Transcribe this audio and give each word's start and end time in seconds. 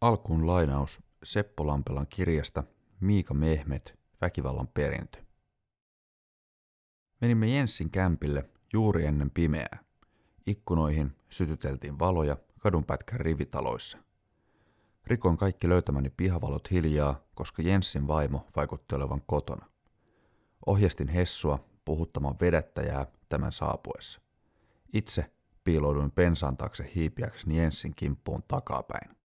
Alkuun 0.00 0.46
lainaus 0.46 1.00
Seppo 1.24 1.66
Lampelan 1.66 2.06
kirjasta 2.06 2.64
Miika 3.00 3.34
Mehmet, 3.34 3.98
väkivallan 4.20 4.68
perintö. 4.68 5.18
Menimme 7.20 7.46
Jenssin 7.46 7.90
kämpille 7.90 8.50
juuri 8.72 9.06
ennen 9.06 9.30
pimeää. 9.30 9.78
Ikkunoihin 10.46 11.16
sytyteltiin 11.28 11.98
valoja 11.98 12.36
kadunpätkän 12.58 13.20
rivitaloissa. 13.20 13.98
Rikon 15.06 15.36
kaikki 15.36 15.68
löytämäni 15.68 16.10
pihavalot 16.10 16.70
hiljaa, 16.70 17.20
koska 17.34 17.62
Jenssin 17.62 18.08
vaimo 18.08 18.46
vaikutti 18.56 18.94
olevan 18.94 19.22
kotona. 19.26 19.66
Ohjastin 20.66 21.08
Hessua 21.08 21.64
puhuttamaan 21.84 22.36
vedettäjää 22.40 23.06
tämän 23.28 23.52
saapuessa. 23.52 24.20
Itse 24.94 25.32
piilouduin 25.64 26.10
pensaan 26.10 26.56
taakse 26.56 26.90
hiipiäkseni 26.94 27.58
Jenssin 27.58 27.94
kimppuun 27.94 28.42
takapäin. 28.48 29.17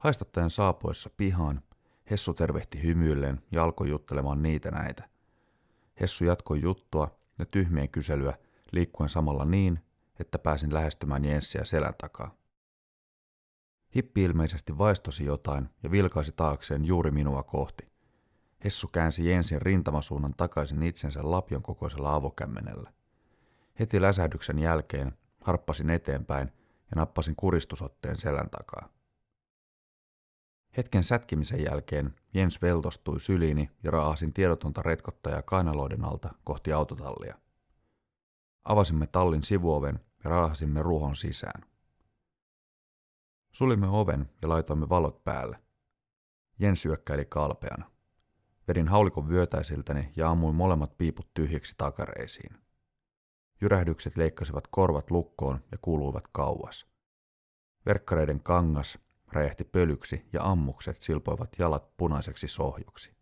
Haistattajan 0.00 0.50
saapuessa 0.50 1.10
pihaan 1.16 1.62
Hessu 2.10 2.34
tervehti 2.34 2.82
hymyilleen 2.82 3.40
ja 3.50 3.64
alkoi 3.64 3.88
juttelemaan 3.88 4.42
niitä 4.42 4.70
näitä. 4.70 5.08
Hessu 6.00 6.24
jatkoi 6.24 6.60
juttua 6.60 7.18
ja 7.38 7.46
tyhmien 7.46 7.88
kyselyä 7.88 8.34
liikkuen 8.72 9.08
samalla 9.10 9.44
niin, 9.44 9.80
että 10.18 10.38
pääsin 10.38 10.74
lähestymään 10.74 11.24
Jenssiä 11.24 11.64
selän 11.64 11.94
takaa. 11.98 12.34
Hippi 13.96 14.20
ilmeisesti 14.20 14.78
vaistosi 14.78 15.24
jotain 15.24 15.68
ja 15.82 15.90
vilkaisi 15.90 16.32
taakseen 16.32 16.84
juuri 16.84 17.10
minua 17.10 17.42
kohti. 17.42 17.88
Hessu 18.64 18.88
käänsi 18.88 19.30
Jensin 19.30 19.62
rintamasuunnan 19.62 20.34
takaisin 20.36 20.82
itsensä 20.82 21.20
lapion 21.22 21.62
kokoisella 21.62 22.14
avokämmenellä. 22.14 22.92
Heti 23.80 24.02
läsähdyksen 24.02 24.58
jälkeen 24.58 25.12
harppasin 25.40 25.90
eteenpäin 25.90 26.52
ja 26.90 26.96
nappasin 26.96 27.36
kuristusotteen 27.36 28.16
selän 28.16 28.50
takaa. 28.50 28.99
Hetken 30.76 31.04
sätkimisen 31.04 31.64
jälkeen 31.64 32.14
Jens 32.34 32.62
veltostui 32.62 33.20
syliini 33.20 33.70
ja 33.82 33.90
raahasin 33.90 34.32
tiedotonta 34.32 34.82
retkottajaa 34.82 35.42
kainaloiden 35.42 36.04
alta 36.04 36.34
kohti 36.44 36.72
autotallia. 36.72 37.38
Avasimme 38.64 39.06
tallin 39.06 39.42
sivuoven 39.42 40.00
ja 40.24 40.30
raahasimme 40.30 40.82
ruohon 40.82 41.16
sisään. 41.16 41.62
Sulimme 43.52 43.88
oven 43.88 44.30
ja 44.42 44.48
laitoimme 44.48 44.88
valot 44.88 45.24
päälle. 45.24 45.62
Jens 46.58 46.82
syökkäili 46.82 47.24
kalpeana. 47.24 47.90
Vedin 48.68 48.88
haulikon 48.88 49.28
vyötäisiltäni 49.28 50.12
ja 50.16 50.30
ammuin 50.30 50.54
molemmat 50.54 50.98
piiput 50.98 51.34
tyhjiksi 51.34 51.74
takareisiin. 51.78 52.56
Jyrähdykset 53.60 54.16
leikkasivat 54.16 54.66
korvat 54.66 55.10
lukkoon 55.10 55.60
ja 55.72 55.78
kuuluivat 55.82 56.28
kauas. 56.32 56.86
Verkkareiden 57.86 58.40
kangas 58.40 58.98
räjähti 59.32 59.64
pölyksi 59.64 60.26
ja 60.32 60.42
ammukset 60.42 61.02
silpoivat 61.02 61.56
jalat 61.58 61.96
punaiseksi 61.96 62.48
sohjoksi. 62.48 63.14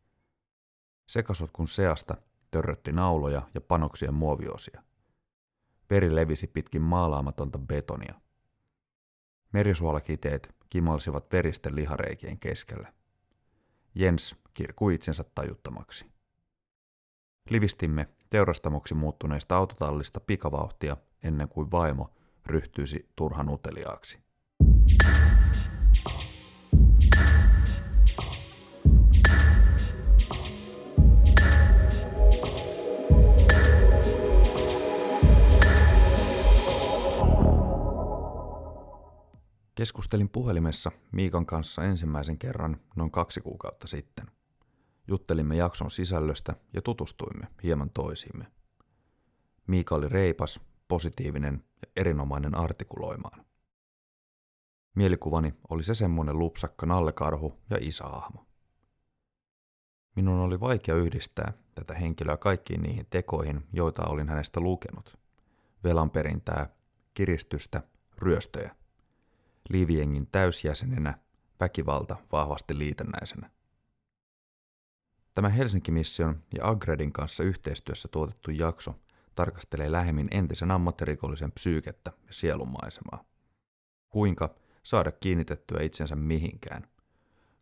Sekasotkun 1.06 1.69
seasta 1.69 2.17
törrötti 2.51 2.92
nauloja 2.92 3.42
ja 3.55 3.61
panoksien 3.61 4.14
muoviosia. 4.14 4.83
Veri 5.91 6.14
levisi 6.14 6.47
pitkin 6.47 6.83
maalaamatonta 6.83 7.59
betonia. 7.59 8.14
Merisuolakiteet 9.53 10.55
kimalsivat 10.70 11.33
veristen 11.33 11.77
lihareikien 11.77 12.39
keskellä. 12.39 12.92
Jens 13.95 14.36
kirkui 14.55 14.95
itsensä 14.95 15.25
tajuttomaksi. 15.34 16.06
Livistimme 17.51 18.09
teurastamoksi 18.31 18.95
muuttuneesta 18.95 19.56
autotallista 19.56 20.20
pikavauhtia 20.20 20.97
ennen 21.23 21.48
kuin 21.48 21.70
vaimo 21.70 22.11
ryhtyisi 22.47 23.09
turhan 23.17 23.48
uteliaaksi. 23.48 24.19
Keskustelin 39.79 40.29
puhelimessa 40.29 40.92
Miikan 41.12 41.46
kanssa 41.46 41.83
ensimmäisen 41.83 42.39
kerran 42.39 42.80
noin 42.96 43.11
kaksi 43.11 43.40
kuukautta 43.40 43.86
sitten. 43.86 44.27
Juttelimme 45.08 45.56
jakson 45.56 45.90
sisällöstä 45.90 46.56
ja 46.73 46.83
tutustuimme 46.83 47.46
hieman 47.62 47.90
toisiimme. 47.90 48.46
Miika 49.67 49.95
oli 49.95 50.08
reipas, 50.08 50.61
positiivinen 50.89 51.64
ja 51.83 51.92
erinomainen 51.96 52.55
artikuloimaan. 52.55 53.48
Mielikuvani 54.98 55.55
oli 55.70 55.83
se 55.83 55.95
semmoinen 55.95 56.39
lupsakka 56.39 56.86
nallekarhu 56.86 57.53
ja 57.70 57.77
isäahmo. 57.81 58.47
Minun 60.17 60.41
oli 60.41 60.61
vaikea 60.61 60.95
yhdistää 60.95 61.53
tätä 61.75 61.95
henkilöä 61.95 62.36
kaikkiin 62.36 62.83
niihin 62.83 63.07
tekoihin, 63.11 63.67
joita 63.73 64.03
olin 64.07 64.29
hänestä 64.29 64.61
lukenut. 64.61 65.19
Velanperintää, 65.85 66.69
kiristystä, 67.14 67.83
ryöstöjä. 68.17 68.77
Liiviengin 69.69 70.27
täysjäsenenä, 70.27 71.19
väkivalta 71.61 72.17
vahvasti 72.33 72.79
liitännäisenä. 72.79 73.51
Tämä 75.35 75.48
Helsinki-mission 75.48 76.42
ja 76.55 76.69
Agredin 76.69 77.13
kanssa 77.13 77.42
yhteistyössä 77.42 78.09
tuotettu 78.09 78.51
jakso 78.51 78.95
tarkastelee 79.35 79.92
lähemmin 79.92 80.29
entisen 80.30 80.70
ammattirikollisen 80.70 81.53
psyykettä 81.53 82.13
ja 82.27 82.33
sielunmaisemaa. 82.33 83.25
Kuinka 84.09 84.55
saada 84.88 85.12
kiinnitettyä 85.12 85.82
itsensä 85.82 86.16
mihinkään. 86.16 86.88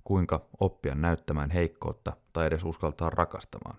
Kuinka 0.04 0.48
oppia 0.60 0.94
näyttämään 0.94 1.50
heikkoutta 1.50 2.16
tai 2.32 2.46
edes 2.46 2.64
uskaltaa 2.64 3.10
rakastamaan. 3.10 3.78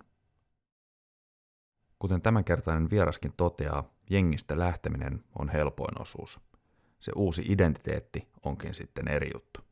Kuten 2.00 2.22
tämänkertainen 2.22 2.90
vieraskin 2.90 3.34
toteaa, 3.38 3.94
jengistä 4.10 4.60
lähteminen 4.60 5.24
on 5.40 5.50
helpoin 5.50 6.02
osuus. 6.02 6.40
Se 7.00 7.12
uusi 7.16 7.46
identiteetti 7.48 8.28
onkin 8.44 8.76
sitten 8.76 9.08
eri 9.08 9.30
juttu. 9.34 9.67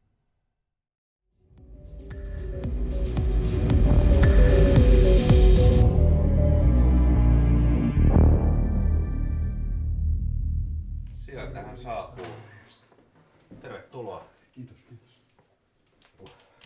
Tervetuloa. 13.96 14.26
Kiitos, 14.52 14.78
kiitos. 14.90 15.22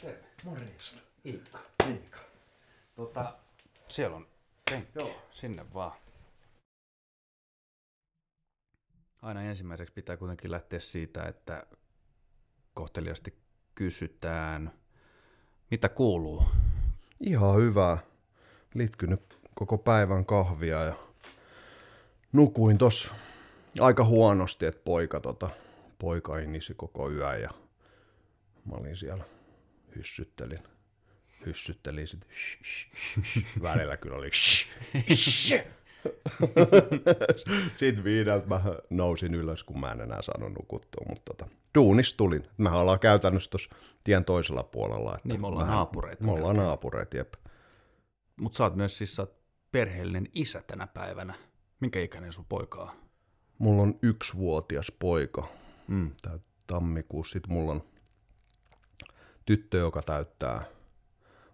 Terve. 0.01 0.23
Morjesta. 0.45 1.00
Iikka. 1.25 1.59
Miika. 1.85 2.19
Tota, 2.95 3.38
siellä 3.88 4.16
on 4.16 4.28
penkki. 4.69 5.00
Joo. 5.00 5.12
Sinne 5.31 5.66
vaan. 5.73 5.91
Aina 9.22 9.41
ensimmäiseksi 9.41 9.94
pitää 9.94 10.18
kuitenkin 10.18 10.51
lähteä 10.51 10.79
siitä, 10.79 11.23
että 11.23 11.63
kohteliasti 12.73 13.38
kysytään, 13.75 14.72
mitä 15.72 15.89
kuuluu. 15.89 16.44
Ihan 17.19 17.56
hyvä. 17.56 17.97
Litkynyt 18.73 19.39
koko 19.56 19.78
päivän 19.78 20.25
kahvia 20.25 20.84
ja 20.84 20.95
nukuin 22.34 22.78
tos 22.78 23.13
aika 23.79 24.06
huonosti, 24.06 24.66
että 24.66 24.81
poika, 24.85 25.19
tota, 25.19 25.50
poika 25.99 26.37
inisi 26.39 26.73
koko 26.73 27.11
yön 27.11 27.41
ja 27.41 27.49
mä 28.65 28.75
olin 28.75 28.97
siellä 28.97 29.23
hyssyttelin. 29.95 30.59
Hyssyttelin 31.45 32.07
sit. 32.07 32.27
Välillä 33.61 33.97
kyllä 33.97 34.15
oli. 34.15 34.29
Sitten 37.77 38.03
viideltä 38.03 38.47
mä 38.47 38.61
nousin 38.89 39.33
ylös, 39.35 39.63
kun 39.63 39.79
mä 39.79 39.91
en 39.91 40.01
enää 40.01 40.21
saanut 40.21 40.53
nukuttua, 40.53 41.05
mutta 41.09 41.33
tota, 41.33 41.47
duunis 41.75 42.13
tulin. 42.13 42.47
Mä 42.57 42.71
ollaan 42.79 42.99
käytännössä 42.99 43.50
tuossa 43.51 43.75
tien 44.03 44.25
toisella 44.25 44.63
puolella. 44.63 45.15
Että 45.15 45.27
Niin, 45.27 45.41
me 45.41 45.47
ollaan 45.47 45.62
vähän- 45.68 45.75
naapureita 45.77 46.24
Me 46.24 46.31
ollaan 46.31 46.56
naapureita, 46.56 47.18
jep. 47.18 47.33
Mutta 48.39 48.57
sä 48.57 48.63
oot 48.63 48.75
myös 48.75 48.97
siis 48.97 49.15
sä 49.15 49.21
oot 49.21 49.39
perheellinen 49.71 50.27
isä 50.35 50.63
tänä 50.68 50.88
päivänä. 50.88 51.33
Minkä 51.79 52.00
ikäinen 52.00 52.33
sun 52.33 52.45
poika 52.45 52.81
on? 52.81 52.89
Mulla 53.57 53.81
on 53.81 54.00
yksivuotias 54.01 54.91
poika. 55.00 55.47
Mm. 55.89 56.12
Tää 56.21 56.39
tammikuussa. 56.68 57.33
Sitten 57.33 57.53
mulla 57.53 57.71
on 57.71 57.83
tyttö, 59.45 59.77
joka 59.77 60.01
täyttää 60.01 60.65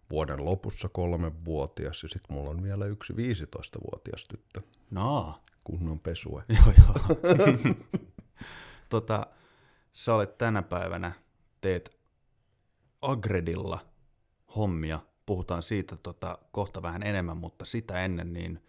vuoden 0.10 0.46
lopussa 0.46 0.90
kolmevuotias. 0.90 2.04
Ja 2.04 2.10
sitten 2.10 2.36
mulla 2.36 2.50
on 2.50 2.64
vielä 2.64 2.86
yksi 2.86 3.14
15-vuotias 3.14 4.26
tyttö. 4.28 4.62
No, 4.92 5.40
Kunnon 5.66 6.00
pesue. 6.00 6.44
joo 6.58 6.74
joo. 6.78 7.18
tota, 8.90 9.28
sä 9.94 10.16
olet 10.16 10.38
tänä 10.38 10.62
päivänä, 10.62 11.12
teet 11.62 11.98
Agredilla 13.02 13.86
hommia. 14.56 15.00
Puhutaan 15.26 15.64
siitä 15.64 15.96
tota, 15.96 16.38
kohta 16.52 16.82
vähän 16.82 17.04
enemmän, 17.04 17.38
mutta 17.38 17.66
sitä 17.66 18.06
ennen 18.06 18.34
niin 18.34 18.64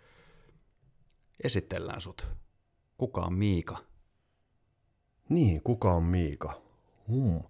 esitellään 1.44 2.00
sut. 2.00 2.28
Kuka 2.98 3.20
on 3.20 3.34
Miika? 3.34 3.78
Niin, 5.28 5.62
kuka 5.62 5.92
on 5.92 6.02
Miika? 6.02 6.62
Hmm. 7.08 7.40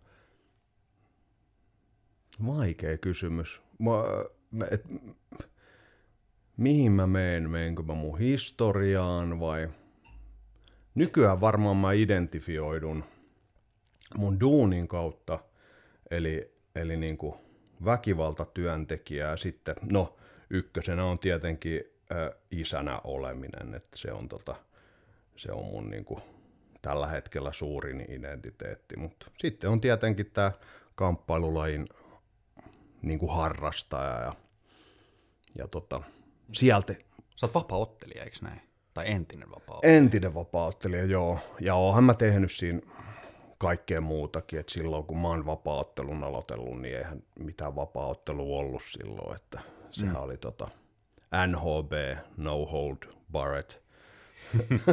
Vaikea 2.46 2.98
kysymys. 2.98 3.60
Mä, 3.78 3.90
mä, 4.50 4.64
et, 4.70 4.84
mihin 6.56 6.92
mä 6.92 7.06
meen? 7.06 7.50
Meenkö 7.50 7.82
mä 7.82 7.94
mun 7.94 8.18
historiaan 8.18 9.40
vai... 9.40 9.68
Nykyään 10.94 11.40
varmaan 11.40 11.76
mä 11.76 11.92
identifioidun 11.92 13.04
mun 14.16 14.40
duunin 14.40 14.88
kautta, 14.88 15.38
eli, 16.10 16.54
eli 16.74 16.96
niin 16.96 17.16
kuin 17.16 17.34
väkivaltatyöntekijää 17.84 19.36
sitten, 19.36 19.74
no 19.92 20.16
ykkösenä 20.50 21.04
on 21.04 21.18
tietenkin 21.18 21.80
ä, 22.12 22.36
isänä 22.50 23.00
oleminen, 23.04 23.74
että 23.74 23.96
se 23.98 24.12
on, 24.12 24.28
tota, 24.28 24.56
se 25.36 25.52
on 25.52 25.64
mun 25.64 25.90
niin 25.90 26.04
kuin, 26.04 26.22
tällä 26.86 27.06
hetkellä 27.06 27.52
suurin 27.52 28.04
identiteetti, 28.08 28.96
mutta 28.96 29.30
sitten 29.38 29.70
on 29.70 29.80
tietenkin 29.80 30.30
tämä 30.30 30.52
kamppailulajin 30.94 31.88
niin 33.02 33.18
kuin 33.18 33.32
harrastaja 33.32 34.20
ja, 34.20 34.34
ja 35.58 35.68
tota, 35.68 36.02
sieltä... 36.52 36.94
Sä 37.36 37.46
oot 37.46 37.54
vapaa-ottelija, 37.54 38.24
eikö 38.24 38.36
näin? 38.42 38.60
Tai 38.94 39.10
entinen 39.10 39.50
vapaa 39.50 39.80
Entinen 39.82 40.34
vapaa 40.34 40.72
joo. 41.08 41.38
Ja 41.60 41.74
oonhan 41.74 42.04
mä 42.04 42.14
tehnyt 42.14 42.52
siinä 42.52 42.80
kaikkea 43.58 44.00
muutakin, 44.00 44.60
että 44.60 44.72
silloin 44.72 45.04
kun 45.04 45.18
mä 45.18 45.28
oon 45.28 45.46
vapaa-ottelun 45.46 46.24
aloitellut, 46.24 46.80
niin 46.80 46.96
eihän 46.96 47.22
mitään 47.38 47.76
vapaa-ottelua 47.76 48.58
ollut 48.58 48.82
silloin, 48.90 49.36
että 49.36 49.60
sehän 49.90 50.16
mm. 50.16 50.22
oli 50.22 50.36
tota 50.36 50.68
NHB, 51.46 52.18
No 52.36 52.66
Hold 52.66 52.96
Barrett, 53.32 53.85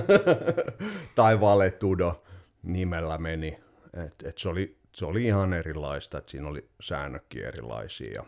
tai 1.16 1.42
Valetudo 1.42 2.24
nimellä 2.64 3.18
meni, 3.18 3.60
et, 4.06 4.24
et 4.24 4.38
se, 4.38 4.50
oli, 4.50 4.78
se 4.96 5.06
oli 5.06 5.26
ihan 5.26 5.54
erilaista, 5.54 6.18
että 6.18 6.32
siinä 6.32 6.48
oli 6.48 6.70
säännökkiä 6.82 7.48
erilaisia. 7.48 8.12
Ja 8.16 8.24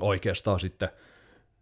oikeastaan 0.00 0.60
sitten 0.60 0.88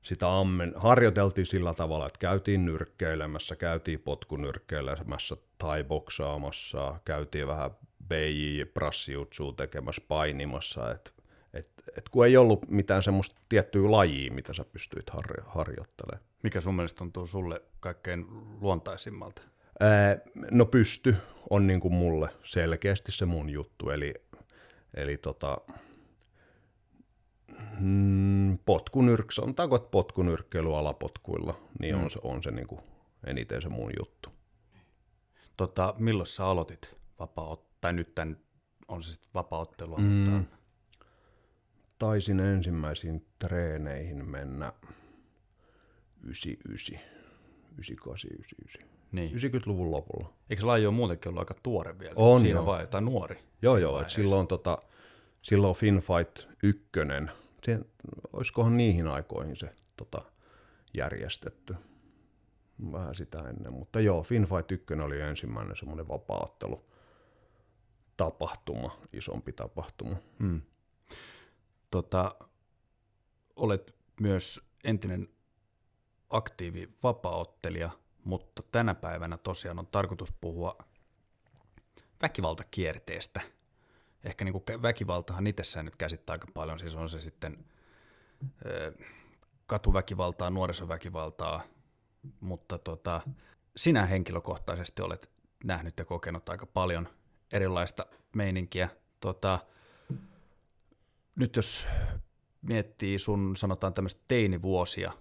sitä 0.03 0.39
ammen, 0.39 0.73
harjoiteltiin 0.77 1.47
sillä 1.47 1.75
tavalla, 1.75 2.07
että 2.07 2.19
käytiin 2.19 2.65
nyrkkeilemässä, 2.65 3.57
käytiin 3.57 4.01
potkunyrkkeilemässä 4.01 5.37
tai 5.59 5.85
boksaamassa, 5.85 7.01
käytiin 7.05 7.47
vähän 7.47 7.71
BJ 8.09 8.65
prassiutsua 8.75 9.53
tekemässä 9.53 10.03
painimassa, 10.09 10.91
että 10.91 11.11
et, 11.55 11.69
et 11.97 12.09
kun 12.09 12.27
ei 12.27 12.37
ollut 12.37 12.71
mitään 12.71 13.03
semmoista 13.03 13.41
tiettyä 13.49 13.91
lajia, 13.91 14.33
mitä 14.33 14.53
sä 14.53 14.65
pystyit 14.65 15.11
harjo- 15.11 15.45
harjoittelemaan. 15.47 16.30
Mikä 16.43 16.61
sun 16.61 16.75
mielestä 16.75 16.99
tuntuu 16.99 17.27
sulle 17.27 17.63
kaikkein 17.81 18.27
luontaisimmalta? 18.61 19.43
Ää, 19.81 20.19
no 20.51 20.67
pysty 20.67 21.17
on 21.51 21.67
niin 21.67 21.81
kuin 21.81 21.95
mulle 21.95 22.29
selkeästi 22.45 23.13
se 23.13 23.27
mun 23.27 23.51
juttu, 23.51 23.91
eli, 23.91 24.15
eli 24.95 25.17
tota, 25.17 25.59
mm, 27.81 28.59
potkunyrk, 28.67 29.33
sanotaanko, 29.33 29.77
että 29.77 29.89
potkunyrkkeily 29.91 30.79
alapotkuilla, 30.79 31.61
niin 31.81 31.97
mm. 31.97 32.05
on 32.05 32.11
se, 32.11 32.19
on 32.23 32.43
se 32.43 32.51
niin 32.51 32.67
kuin 32.67 32.81
eniten 33.27 33.63
se 33.63 33.69
mun 33.69 33.93
juttu. 33.99 34.31
Tota, 35.57 35.95
milloin 35.99 36.27
sä 36.27 36.47
aloitit 36.47 36.97
vapaa 37.19 37.57
tai 37.81 37.93
nyt 37.93 38.15
tämän, 38.15 38.37
on 38.89 39.03
se 39.03 39.13
sitten 39.13 39.31
vapaa-ottelua, 39.35 39.99
mm. 39.99 40.05
mutta... 40.05 40.57
Taisin 41.99 42.41
ensimmäisiin 42.41 43.27
treeneihin 43.39 44.31
mennä 44.31 44.73
99, 46.23 47.01
98, 47.73 48.31
99. 48.31 48.91
Niin. 49.13 49.33
90-luvun 49.33 49.91
lopulla. 49.91 50.33
Eikö 50.51 50.67
laji 50.67 50.87
ole 50.87 50.95
muutenkin 50.95 51.29
ollut 51.29 51.41
aika 51.41 51.55
tuore 51.63 51.99
vielä? 51.99 52.13
On 52.17 52.41
Siinä 52.41 52.67
vai, 52.67 52.87
tai 52.87 53.03
nuori? 53.03 53.39
Joo, 53.63 53.77
joo. 53.77 54.01
Että 54.01 54.13
silloin, 54.13 54.47
tota, 54.47 54.79
silloin 55.43 55.75
Finfight 55.75 56.47
1, 56.63 56.83
se, 57.65 57.81
olisikohan 58.33 58.77
niihin 58.77 59.07
aikoihin 59.07 59.57
se 59.57 59.75
tota, 59.97 60.23
järjestetty. 60.95 61.75
Vähän 62.93 63.15
sitä 63.15 63.39
ennen, 63.39 63.73
mutta 63.73 64.01
joo, 64.01 64.23
Finfight 64.23 64.73
1 64.73 64.95
oli 64.95 65.21
ensimmäinen 65.21 65.77
semmoinen 65.77 66.09
vapaattelu 66.09 66.85
tapahtuma, 68.17 68.99
isompi 69.13 69.53
tapahtuma. 69.53 70.17
Hmm. 70.39 70.61
Tota, 71.91 72.35
olet 73.57 73.95
myös 74.21 74.61
entinen 74.85 75.29
aktiivi 76.31 76.89
vapaaottelija, 77.03 77.91
mutta 78.25 78.63
tänä 78.63 78.95
päivänä 78.95 79.37
tosiaan 79.37 79.79
on 79.79 79.87
tarkoitus 79.87 80.33
puhua 80.41 80.79
väkivaltakierteestä. 82.23 83.41
Ehkä 84.25 84.45
niin 84.45 84.53
kuin 84.53 84.83
väkivaltahan 84.83 85.47
itsessään 85.47 85.85
nyt 85.85 85.97
käsittää 85.97 86.35
aika 86.35 86.47
paljon, 86.55 86.79
siis 86.79 86.95
on 86.95 87.09
se 87.09 87.21
sitten 87.21 87.65
katuväkivaltaa, 89.67 90.51
nuorisoväkivaltaa, 90.51 91.63
mutta 92.41 92.79
tota, 92.79 93.21
sinä 93.77 94.07
henkilökohtaisesti 94.07 95.03
olet 95.03 95.31
nähnyt 95.65 95.99
ja 95.99 96.05
kokenut 96.05 96.49
aika 96.49 96.67
paljon 96.67 97.09
erilaista 97.53 98.07
meininkiä. 98.37 98.89
Tota, 99.21 99.59
nyt 101.35 101.57
jos 101.57 101.87
miettii 102.63 103.19
sun 103.19 103.57
sanotaan 103.57 103.95
tämmöistä 103.95 104.21
teinivuosia, 104.29 105.13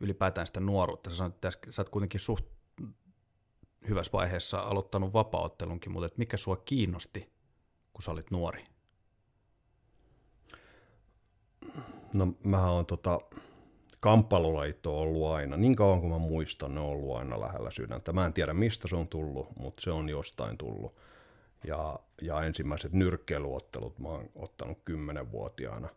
ylipäätään 0.00 0.46
sitä 0.46 0.60
nuoruutta, 0.60 1.10
sä 1.10 1.16
sanoit, 1.16 1.34
että 1.34 1.50
sä 1.68 1.82
oot 1.82 1.88
kuitenkin 1.88 2.20
suht 2.20 2.46
hyvässä 3.88 4.12
vaiheessa 4.12 4.60
aloittanut 4.60 5.12
vapaaottelunkin, 5.12 5.92
mutta 5.92 6.14
mikä 6.16 6.36
sua 6.36 6.56
kiinnosti, 6.56 7.32
kun 7.92 8.02
sä 8.02 8.10
olit 8.10 8.30
nuori? 8.30 8.64
No 12.12 12.34
mä 12.44 12.70
oon 12.70 12.86
tota, 12.86 13.20
kamppailulajit 14.00 14.86
on 14.86 14.94
ollut 14.94 15.26
aina, 15.26 15.56
niin 15.56 15.76
kauan 15.76 16.00
kuin 16.00 16.12
mä 16.12 16.18
muistan, 16.18 16.74
ne 16.74 16.80
on 16.80 16.86
ollut 16.86 17.16
aina 17.16 17.40
lähellä 17.40 17.70
sydäntä. 17.70 18.12
Mä 18.12 18.26
en 18.26 18.32
tiedä 18.32 18.54
mistä 18.54 18.88
se 18.88 18.96
on 18.96 19.08
tullut, 19.08 19.48
mutta 19.56 19.82
se 19.82 19.90
on 19.90 20.08
jostain 20.08 20.58
tullut. 20.58 20.94
Ja, 21.64 21.98
ja 22.22 22.42
ensimmäiset 22.42 22.92
nyrkkeilyottelut 22.92 23.98
mä 23.98 24.08
oon 24.08 24.30
ottanut 24.34 24.78
kymmenenvuotiaana. 24.84 25.88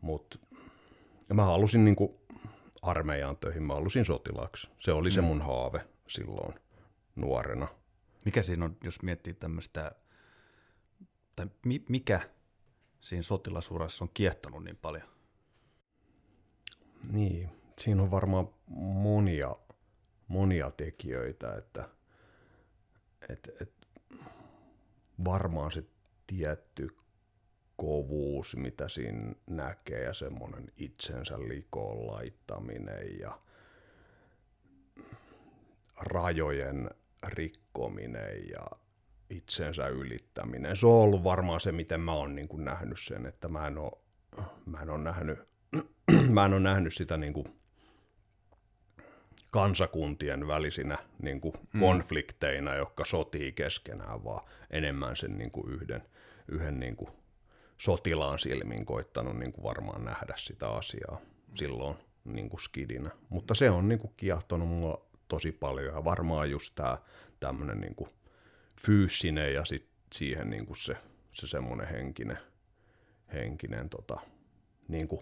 Mutta 0.00 0.38
mä 1.34 1.44
halusin 1.44 1.84
niinku 1.84 2.20
armeijaan 2.82 3.36
töihin, 3.36 3.62
mä 3.62 3.74
halusin 3.74 4.04
sotilaaksi. 4.04 4.70
Se 4.78 4.92
oli 4.92 5.08
mm. 5.08 5.12
se 5.12 5.20
mun 5.20 5.42
haave 5.42 5.86
silloin 6.08 6.54
nuorena. 7.16 7.68
Mikä 8.24 8.42
siinä 8.42 8.64
on, 8.64 8.76
jos 8.84 9.02
miettii 9.02 9.34
tämmöistä, 9.34 9.92
tai 11.36 11.46
mi, 11.64 11.84
mikä 11.88 12.20
siinä 13.00 13.22
sotilasurassa 13.22 14.04
on 14.04 14.10
kiehtonut 14.14 14.64
niin 14.64 14.76
paljon? 14.76 15.08
Niin, 17.12 17.50
siinä 17.78 18.02
on 18.02 18.10
varmaan 18.10 18.48
monia, 18.76 19.56
monia 20.28 20.70
tekijöitä, 20.70 21.54
että 21.54 21.88
et, 23.28 23.50
et, 23.60 23.72
varmaan 25.24 25.72
se 25.72 25.84
tietty 26.26 26.96
kovuus, 27.76 28.56
mitä 28.56 28.88
siinä 28.88 29.32
näkee 29.46 30.02
ja 30.02 30.14
semmoinen 30.14 30.72
itsensä 30.76 31.38
likoon 31.38 32.06
laittaminen 32.06 33.18
ja 33.18 33.38
rajojen 36.00 36.90
rikkominen 37.26 38.48
ja 38.50 38.66
itsensä 39.30 39.88
ylittäminen. 39.88 40.76
Se 40.76 40.86
on 40.86 40.92
ollut 40.92 41.24
varmaan 41.24 41.60
se, 41.60 41.72
miten 41.72 42.00
mä 42.00 42.12
oon 42.12 42.34
niin 42.34 42.48
kuin 42.48 42.64
nähnyt 42.64 42.98
sen, 43.00 43.26
että 43.26 43.48
mä 43.48 43.66
en 43.66 43.78
ole, 43.78 43.92
mä 44.66 44.82
en 44.82 44.90
ole 44.90 45.02
nähnyt, 45.02 45.38
mä 46.34 46.44
en 46.44 46.52
ole 46.52 46.60
nähnyt 46.60 46.94
sitä 46.94 47.16
niin 47.16 47.32
kuin 47.32 47.62
kansakuntien 49.52 50.46
välisinä 50.46 50.98
niin 51.22 51.40
kuin 51.40 51.54
mm. 51.74 51.80
konflikteina, 51.80 52.74
jotka 52.74 53.04
sotii 53.04 53.52
keskenään, 53.52 54.24
vaan 54.24 54.48
enemmän 54.70 55.16
sen 55.16 55.38
niin 55.38 55.50
kuin 55.50 55.72
yhden, 55.72 56.02
yhden 56.48 56.80
niin 56.80 56.96
kuin 56.96 57.10
sotilaan 57.82 58.38
silmin 58.38 58.86
koittanut 58.86 59.38
niin 59.38 59.52
kuin 59.52 59.62
varmaan 59.62 60.04
nähdä 60.04 60.34
sitä 60.36 60.70
asiaa 60.70 61.20
silloin 61.54 61.96
niin 62.24 62.50
kuin 62.50 62.60
skidinä. 62.60 63.10
Mutta 63.28 63.54
se 63.54 63.70
on 63.70 63.88
niin 63.88 63.98
kuin 63.98 64.12
kiahtonut 64.16 64.68
mua 64.68 65.06
tosi 65.28 65.52
paljon 65.52 65.94
ja 65.94 66.04
varmaan 66.04 66.50
just 66.50 66.74
tämä 66.74 66.98
tämmöinen 67.40 67.80
niin 67.80 67.94
kuin 67.94 68.10
fyysinen 68.80 69.54
ja 69.54 69.64
sit 69.64 69.88
siihen 70.12 70.50
niin 70.50 70.66
kuin 70.66 70.76
se, 70.76 70.96
se 71.32 71.46
semmoinen 71.46 71.88
henkinen, 71.88 72.38
henkinen 73.32 73.88
tota, 73.88 74.20
niin 74.88 75.08
kuin 75.08 75.20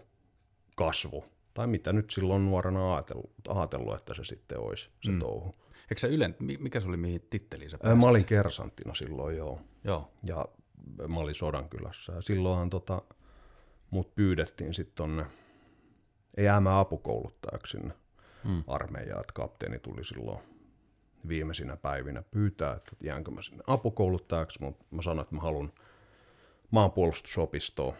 kasvu. 0.77 1.25
Tai 1.55 1.67
mitä 1.67 1.93
nyt 1.93 2.11
silloin 2.11 2.47
nuorena 2.47 2.95
ajatellut, 2.95 3.33
ajatellut 3.49 3.95
että 3.95 4.15
se 4.15 4.25
sitten 4.25 4.61
olisi 4.61 4.91
se 5.01 5.11
mm. 5.11 5.19
touhu. 5.19 5.55
Eikö 5.91 6.01
sä 6.01 6.09
Ylen, 6.09 6.37
mikä 6.39 6.81
se 6.81 6.89
oli, 6.89 6.97
mihin 6.97 7.27
titteliin 7.31 7.71
sä 7.71 7.79
pääsit? 7.79 8.01
Mä 8.01 8.07
olin 8.07 8.25
kersanttina 8.25 8.95
silloin, 8.95 9.37
joo. 9.37 9.61
joo. 9.85 10.13
Ja 10.23 10.45
mä 11.09 11.21
olin 11.21 11.35
Sodankylässä. 11.35 12.13
Ja 12.13 12.23
silloinhan 12.23 12.71
tota, 12.71 13.03
mut 13.91 14.15
pyydettiin 14.15 14.75
sitten 14.75 14.95
tonne, 14.95 15.27
ei 16.37 16.45
jäämään 16.45 16.79
apukouluttajaksi 16.79 17.79
sinne 17.79 17.95
mm. 18.45 18.65
armeijaan, 18.67 19.21
että 19.21 19.33
kapteeni 19.33 19.79
tuli 19.79 20.05
silloin 20.05 20.39
viimeisinä 21.29 21.77
päivinä 21.77 22.23
pyytää, 22.23 22.75
että 22.75 22.93
jäänkö 23.01 23.31
mä 23.31 23.43
sinne 23.43 23.65
apukouluttajaksi, 23.67 24.63
mutta 24.63 24.85
mä 24.91 25.03
sanoin, 25.03 25.23
että 25.23 25.35
mä 25.35 25.41
haluan 25.41 25.73
maanpuolustusopistoon 26.71 27.95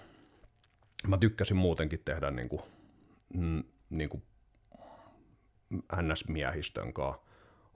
mä 1.09 1.19
tykkäsin 1.19 1.57
muutenkin 1.57 2.03
tehdä 2.05 2.31
niin 2.31 2.49
kuin, 2.49 2.63
mm, 3.35 3.65
niin 3.91 4.09
kuin 4.11 4.23
NS-miehistön 6.03 6.93
kanssa 6.93 7.23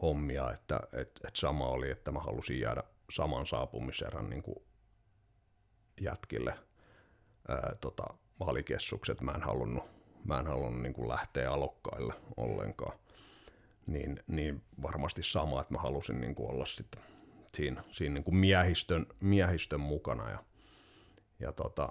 hommia, 0.02 0.52
että 0.52 0.80
et, 0.92 1.20
et 1.28 1.36
sama 1.36 1.68
oli, 1.68 1.90
että 1.90 2.12
mä 2.12 2.20
halusin 2.20 2.60
jäädä 2.60 2.82
saman 3.10 3.46
saapumiserän 3.46 4.30
niin 4.30 4.42
kuin 4.42 4.56
jätkille 6.00 6.54
ää, 7.48 7.76
tota, 7.80 8.04
valikessukset. 8.40 9.20
Mä 9.20 9.32
en 9.32 9.42
halunnut, 9.42 9.84
mä 10.24 10.38
en 10.40 10.46
halunnut 10.46 10.82
niin 10.82 10.94
kuin 10.94 11.08
lähteä 11.08 11.52
alokkaille 11.52 12.14
ollenkaan. 12.36 12.98
Niin, 13.86 14.22
niin 14.26 14.62
varmasti 14.82 15.22
sama, 15.22 15.60
että 15.60 15.74
mä 15.74 15.80
halusin 15.80 16.20
niin 16.20 16.34
kuin 16.34 16.50
olla 16.50 16.66
sitten 16.66 17.02
siinä, 17.54 17.84
siinä 17.92 18.14
niin 18.14 18.24
kuin 18.24 18.36
miehistön, 18.36 19.06
miehistön 19.20 19.80
mukana. 19.80 20.30
Ja, 20.30 20.38
ja 21.40 21.52
tota, 21.52 21.88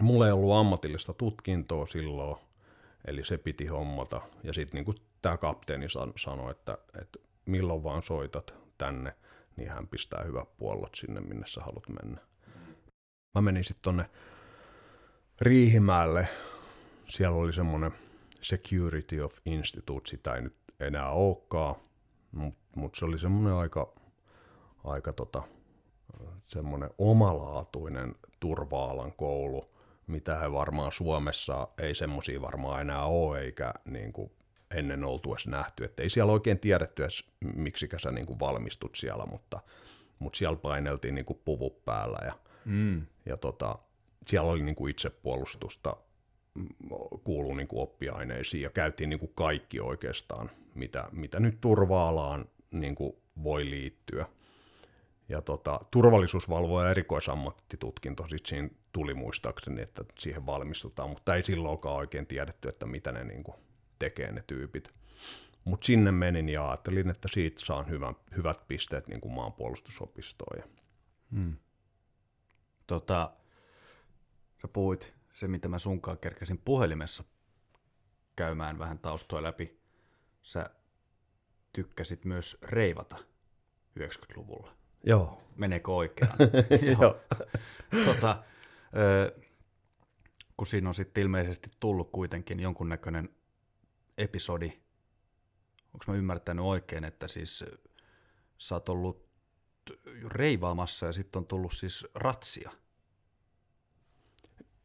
mulla 0.00 0.26
ei 0.26 0.32
ollut 0.32 0.56
ammatillista 0.56 1.12
tutkintoa 1.12 1.86
silloin, 1.86 2.36
eli 3.04 3.24
se 3.24 3.38
piti 3.38 3.66
hommata. 3.66 4.20
Ja 4.42 4.52
sitten 4.52 4.78
niin 4.78 4.84
kuin 4.84 4.96
tämä 5.22 5.36
kapteeni 5.36 5.86
sanoi, 6.16 6.50
että, 6.50 6.78
että 7.02 7.18
milloin 7.46 7.84
vaan 7.84 8.02
soitat 8.02 8.54
tänne, 8.78 9.14
niin 9.56 9.70
hän 9.70 9.88
pistää 9.88 10.24
hyvät 10.24 10.56
puollot 10.56 10.94
sinne, 10.94 11.20
minne 11.20 11.46
sä 11.46 11.60
haluat 11.60 11.88
mennä. 11.88 12.20
Mä 13.38 13.42
menin 13.42 13.64
sitten 13.64 13.82
tonne 13.82 14.04
Riihimäelle. 15.40 16.28
Siellä 17.08 17.36
oli 17.36 17.52
semmoinen 17.52 17.92
Security 18.40 19.20
of 19.20 19.34
Institute, 19.44 20.10
sitä 20.10 20.34
ei 20.34 20.42
nyt 20.42 20.56
enää 20.80 21.10
olekaan, 21.10 21.74
mutta 22.32 22.60
mut 22.76 22.94
se 22.94 23.04
oli 23.04 23.18
semmoinen 23.18 23.52
aika, 23.52 23.92
aika 24.84 25.12
tota, 25.12 25.42
semmoinen 26.46 26.90
omalaatuinen 26.98 28.14
turvaalan 28.40 29.12
koulu, 29.12 29.74
mitä 30.06 30.38
he 30.38 30.52
varmaan 30.52 30.92
Suomessa 30.92 31.68
ei 31.82 31.94
semmoisia 31.94 32.40
varmaan 32.40 32.80
enää 32.80 33.04
ole, 33.04 33.40
eikä 33.40 33.74
niin 33.86 34.12
kuin 34.12 34.32
ennen 34.74 35.04
oltu 35.04 35.32
edes 35.32 35.46
nähty. 35.46 35.84
Että 35.84 36.02
ei 36.02 36.10
siellä 36.10 36.32
oikein 36.32 36.60
tiedetty 36.60 37.02
edes, 37.02 37.24
miksi 37.54 37.88
sä 37.96 38.10
niin 38.10 38.26
kuin 38.26 38.40
valmistut 38.40 38.94
siellä, 38.94 39.26
mutta, 39.26 39.60
mutta 40.18 40.36
siellä 40.36 40.58
paineltiin 40.58 41.14
niin 41.14 41.24
kuin 41.24 41.40
puvut 41.44 41.84
päällä 41.84 42.18
ja, 42.24 42.34
mm. 42.68 43.06
ja 43.26 43.36
tota, 43.36 43.78
siellä 44.26 44.50
oli 44.50 44.62
niin 44.62 44.74
kuin 44.74 44.90
itsepuolustusta 44.90 45.96
mm, 46.54 46.68
kuuluu 47.24 47.54
niin 47.54 47.68
kuin 47.68 47.82
oppiaineisiin 47.82 48.62
ja 48.62 48.70
käytiin 48.70 49.10
niin 49.10 49.20
kuin 49.20 49.32
kaikki 49.34 49.80
oikeastaan, 49.80 50.50
mitä, 50.74 51.08
mitä 51.12 51.40
nyt 51.40 51.60
turva-alaan 51.60 52.48
niin 52.70 52.94
kuin 52.94 53.16
voi 53.42 53.70
liittyä. 53.70 54.26
Ja 55.28 55.42
tota, 55.42 55.80
turvallisuusvalvoja 55.90 56.90
erikoisammattitutkinto 56.90 58.28
sit 58.28 58.46
siinä 58.46 58.68
tuli 58.92 59.14
muistaakseni, 59.14 59.82
että 59.82 60.04
siihen 60.18 60.46
valmistutaan, 60.46 61.10
mutta 61.10 61.34
ei 61.34 61.44
silloinkaan 61.44 61.96
oikein 61.96 62.26
tiedetty, 62.26 62.68
että 62.68 62.86
mitä 62.86 63.12
ne 63.12 63.24
niin 63.24 63.42
kuin 63.42 63.56
tekee 63.98 64.32
ne 64.32 64.44
tyypit. 64.46 64.90
Mutta 65.64 65.86
sinne 65.86 66.12
menin 66.12 66.48
ja 66.48 66.68
ajattelin, 66.68 67.10
että 67.10 67.28
siitä 67.32 67.60
saan 67.64 67.88
hyvän, 67.88 68.16
hyvät 68.36 68.68
pisteet 68.68 69.08
niin 69.08 69.20
kuin 69.20 69.32
maanpuolustusopistoon. 69.32 70.62
Hmm. 71.32 71.56
Tota, 72.88 73.32
sä 74.62 74.68
puhuit 74.68 75.14
se, 75.34 75.48
mitä 75.48 75.68
mä 75.68 75.78
sunkaan 75.78 76.18
kerkäsin 76.18 76.58
puhelimessa 76.58 77.24
käymään 78.36 78.78
vähän 78.78 78.98
taustoja 78.98 79.42
läpi. 79.42 79.80
Sä 80.42 80.70
tykkäsit 81.72 82.24
myös 82.24 82.58
reivata 82.62 83.16
90-luvulla. 84.00 84.72
Joo. 85.04 85.42
Meneekö 85.56 85.92
oikein? 85.92 86.30
Joo. 87.00 87.20
tota, 88.04 88.44
ö, 88.96 89.40
kun 90.56 90.66
siinä 90.66 90.88
on 90.88 90.94
sitten 90.94 91.22
ilmeisesti 91.22 91.70
tullut 91.80 92.10
kuitenkin 92.10 92.60
jonkunnäköinen 92.60 93.28
episodi, 94.18 94.80
onko 95.94 96.04
mä 96.06 96.14
ymmärtänyt 96.14 96.64
oikein, 96.64 97.04
että 97.04 97.28
siis 97.28 97.64
sä 98.58 98.74
oot 98.74 98.88
ollut 98.88 99.27
reivaamassa 100.26 101.06
ja 101.06 101.12
sitten 101.12 101.40
on 101.40 101.46
tullut 101.46 101.72
siis 101.72 102.06
ratsia. 102.14 102.70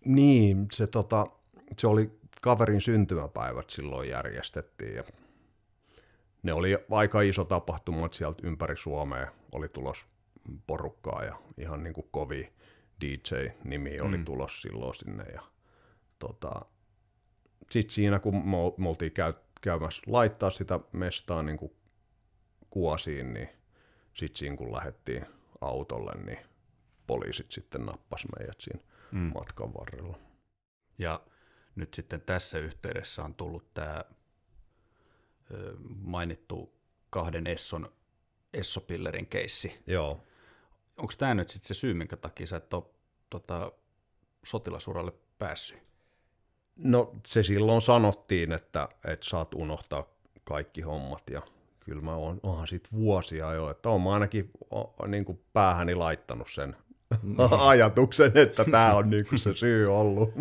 Niin, 0.06 0.68
se, 0.72 0.88
tota, 0.88 1.28
se 1.78 1.88
oli 1.88 2.20
kaverin 2.42 2.82
syntymäpäivät 2.82 3.70
silloin 3.70 4.10
järjestettiin 4.10 4.96
ja 4.96 5.04
ne 6.44 6.54
oli 6.54 6.78
aika 6.92 7.22
iso 7.22 7.46
tapahtuma, 7.46 8.06
että 8.06 8.18
sieltä 8.18 8.48
ympäri 8.48 8.78
Suomea 8.78 9.32
oli 9.52 9.70
tulos 9.70 10.06
porukkaa 10.68 11.24
ja 11.24 11.36
ihan 11.58 11.84
niin 11.84 11.94
kuin 11.94 12.08
kovi 12.12 12.54
DJ-nimi 13.02 13.98
oli 14.02 14.18
mm. 14.18 14.26
tulos 14.26 14.62
silloin 14.62 14.96
sinne 14.96 15.24
ja 15.24 15.42
tota, 16.20 16.66
sitten 17.72 17.96
siinä, 17.96 18.20
kun 18.20 18.50
me, 18.78 18.90
oltiin 18.90 19.12
käy, 19.12 19.34
käymässä 19.62 20.02
laittaa 20.08 20.50
sitä 20.50 20.80
mestaa 20.92 21.44
niin 21.44 21.58
kuin 21.58 21.72
kuosiin, 22.70 23.34
niin 23.34 23.50
sitten 24.14 24.40
siinä 24.40 24.58
kun 24.58 24.72
lähdettiin 24.72 25.26
autolle, 25.62 26.12
niin 26.26 26.40
poliisit 27.08 27.52
sitten 27.52 27.86
nappas 27.86 28.26
meidät 28.38 28.62
siinä 28.62 28.80
mm. 29.12 29.32
matkan 29.34 29.74
varrella. 29.74 30.20
Ja 30.98 31.22
nyt 31.76 31.94
sitten 31.94 32.22
tässä 32.22 32.58
yhteydessä 32.58 33.24
on 33.24 33.36
tullut 33.36 33.74
tämä 33.74 34.04
mainittu 36.02 36.74
kahden 37.10 37.48
Esson 37.48 37.88
Essopillerin 38.54 39.28
keissi. 39.28 39.76
Joo. 39.88 40.24
Onko 40.98 41.14
tämä 41.18 41.34
nyt 41.34 41.50
sitten 41.50 41.68
se 41.68 41.74
syy, 41.74 41.94
minkä 41.94 42.18
takia 42.18 42.48
sä 42.48 42.58
et 42.58 42.74
ole 42.74 42.84
tota, 43.30 43.72
sotilasuralle 44.46 45.14
päässyt? 45.40 45.80
No 46.76 47.16
se 47.26 47.44
silloin 47.44 47.82
sanottiin, 47.82 48.52
että, 48.52 48.90
että 49.08 49.30
saat 49.30 49.54
unohtaa 49.54 50.06
kaikki 50.44 50.82
hommat 50.82 51.30
ja 51.30 51.42
kyllä 51.84 52.02
mä 52.02 52.16
oon, 52.16 52.40
onhan 52.44 52.68
siitä 52.68 52.90
vuosia 52.92 53.54
jo, 53.54 53.70
että 53.70 53.90
oon 53.90 54.02
mä 54.02 54.14
ainakin 54.14 54.52
o, 54.72 55.08
niin 55.08 55.26
kuin 55.26 55.44
päähäni 55.54 55.96
laittanut 55.96 56.48
sen 56.52 56.76
ajatuksen, 57.60 58.32
että 58.36 58.66
tämä 58.66 58.96
on 58.96 59.10
niin 59.10 59.26
kuin 59.30 59.40
se 59.40 59.56
syy 59.56 59.94
ollut. 59.96 60.34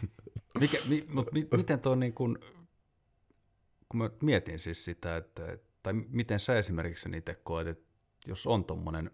Mikä, 0.60 0.78
mi, 0.88 1.06
mut, 1.12 1.32
mi, 1.32 1.48
miten 1.56 1.80
tuo 1.80 1.94
niin 1.94 2.14
kuin, 2.14 2.38
kun 3.88 3.98
mä 3.98 4.10
mietin 4.22 4.58
siis 4.58 4.84
sitä, 4.84 5.16
että, 5.16 5.58
tai 5.82 5.92
miten 5.92 6.40
sä 6.40 6.58
esimerkiksi 6.58 7.08
niitä 7.08 7.34
koet, 7.34 7.66
että 7.68 7.84
jos 8.26 8.46
on 8.46 8.64
tuommoinen, 8.64 9.10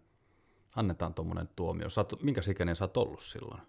annetaan 0.77 1.15
tuommoinen 1.15 1.49
tuomio, 1.57 1.91
sä 1.91 2.01
oot, 2.01 2.23
minkä 2.23 2.41
ikäinen 2.51 2.77
sä 2.77 2.85
oot 2.85 2.97
ollut 2.97 3.23
silloin? 3.23 3.61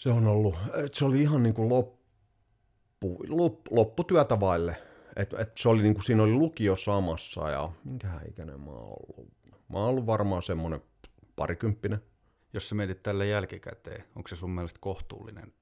se 0.00 0.10
on 0.10 0.26
ollut, 0.26 0.54
se 0.92 1.04
oli 1.04 1.22
ihan 1.22 1.42
niin 1.42 1.54
kuin 1.54 1.68
loppu, 1.68 3.24
lop, 3.28 3.60
lopputyötä 3.70 4.40
vaille. 4.40 4.82
Et, 5.16 5.32
et 5.38 5.58
se 5.58 5.68
oli 5.68 5.82
niin 5.82 5.94
kuin, 5.94 6.04
siinä 6.04 6.22
oli 6.22 6.32
lukio 6.32 6.76
samassa 6.76 7.50
ja 7.50 7.70
minkähän 7.84 8.28
ikäinen 8.28 8.60
mä 8.60 8.70
oon 8.70 8.96
ollut. 9.08 9.32
Mä 9.68 9.78
oon 9.78 9.88
ollut 9.88 10.06
varmaan 10.06 10.42
semmoinen 10.42 10.82
parikymppinen. 11.36 12.00
Jos 12.52 12.68
sä 12.68 12.74
mietit 12.74 13.02
tällä 13.02 13.24
jälkikäteen, 13.24 14.04
onko 14.16 14.28
se 14.28 14.36
sun 14.36 14.50
mielestä 14.50 14.78
kohtuullinen 14.82 15.52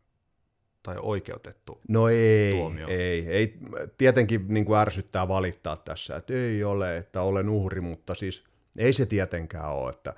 tai 0.83 0.97
oikeutettu 1.03 1.81
No 1.89 2.09
ei, 2.09 2.53
tuomio? 2.53 2.89
ei, 2.89 3.29
ei. 3.29 3.59
Tietenkin 3.99 4.45
niin 4.49 4.65
kuin 4.65 4.79
ärsyttää 4.79 5.29
valittaa 5.29 5.77
tässä, 5.77 6.17
että 6.17 6.35
ei 6.35 6.65
ole, 6.65 6.97
että 6.97 7.23
olen 7.23 7.49
uhri, 7.49 7.81
mutta 7.81 8.15
siis 8.15 8.45
ei 8.79 8.93
se 8.93 9.07
tietenkään 9.07 9.73
ole, 9.73 9.91
että, 9.91 10.15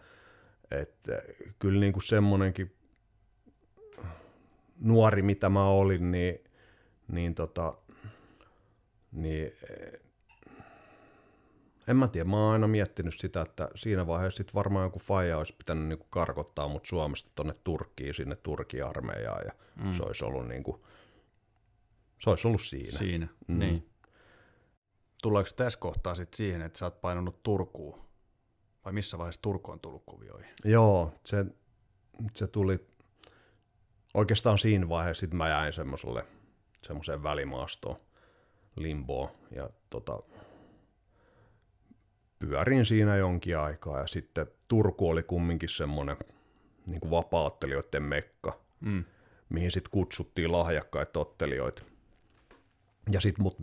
että 0.71 1.23
kyllä 1.59 1.81
niin 1.81 1.93
kuin 1.93 2.03
semmoinenkin 2.03 2.75
nuori, 4.81 5.23
mitä 5.23 5.49
mä 5.49 5.69
olin, 5.69 6.11
niin, 6.11 6.45
niin, 7.13 7.35
tota, 7.35 7.75
niin 9.13 9.53
en 11.89 11.97
mä 11.97 12.09
tiedä, 12.09 12.31
mä 12.31 12.37
oon 12.37 12.53
aina 12.53 12.69
miettinyt 12.69 13.19
sitä, 13.19 13.41
että 13.41 13.69
siinä 13.75 14.07
vaiheessa 14.07 14.37
sit 14.37 14.55
varmaan 14.55 14.85
joku 14.85 14.99
faija 14.99 15.39
olisi 15.39 15.55
pitänyt 15.59 15.89
niinku 15.89 16.07
karkottaa 16.11 16.69
mut 16.69 16.87
Suomesta 16.87 17.31
tonne 17.35 17.55
Turkkiin, 17.65 18.15
sinne 18.15 18.37
Turkin 18.37 18.85
armeijaan, 18.85 19.43
ja 19.45 19.53
mm. 19.85 19.95
se 19.95 20.03
olisi 20.03 20.25
ollut 20.25 20.49
niinku, 20.49 20.87
se 22.21 22.31
olisi 22.31 22.49
ollut 22.49 22.63
siinä. 22.63 22.99
Siinä, 22.99 23.29
mm. 23.47 23.59
niin. 23.59 23.91
Tuleeko 25.23 25.51
tässä 25.57 25.79
kohtaa 25.79 26.15
sitten 26.15 26.37
siihen, 26.37 26.63
että 26.63 26.79
sä 26.79 26.85
oot 26.85 27.01
painanut 27.01 27.43
Turkuun? 27.43 28.01
Vai 28.85 28.93
missä 28.93 29.19
vaiheessa 29.19 29.43
Turku 29.43 29.71
on 29.71 29.81
tullut 29.81 30.03
kuvioihin? 30.07 30.55
Joo, 30.65 31.13
se, 31.25 31.45
se 32.35 32.47
tuli 32.47 32.87
oikeastaan 34.15 34.59
siinä 34.59 34.89
vaiheessa 34.89 35.21
sit 35.21 35.35
mä 35.35 35.49
jäin 35.49 35.73
semmoiselle 35.73 36.27
semmoiseen 36.83 37.23
välimaastoon, 37.23 37.97
limboon, 38.77 39.29
ja 39.51 39.71
tota, 39.91 40.23
pyörin 42.39 42.87
siinä 42.87 43.17
jonkin 43.17 43.59
aikaa, 43.59 43.99
ja 43.99 44.07
sitten 44.07 44.47
Turku 44.69 45.09
oli 45.09 45.23
kumminkin 45.23 45.69
semmoinen 45.69 46.17
niin 46.87 47.01
kuin 47.01 47.11
vapaattelijoiden 47.11 48.03
mekka, 48.03 48.61
mm. 48.81 49.05
mihin 49.49 49.71
sitten 49.71 49.91
kutsuttiin 49.91 50.53
lahjakkaita 50.53 51.21
ottelijoita. 51.21 51.83
Ja 53.11 53.21
sitten 53.21 53.43
mut 53.43 53.57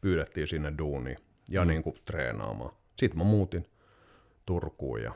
pyydettiin 0.00 0.46
sinne 0.46 0.72
duuniin 0.78 1.18
ja 1.50 1.60
mm. 1.64 1.68
niin 1.68 1.82
kuin 1.82 1.96
treenaamaan. 2.04 2.72
Sitten 2.98 3.18
mä 3.18 3.24
muutin 3.24 3.66
Turkuun. 4.46 5.02
Ja... 5.02 5.14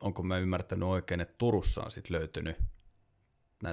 Onko 0.00 0.22
mä 0.22 0.38
ymmärtänyt 0.38 0.88
oikein, 0.88 1.20
että 1.20 1.34
Turussa 1.38 1.82
on 1.84 1.90
sitten 1.90 2.16
löytynyt 2.16 2.56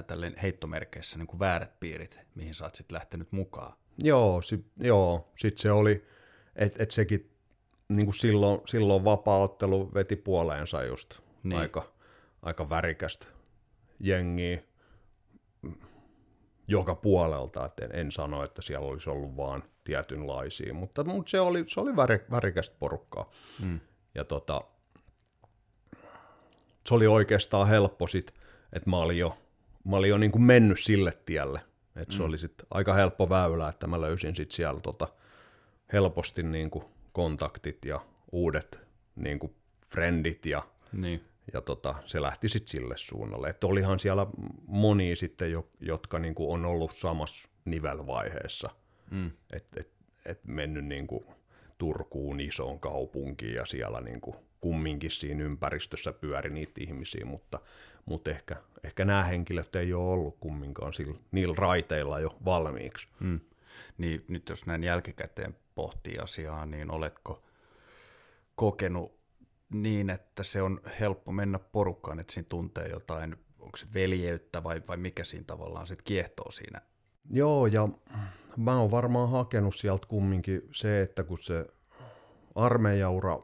tälleen 0.06 0.34
heittomerkeissä 0.42 1.18
niin 1.18 1.26
kuin 1.26 1.40
väärät 1.40 1.80
piirit, 1.80 2.18
mihin 2.34 2.54
sä 2.54 2.64
oot 2.64 2.74
sitten 2.74 2.94
lähtenyt 2.94 3.32
mukaan. 3.32 3.76
Joo, 4.02 4.42
si, 4.42 4.64
joo. 4.76 5.32
sitten 5.36 5.62
se 5.62 5.72
oli, 5.72 6.04
että 6.56 6.82
et 6.82 6.90
sekin 6.90 7.30
niin 7.88 8.04
kuin 8.04 8.14
silloin, 8.14 8.60
silloin 8.66 9.04
vapaaottelu 9.04 9.94
veti 9.94 10.16
puoleensa 10.16 10.84
just 10.84 11.18
Niin. 11.18 11.24
niin. 11.42 11.60
aika, 11.60 11.92
aika 12.42 12.70
värikästä 12.70 13.26
jengiä 14.00 14.62
joka 16.68 16.94
puolelta, 16.94 17.64
että 17.64 17.84
en, 17.84 17.90
en 17.94 18.12
sano, 18.12 18.44
että 18.44 18.62
siellä 18.62 18.86
olisi 18.86 19.10
ollut 19.10 19.36
vaan 19.36 19.62
tietynlaisia, 19.84 20.74
mutta, 20.74 21.04
mutta 21.04 21.30
se 21.30 21.40
oli, 21.40 21.64
se 21.66 21.80
oli 21.80 21.96
väri, 21.96 22.20
värikästä 22.30 22.76
porukkaa. 22.78 23.30
Mm. 23.62 23.80
Ja 24.14 24.24
tota, 24.24 24.60
se 26.86 26.94
oli 26.94 27.06
oikeastaan 27.06 27.68
helppo 27.68 28.06
sit, 28.06 28.34
että 28.72 28.90
mä 28.90 28.96
olin 28.96 29.18
jo, 29.18 29.38
mä 29.84 29.96
olin 29.96 30.10
jo 30.10 30.18
niin 30.18 30.32
kuin 30.32 30.42
mennyt 30.42 30.78
sille 30.80 31.12
tielle. 31.26 31.60
Että 31.98 32.14
se 32.14 32.18
Mm. 32.20 32.24
oli 32.28 32.38
sit 32.38 32.54
aika 32.70 32.94
helppo 32.94 33.28
väylä, 33.28 33.68
että 33.68 33.86
mä 33.86 34.00
löysin 34.00 34.36
sit 34.36 34.50
siellä 34.50 34.80
tota 34.80 35.08
helposti 35.92 36.42
niin 36.42 36.70
kuin 36.70 36.84
kontaktit 37.12 37.84
ja 37.84 38.00
uudet 38.32 38.80
niin 39.16 39.38
kuin 39.38 39.54
friendit 39.88 40.46
ja, 40.46 40.62
Niin. 40.92 41.24
ja 41.52 41.60
tota, 41.60 41.94
se 42.06 42.22
lähti 42.22 42.48
sitten 42.48 42.68
sille 42.70 42.96
suunnalle. 42.96 43.48
Että 43.48 43.66
olihan 43.66 43.98
siellä 43.98 44.26
monia 44.66 45.16
sitten, 45.16 45.52
jo, 45.52 45.68
jotka 45.80 46.18
niin 46.18 46.34
kuin 46.34 46.50
on 46.50 46.66
ollut 46.66 46.92
samassa 46.96 47.48
nivelvaiheessa, 47.64 48.70
Mm. 49.10 49.30
että 49.52 49.80
et, 49.80 49.90
et 50.26 50.44
mennyt 50.44 50.84
niin 50.84 51.06
kuin 51.06 51.24
Turkuun 51.78 52.40
isoon 52.40 52.80
kaupunkiin 52.80 53.54
ja 53.54 53.66
siellä 53.66 54.00
niin 54.00 54.20
kuin 54.20 54.36
kumminkin 54.60 55.10
siinä 55.10 55.44
ympäristössä 55.44 56.12
pyöri 56.12 56.50
niitä 56.50 56.80
ihmisiä, 56.80 57.24
mutta, 57.24 57.60
mutta 58.04 58.30
ehkä, 58.30 58.56
ehkä 58.84 59.04
nämä 59.04 59.24
henkilöt 59.24 59.76
ei 59.76 59.92
ole 59.92 60.12
ollut 60.12 60.36
kumminkaan 60.40 60.94
sillä, 60.94 61.18
niillä 61.30 61.54
raiteilla 61.58 62.20
jo 62.20 62.36
valmiiksi. 62.44 63.08
Mm. 63.20 63.40
Niin 63.98 64.24
nyt 64.28 64.48
jos 64.48 64.66
näin 64.66 64.84
jälkikäteen 64.84 65.56
pohtii 65.74 66.18
asiaa, 66.18 66.66
niin 66.66 66.90
oletko 66.90 67.42
kokenut 68.54 69.18
niin, 69.72 70.10
että 70.10 70.42
se 70.44 70.62
on 70.62 70.80
helppo 71.00 71.32
mennä 71.32 71.58
porukkaan, 71.58 72.20
että 72.20 72.32
siinä 72.32 72.46
tuntee 72.48 72.88
jotain, 72.88 73.36
onko 73.58 73.76
se 73.76 73.86
veljeyttä 73.94 74.64
vai, 74.64 74.82
vai 74.88 74.96
mikä 74.96 75.24
siinä 75.24 75.44
tavallaan 75.46 75.86
sitten 75.86 76.04
kiehtoo 76.04 76.50
siinä? 76.50 76.80
Joo, 77.30 77.66
ja 77.66 77.88
mä 78.56 78.80
oon 78.80 78.90
varmaan 78.90 79.30
hakenut 79.30 79.76
sieltä 79.76 80.06
kumminkin 80.06 80.62
se, 80.72 81.00
että 81.00 81.24
kun 81.24 81.38
se 81.40 81.66
armeijaura 82.54 83.38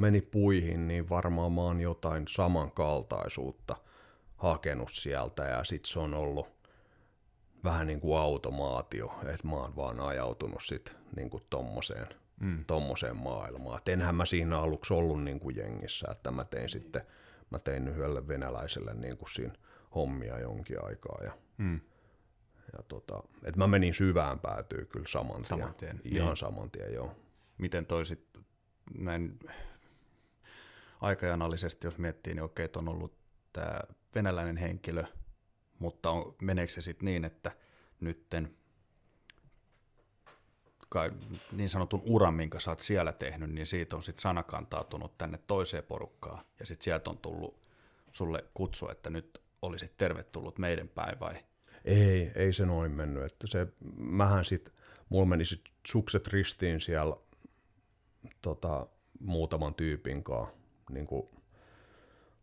meni 0.00 0.20
puihin, 0.20 0.88
niin 0.88 1.08
varmaan 1.08 1.52
mä 1.52 1.60
oon 1.60 1.80
jotain 1.80 2.24
samankaltaisuutta 2.28 3.76
hakenut 4.36 4.90
sieltä, 4.92 5.42
ja 5.44 5.64
sit 5.64 5.84
se 5.84 5.98
on 5.98 6.14
ollut 6.14 6.46
vähän 7.64 7.86
niin 7.86 8.00
kuin 8.00 8.18
automaatio, 8.18 9.14
että 9.22 9.48
mä 9.48 9.56
oon 9.56 9.76
vaan 9.76 10.00
ajautunut 10.00 10.62
sit 10.64 10.96
niin 11.16 11.30
kuin 11.30 11.42
tommoseen, 11.50 12.06
Mm. 12.40 12.64
tommoseen 12.64 13.22
maailmaan. 13.22 13.78
Et 13.78 13.88
enhän 13.88 14.14
mä 14.14 14.26
siinä 14.26 14.58
aluksi 14.60 14.94
ollut 14.94 15.22
niin 15.24 15.40
kuin 15.40 15.56
jengissä, 15.56 16.08
että 16.10 16.30
mä 16.30 16.44
tein 16.44 16.68
sitten, 16.68 17.02
mä 17.50 17.58
tein 17.58 17.88
yhdelle 17.88 18.28
venäläiselle 18.28 18.94
niin 18.94 19.16
kuin 19.16 19.30
siinä 19.30 19.54
hommia 19.94 20.38
jonkin 20.38 20.84
aikaa, 20.84 21.18
ja 21.24 21.32
Mm. 21.58 21.80
ja 22.72 22.82
tota, 22.88 23.22
et 23.44 23.56
mä 23.56 23.66
menin 23.66 23.94
syvään 23.94 24.38
päätyy 24.38 24.86
kyllä 24.86 25.06
saman 25.08 25.36
tien. 25.36 25.44
Saman 25.44 25.74
tien, 25.74 26.00
Ihan 26.04 26.26
niin. 26.28 26.36
saman 26.36 26.70
tien, 26.70 26.94
joo. 26.94 27.16
Miten 27.58 27.86
toisit 27.86 28.28
näin 28.98 29.38
aikajanallisesti, 31.00 31.86
jos 31.86 31.98
miettii, 31.98 32.34
niin 32.34 32.42
okei, 32.42 32.68
on 32.76 32.88
ollut 32.88 33.14
tämä 33.52 33.80
venäläinen 34.14 34.56
henkilö, 34.56 35.04
mutta 35.78 36.10
on, 36.10 36.34
meneekö 36.42 36.72
se 36.72 36.80
sitten 36.80 37.04
niin, 37.04 37.24
että 37.24 37.52
nytten 38.00 38.56
kai, 40.88 41.10
niin 41.52 41.68
sanotun 41.68 42.02
uran, 42.04 42.34
minkä 42.34 42.60
sä 42.60 42.70
oot 42.70 42.80
siellä 42.80 43.12
tehnyt, 43.12 43.50
niin 43.50 43.66
siitä 43.66 43.96
on 43.96 44.02
sitten 44.02 44.22
sana 44.22 44.42
kantautunut 44.42 45.18
tänne 45.18 45.38
toiseen 45.46 45.84
porukkaan, 45.84 46.44
ja 46.60 46.66
sitten 46.66 46.84
sieltä 46.84 47.10
on 47.10 47.18
tullut 47.18 47.68
sulle 48.10 48.44
kutsu, 48.54 48.88
että 48.88 49.10
nyt 49.10 49.42
olisit 49.62 49.96
tervetullut 49.96 50.58
meidän 50.58 50.88
päin 50.88 51.20
vai? 51.20 51.34
Ei, 51.84 52.32
ei 52.34 52.52
se 52.52 52.66
noin 52.66 52.92
mennyt. 52.92 53.24
Että 53.24 53.46
se, 53.46 53.66
mähän 53.96 54.44
sit, 54.44 54.72
mulla 55.08 55.26
meni 55.26 55.44
sit 55.44 55.64
sukset 55.86 56.28
ristiin 56.28 56.80
siellä 56.80 57.16
tota, 58.42 58.86
muutaman 59.20 59.74
tyypin 59.74 60.24
kanssa 60.24 60.59
niin 60.94 61.06
kuin 61.06 61.28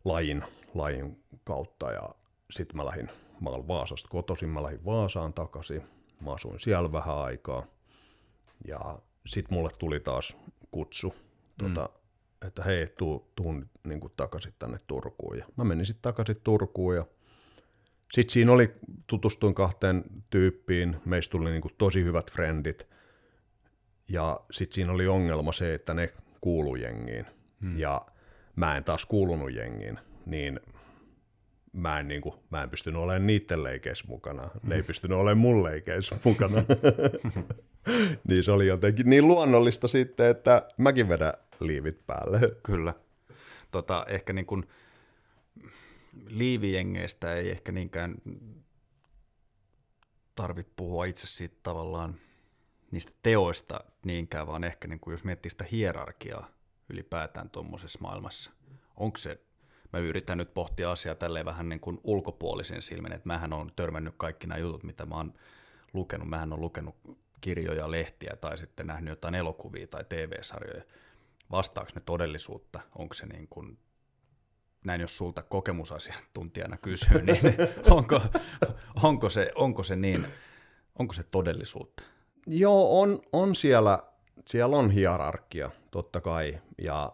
lajin, 0.04 0.44
lajin 0.74 1.24
kautta. 1.44 1.92
Ja 1.92 2.14
sitten 2.50 2.76
mä 2.76 2.84
lähdin, 2.84 3.10
mä 3.40 3.50
olen 3.50 3.68
Vaasasta 3.68 4.08
kotoisin, 4.08 4.48
mä 4.48 4.62
lähdin 4.62 4.84
Vaasaan 4.84 5.32
takaisin, 5.32 5.82
mä 6.20 6.32
asuin 6.32 6.60
siellä 6.60 6.92
vähän 6.92 7.18
aikaa. 7.18 7.66
Ja 8.66 8.98
sitten 9.26 9.54
mulle 9.54 9.70
tuli 9.78 10.00
taas 10.00 10.36
kutsu, 10.70 11.14
tota, 11.58 11.88
että 12.46 12.62
hei, 12.62 12.86
tuu, 12.86 13.32
tuu 13.36 13.54
niin 13.88 14.00
kuin 14.00 14.12
takaisin 14.16 14.54
tänne 14.58 14.78
Turkuun. 14.86 15.38
Ja 15.38 15.44
mä 15.56 15.64
menin 15.64 15.86
sitten 15.86 16.02
takaisin 16.02 16.40
Turkuun 16.44 16.96
ja 16.96 17.04
sitten 18.12 18.32
siinä 18.32 18.52
oli, 18.52 18.74
tutustuin 19.06 19.54
kahteen 19.54 20.04
tyyppiin, 20.30 20.96
meistä 21.04 21.32
tuli 21.32 21.50
niinku 21.50 21.70
tosi 21.78 22.04
hyvät 22.04 22.32
frendit, 22.32 22.88
ja 24.08 24.40
sitten 24.50 24.74
siinä 24.74 24.92
oli 24.92 25.06
ongelma 25.06 25.52
se, 25.52 25.74
että 25.74 25.94
ne 25.94 26.12
kuulu 26.40 26.76
jengiin, 26.76 27.26
hmm. 27.60 27.78
ja 27.78 28.06
mä 28.58 28.76
en 28.76 28.84
taas 28.84 29.04
kuulunut 29.04 29.52
jengiin, 29.52 29.98
niin 30.26 30.60
mä 31.72 32.00
en, 32.00 32.08
niinku, 32.08 32.34
mä 32.50 32.62
en 32.62 32.70
pystynyt 32.70 33.00
olemaan 33.00 33.26
niiden 33.26 33.62
leikeissä 33.62 34.04
mukana, 34.08 34.50
ne 34.62 34.74
ei 34.74 34.82
pystynyt 34.82 35.18
olemaan 35.18 35.38
mun 35.38 35.64
leikeissä 35.64 36.16
mukana. 36.24 36.62
niin 38.28 38.44
se 38.44 38.52
oli 38.52 38.66
jotenkin 38.66 39.10
niin 39.10 39.28
luonnollista 39.28 39.88
sitten, 39.88 40.30
että 40.30 40.68
mäkin 40.76 41.08
vedän 41.08 41.32
liivit 41.60 42.06
päälle. 42.06 42.40
Kyllä. 42.62 42.94
Tota, 43.72 44.04
ehkä 44.08 44.32
niin 44.32 44.46
kuin 44.46 44.68
liivijengeistä 46.26 47.34
ei 47.34 47.50
ehkä 47.50 47.72
niinkään 47.72 48.14
tarvitse 50.34 50.72
puhua 50.76 51.04
itse 51.04 51.26
siitä 51.26 51.56
tavallaan 51.62 52.14
niistä 52.90 53.12
teoista 53.22 53.80
niinkään, 54.04 54.46
vaan 54.46 54.64
ehkä 54.64 54.88
niin 54.88 55.00
kuin 55.00 55.12
jos 55.12 55.24
miettii 55.24 55.50
sitä 55.50 55.64
hierarkiaa 55.72 56.57
ylipäätään 56.88 57.50
tuommoisessa 57.50 57.98
maailmassa. 58.02 58.50
Onko 58.96 59.18
se, 59.18 59.40
mä 59.92 59.98
yritän 59.98 60.38
nyt 60.38 60.54
pohtia 60.54 60.92
asiaa 60.92 61.14
tälleen 61.14 61.46
vähän 61.46 61.68
niin 61.68 61.80
kuin 61.80 62.00
ulkopuolisen 62.04 62.82
silmin, 62.82 63.12
että 63.12 63.26
mähän 63.26 63.52
on 63.52 63.72
törmännyt 63.76 64.14
kaikki 64.16 64.46
nämä 64.46 64.58
jutut, 64.58 64.82
mitä 64.82 65.06
mä 65.06 65.14
oon 65.16 65.34
lukenut. 65.92 66.28
Mähän 66.28 66.52
on 66.52 66.60
lukenut 66.60 66.96
kirjoja, 67.40 67.90
lehtiä 67.90 68.36
tai 68.40 68.58
sitten 68.58 68.86
nähnyt 68.86 69.10
jotain 69.10 69.34
elokuvia 69.34 69.86
tai 69.86 70.04
TV-sarjoja. 70.08 70.82
Vastaako 71.50 71.90
ne 71.94 72.00
todellisuutta? 72.00 72.80
Onko 72.94 73.14
se 73.14 73.26
niin 73.26 73.48
kuin 73.48 73.78
näin 74.84 75.00
jos 75.00 75.16
sulta 75.16 75.42
kokemusasiantuntijana 75.42 76.76
kysyy, 76.76 77.22
niin 77.26 77.40
onko, 77.90 78.20
onko, 79.02 79.30
se, 79.30 79.52
onko 79.54 79.82
se 79.82 79.96
niin, 79.96 80.26
onko 80.98 81.12
se 81.12 81.22
todellisuutta? 81.22 82.02
Joo, 82.46 83.00
on, 83.00 83.20
on 83.32 83.54
siellä, 83.54 84.02
siellä 84.46 84.76
on 84.76 84.90
hierarkia, 84.90 85.70
totta 85.90 86.20
kai, 86.20 86.60
ja 86.78 87.12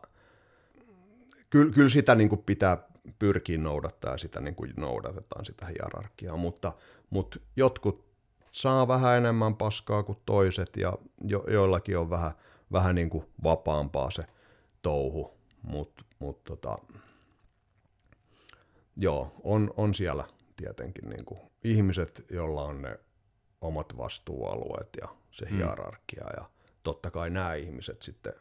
kyllä, 1.50 1.72
kyllä 1.72 1.88
sitä 1.88 2.14
niin 2.14 2.28
kuin 2.28 2.42
pitää 2.42 2.78
pyrkiä 3.18 3.58
noudattaa 3.58 4.12
ja 4.12 4.18
sitä 4.18 4.40
niin 4.40 4.54
kuin 4.54 4.72
noudatetaan 4.76 5.44
sitä 5.44 5.66
hierarkiaa, 5.66 6.36
mutta, 6.36 6.72
mutta 7.10 7.38
jotkut 7.56 8.04
saa 8.52 8.88
vähän 8.88 9.16
enemmän 9.16 9.56
paskaa 9.56 10.02
kuin 10.02 10.18
toiset 10.26 10.76
ja 10.76 10.92
jo, 11.24 11.44
joillakin 11.48 11.98
on 11.98 12.10
vähän, 12.10 12.32
vähän 12.72 12.94
niin 12.94 13.10
kuin 13.10 13.24
vapaampaa 13.44 14.10
se 14.10 14.22
touhu, 14.82 15.34
mutta 15.62 16.04
mut 16.18 16.44
tota, 16.44 16.78
joo, 18.96 19.34
on, 19.42 19.74
on 19.76 19.94
siellä 19.94 20.24
tietenkin 20.56 21.08
niin 21.08 21.24
kuin 21.24 21.40
ihmiset, 21.64 22.24
joilla 22.30 22.62
on 22.62 22.82
ne 22.82 22.98
omat 23.60 23.96
vastuualueet 23.96 24.88
ja 25.00 25.08
se 25.30 25.46
hierarkia 25.50 26.24
ja 26.36 26.50
totta 26.84 27.10
kai 27.10 27.30
nämä 27.30 27.54
ihmiset 27.54 28.02
sitten, 28.02 28.32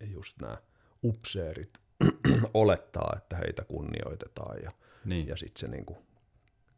just 0.00 0.36
nämä 0.40 0.56
upseerit, 1.04 1.78
olettaa, 2.54 3.12
että 3.16 3.36
heitä 3.36 3.64
kunnioitetaan 3.64 4.62
ja, 4.62 4.72
Niin. 5.04 5.26
ja 5.28 5.36
sitten 5.36 5.60
se 5.60 5.68
niin 5.68 5.86
kuin 5.86 5.98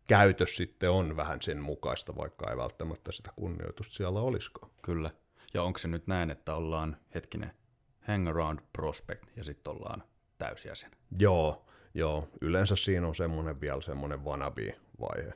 käytös 0.08 0.56
sitten 0.56 0.90
on 0.90 1.16
vähän 1.16 1.42
sen 1.42 1.60
mukaista, 1.62 2.16
vaikka 2.16 2.50
ei 2.50 2.56
välttämättä 2.56 3.12
sitä 3.12 3.30
kunnioitusta 3.36 3.94
siellä 3.94 4.20
olisikaan. 4.20 4.70
Kyllä. 4.82 5.10
Ja 5.54 5.62
onko 5.62 5.78
se 5.78 5.88
nyt 5.88 6.06
näin, 6.06 6.30
että 6.30 6.54
ollaan 6.54 6.96
hetkinen 7.14 7.52
hang 8.00 8.28
around 8.28 8.58
prospect 8.72 9.24
ja 9.36 9.44
sitten 9.44 9.70
ollaan 9.72 10.02
täysjäsen? 10.38 10.90
Joo, 11.18 11.66
joo, 11.94 12.28
yleensä 12.40 12.76
siinä 12.76 13.06
on 13.08 13.14
semmoinen 13.14 13.60
vielä 13.60 13.80
semmoinen 13.80 14.24
wannabe-vaihe. 14.24 15.32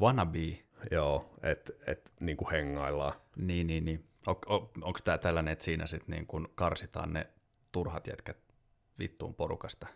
Wannabe, 0.00 0.62
Joo, 0.90 1.34
että 1.42 1.72
et, 1.86 2.12
niin 2.20 2.36
kuin 2.36 2.50
hengaillaan. 2.50 3.12
niin, 3.36 3.66
niin, 3.66 3.84
niin. 3.84 4.04
On, 4.26 4.36
on, 4.46 4.70
onko 4.82 4.98
tämä 5.04 5.18
tällainen, 5.18 5.52
että 5.52 5.64
siinä 5.64 5.86
sitten 5.86 6.14
niin 6.14 6.26
kun 6.26 6.48
karsitaan 6.54 7.12
ne 7.12 7.26
turhat 7.72 8.06
jätkät 8.06 8.36
vittuun 8.98 9.34
porukasta? 9.34 9.86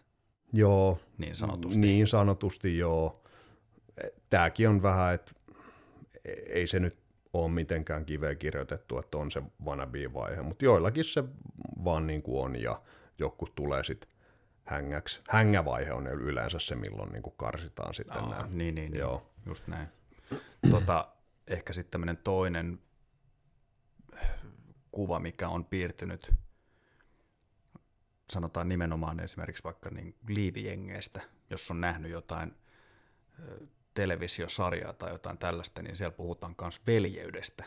Joo. 0.52 0.98
niin 1.18 1.36
sanotusti. 1.36 1.80
Niin 1.80 2.06
sanotusti, 2.06 2.78
joo. 2.78 3.22
Tämäkin 4.30 4.68
on 4.68 4.82
vähän, 4.82 5.14
että 5.14 5.32
ei 6.48 6.66
se 6.66 6.80
nyt 6.80 6.98
ole 7.32 7.50
mitenkään 7.50 8.06
kiveen 8.06 8.38
kirjoitettu, 8.38 8.98
että 8.98 9.18
on 9.18 9.30
se 9.30 9.42
wannabe-vaihe, 9.64 10.42
mutta 10.42 10.64
joillakin 10.64 11.04
se 11.04 11.24
vaan 11.84 12.06
niin 12.06 12.22
kuin 12.22 12.44
on 12.44 12.56
ja 12.56 12.82
joku 13.18 13.46
tulee 13.54 13.84
sitten 13.84 14.10
hängäksi. 14.64 15.20
Hängävaihe 15.30 15.92
on 15.92 16.06
yleensä 16.06 16.58
se, 16.58 16.74
milloin 16.74 17.12
niin 17.12 17.22
kuin 17.22 17.34
karsitaan 17.36 17.94
sitten 17.94 18.18
Aa, 18.22 18.30
nämä. 18.30 18.48
niin, 18.50 18.74
niin, 18.74 18.94
Joo. 18.94 19.10
Joo. 19.10 19.30
just 19.46 19.66
näin. 19.66 19.88
Tota, 20.70 21.08
ehkä 21.46 21.72
sitten 21.72 21.90
tämmöinen 21.90 22.16
toinen 22.16 22.78
kuva, 24.96 25.20
mikä 25.20 25.48
on 25.48 25.64
piirtynyt, 25.64 26.32
sanotaan 28.32 28.68
nimenomaan 28.68 29.20
esimerkiksi 29.20 29.64
vaikka 29.64 29.90
niin 29.90 30.14
liivijengeistä, 30.28 31.20
jos 31.50 31.70
on 31.70 31.80
nähnyt 31.80 32.10
jotain 32.10 32.54
televisiosarjaa 33.94 34.92
tai 34.92 35.10
jotain 35.10 35.38
tällaista, 35.38 35.82
niin 35.82 35.96
siellä 35.96 36.16
puhutaan 36.16 36.54
myös 36.60 36.86
veljeydestä 36.86 37.64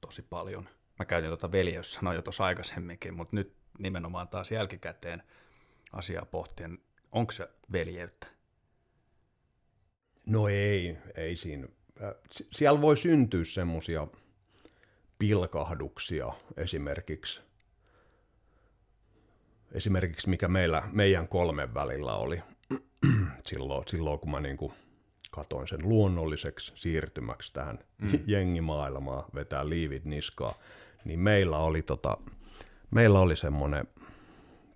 tosi 0.00 0.22
paljon. 0.22 0.68
Mä 0.98 1.04
käytin 1.04 1.30
tuota 1.30 1.52
veljeyssanaa 1.52 2.14
jo 2.14 2.22
tuossa 2.22 2.44
aikaisemminkin, 2.44 3.14
mutta 3.14 3.36
nyt 3.36 3.56
nimenomaan 3.78 4.28
taas 4.28 4.50
jälkikäteen 4.50 5.22
asiaa 5.92 6.24
pohtien, 6.24 6.78
onko 7.12 7.32
se 7.32 7.48
veljeyttä? 7.72 8.26
No 10.26 10.48
ei, 10.48 10.96
ei 11.14 11.36
siinä. 11.36 11.68
Äh, 12.02 12.14
si- 12.30 12.48
Siellä 12.52 12.80
voi 12.80 12.96
syntyä 12.96 13.44
semmoisia 13.44 14.06
pilkahduksia 15.22 16.32
esimerkiksi, 16.56 17.40
esimerkiksi 19.72 20.28
mikä 20.28 20.48
meillä, 20.48 20.82
meidän 20.92 21.28
kolmen 21.28 21.74
välillä 21.74 22.14
oli 22.14 22.42
silloin, 23.48 23.88
silloin 23.88 24.18
kun 24.18 24.30
mä 24.30 24.40
niin 24.40 24.56
kuin 24.56 24.72
katoin 25.30 25.68
sen 25.68 25.78
luonnolliseksi 25.82 26.72
siirtymäksi 26.74 27.52
tähän 27.52 27.78
mm. 27.98 28.18
jengimaailmaan, 28.26 29.24
vetää 29.34 29.68
liivit 29.68 30.04
niskaa, 30.04 30.54
niin 31.04 31.20
meillä 31.20 31.58
oli, 31.58 31.82
tota, 31.82 32.16
meillä 32.90 33.20
oli 33.20 33.36
semmoinen, 33.36 33.88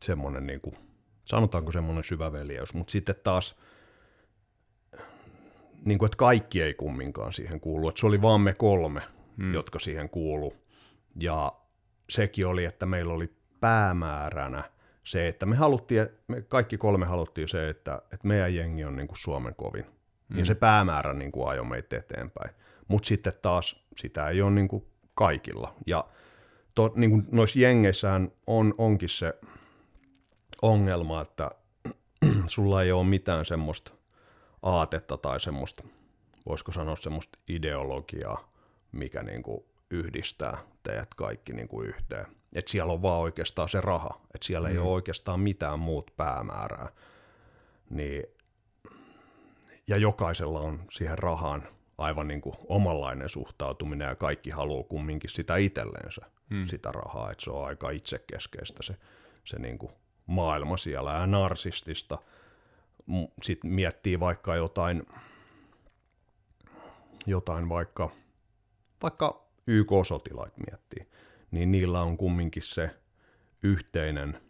semmoinen 0.03 0.47
niin 0.47 0.61
kuin, 0.61 0.77
sanotaanko 1.25 1.73
semmoinen 1.73 2.05
syväveljeys, 2.05 2.75
mutta 2.75 2.91
sitten 2.91 3.17
taas 3.25 3.57
niin 5.85 5.99
kuin, 5.99 6.07
että 6.07 6.17
kaikki 6.17 6.63
ei 6.63 6.75
kumminkaan 6.75 7.33
siihen 7.33 7.61
kuulu. 7.61 7.89
Että 7.89 8.01
se 8.01 8.07
oli 8.07 8.23
vaan 8.23 8.41
me 8.41 8.55
kolme, 8.55 9.03
hmm. 9.37 9.55
jotka 9.55 9.79
siihen 9.79 10.09
kuulu. 10.09 10.57
Ja 11.21 11.53
sekin 12.11 12.47
oli, 12.47 12.65
että 12.65 12.87
meillä 12.87 13.13
oli 13.13 13.33
päämääränä 13.61 14.71
se, 15.05 15.29
että 15.29 15.47
me 15.47 15.57
haluttiin, 15.57 16.09
me 16.29 16.43
kaikki 16.43 16.79
kolme 16.79 17.07
haluttiin 17.07 17.49
se, 17.49 17.69
että, 17.69 18.03
että 18.13 18.29
meidän 18.29 18.55
jengi 18.55 18.85
on 18.85 18.97
niin 18.97 19.09
kuin 19.09 19.19
Suomen 19.19 19.55
kovin. 19.55 19.85
Hmm. 20.29 20.39
Ja 20.39 20.45
se 20.45 20.55
päämäärä 20.55 21.15
niin 21.15 21.33
kuin 21.33 21.49
ajoi 21.49 21.65
meitä 21.65 21.97
eteenpäin. 21.97 22.51
Mutta 22.89 23.07
sitten 23.07 23.33
taas 23.43 23.87
sitä 23.97 24.29
ei 24.29 24.43
ole 24.43 24.51
niin 24.51 24.69
kuin 24.69 24.87
kaikilla. 25.15 25.75
Ja 25.87 26.05
to, 26.75 26.93
niin 26.97 27.11
kuin 27.11 27.27
noissa 27.33 27.59
jengeissähän 27.59 28.33
on, 28.47 28.75
onkin 28.79 29.09
se 29.09 29.35
ongelma, 30.63 31.21
että 31.23 31.51
sulla 32.47 32.83
ei 32.83 32.93
ole 32.93 33.05
mitään 33.05 33.45
semmoista 33.45 33.93
aatetta 34.63 35.17
tai 35.17 35.41
semmoista, 35.41 35.85
voisiko 36.49 36.73
sanoa 36.73 36.97
semmoista 36.97 37.39
ideologiaa, 37.49 38.53
mikä 38.97 39.23
niin 39.23 39.43
kuin 39.43 39.65
yhdistää 39.91 40.59
teidät 40.83 41.15
kaikki 41.15 41.53
niin 41.53 41.69
kuin 41.69 41.89
yhteen. 41.89 42.27
Et 42.55 42.69
siellä 42.69 42.93
on 42.93 43.03
vaan 43.03 43.21
oikeastaan 43.21 43.69
se 43.69 43.81
raha, 43.81 44.21
että 44.35 44.47
siellä 44.47 44.69
mm. 44.69 44.73
ei 44.73 44.79
ole 44.79 44.91
oikeastaan 44.91 45.41
mitään 45.41 45.79
muut 45.79 46.11
päämäärää. 46.17 46.89
Niin, 47.91 48.23
ja 49.89 49.97
jokaisella 49.97 50.61
on 50.61 50.83
siihen 50.91 51.19
rahaan 51.19 51.69
aivan 51.99 52.29
niin 52.29 52.41
kuin 52.41 52.55
omanlainen 52.69 53.29
suhtautuminen 53.29 54.09
ja 54.09 54.15
kaikki 54.15 54.51
haluaa 54.51 54.85
kumminkin 54.85 55.31
sitä 55.31 55.57
itselleensä, 55.57 56.23
mm. 56.51 56.67
sitä 56.67 56.93
rahaa. 56.93 57.31
Että 57.31 57.45
se 57.45 57.51
on 57.51 57.67
aika 57.67 57.91
itsekeskeistä 57.91 58.83
se, 58.83 58.97
se 59.45 59.59
niin 59.59 59.79
kuin 59.79 59.93
maailma 60.27 60.77
siellä 60.77 61.13
ja 61.13 61.27
narsistista– 61.27 62.19
sitten 63.43 63.71
miettii 63.71 64.21
vaikka 64.21 64.57
jotain, 64.57 65.07
jotain 67.27 67.69
vaikka, 67.69 68.11
vaikka 69.03 69.47
YK-sotilaat 69.67 70.53
miettii, 70.67 71.07
niin 71.51 71.73
niillä 71.73 72.03
on 72.03 72.17
kumminkin 72.17 72.63
se 72.63 72.91
yhteinen 73.63 74.41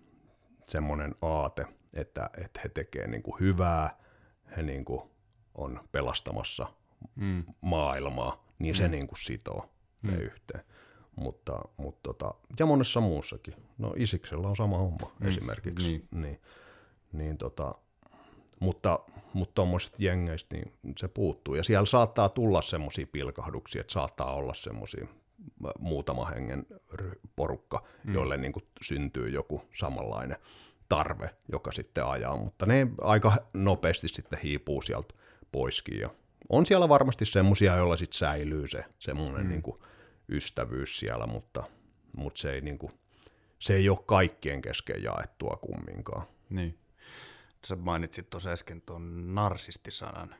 semmoinen 0.62 1.14
aate, 1.22 1.66
että, 1.94 2.30
että 2.44 2.60
he 2.64 2.68
tekee 2.68 3.06
niin 3.06 3.22
kuin 3.22 3.40
hyvää, 3.40 3.98
he 4.56 4.62
niin 4.62 4.84
kuin 4.84 5.02
on 5.54 5.80
pelastamassa 5.92 6.66
mm. 7.16 7.44
maailmaa, 7.60 8.44
niin 8.58 8.74
mm. 8.74 8.76
se 8.76 8.88
niin 8.88 9.06
kuin 9.06 9.18
sitoo 9.18 9.70
mm. 10.02 10.10
ne 10.10 10.16
yhteen. 10.16 10.64
Mutta, 11.16 11.60
mutta 11.76 12.00
tota, 12.02 12.34
ja 12.58 12.66
monessa 12.66 13.00
muussakin. 13.00 13.54
No 13.78 13.94
Isiksellä 13.96 14.48
on 14.48 14.56
sama 14.56 14.78
homma 14.78 15.10
mm. 15.20 15.28
esimerkiksi. 15.28 15.88
Niin. 15.88 16.08
Niin, 16.10 16.40
niin 17.12 17.38
tota, 17.38 17.74
mutta 18.60 19.00
mutta 19.36 19.54
tuommoisista 19.54 19.96
jengeistä 20.00 20.56
niin 20.56 20.72
se 20.98 21.08
puuttuu. 21.08 21.54
Ja 21.54 21.64
siellä 21.64 21.86
saattaa 21.86 22.28
tulla 22.28 22.62
semmoisia 22.62 23.06
pilkahduksia, 23.12 23.80
että 23.80 23.92
saattaa 23.92 24.34
olla 24.34 24.54
semmoisia 24.54 25.06
muutama 25.78 26.24
hengen 26.24 26.66
porukka, 27.36 27.84
mm. 28.04 28.14
joille 28.14 28.36
niin 28.36 28.52
kuin 28.52 28.64
syntyy 28.82 29.28
joku 29.28 29.62
samanlainen 29.74 30.36
tarve, 30.88 31.30
joka 31.52 31.72
sitten 31.72 32.06
ajaa, 32.06 32.36
mutta 32.36 32.66
ne 32.66 32.86
aika 33.00 33.32
nopeasti 33.54 34.08
sitten 34.08 34.38
hiipuu 34.38 34.82
sieltä 34.82 35.14
poiskin. 35.52 36.00
Ja 36.00 36.10
on 36.48 36.66
siellä 36.66 36.88
varmasti 36.88 37.24
semmoisia, 37.24 37.76
joilla 37.76 37.96
sitten 37.96 38.18
säilyy 38.18 38.68
se 38.68 38.84
semmoinen 38.98 39.42
mm. 39.42 39.48
niin 39.48 39.62
kuin 39.62 39.78
ystävyys 40.28 40.98
siellä, 40.98 41.26
mutta, 41.26 41.64
mutta 42.16 42.40
se, 42.40 42.52
ei 42.52 42.60
niin 42.60 42.78
kuin, 42.78 42.92
se 43.58 43.74
ei 43.74 43.88
ole 43.88 43.98
kaikkien 44.06 44.62
kesken 44.62 45.02
jaettua 45.02 45.58
kumminkaan. 45.60 46.26
Niin 46.50 46.78
sä 47.68 47.76
mainitsit 47.76 48.30
tuossa 48.30 48.50
äsken 48.50 48.82
tuon 48.82 49.34
narsistisanan. 49.34 50.34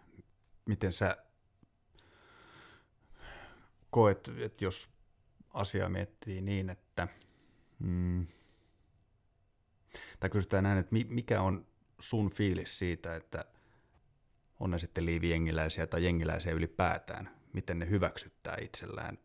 Miten 0.67 0.93
sä 0.93 1.17
koet, 3.91 4.31
että 4.39 4.65
jos 4.65 4.91
asia 5.55 5.89
miettii 5.89 6.41
niin, 6.41 6.71
että 6.71 7.09
mm, 7.79 8.27
tai 10.21 10.31
kysytään 10.31 10.65
näin, 10.65 10.79
että 10.79 10.97
mikä 11.09 11.41
on 11.41 11.67
sun 11.99 12.31
fiilis 12.31 12.79
siitä, 12.79 13.17
että 13.17 13.45
on 14.61 14.71
ne 14.71 14.79
sitten 14.79 15.07
liivijengiläisiä 15.07 15.87
tai 15.87 16.05
jengiläisiä 16.05 16.53
ylipäätään, 16.53 17.31
miten 17.53 17.79
ne 17.79 17.91
hyväksyttää 17.91 18.57
itsellään 18.61 19.19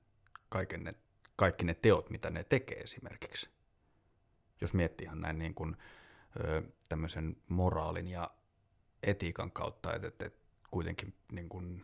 kaiken 0.50 0.84
ne, 0.84 0.94
kaikki 1.36 1.66
ne 1.66 1.74
teot, 1.74 2.10
mitä 2.10 2.30
ne 2.30 2.44
tekee 2.44 2.78
esimerkiksi. 2.78 3.50
Jos 4.62 4.74
miettii 4.74 5.06
ihan 5.06 5.22
näin 5.22 5.40
niin 5.40 5.54
kuin, 5.54 5.78
tämmöisen 6.90 7.38
moraalin 7.50 8.08
ja 8.08 8.32
etiikan 9.04 9.52
kautta, 9.52 9.94
että, 9.94 10.08
että, 10.08 10.26
että 10.26 10.40
kuitenkin 10.72 11.14
niin 11.32 11.50
kuin, 11.50 11.84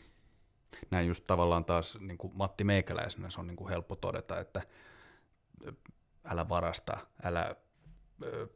näin 0.91 1.07
just 1.07 1.23
tavallaan 1.27 1.65
taas 1.65 1.97
niin 1.99 2.17
kuin 2.17 2.33
Matti 2.35 2.63
Meikäläisenä 2.63 3.29
se 3.29 3.39
on 3.39 3.47
niin 3.47 3.57
kuin 3.57 3.69
helppo 3.69 3.95
todeta, 3.95 4.39
että 4.39 4.61
älä 6.23 6.49
varasta, 6.49 6.97
älä 7.23 7.55
ö, 8.23 8.47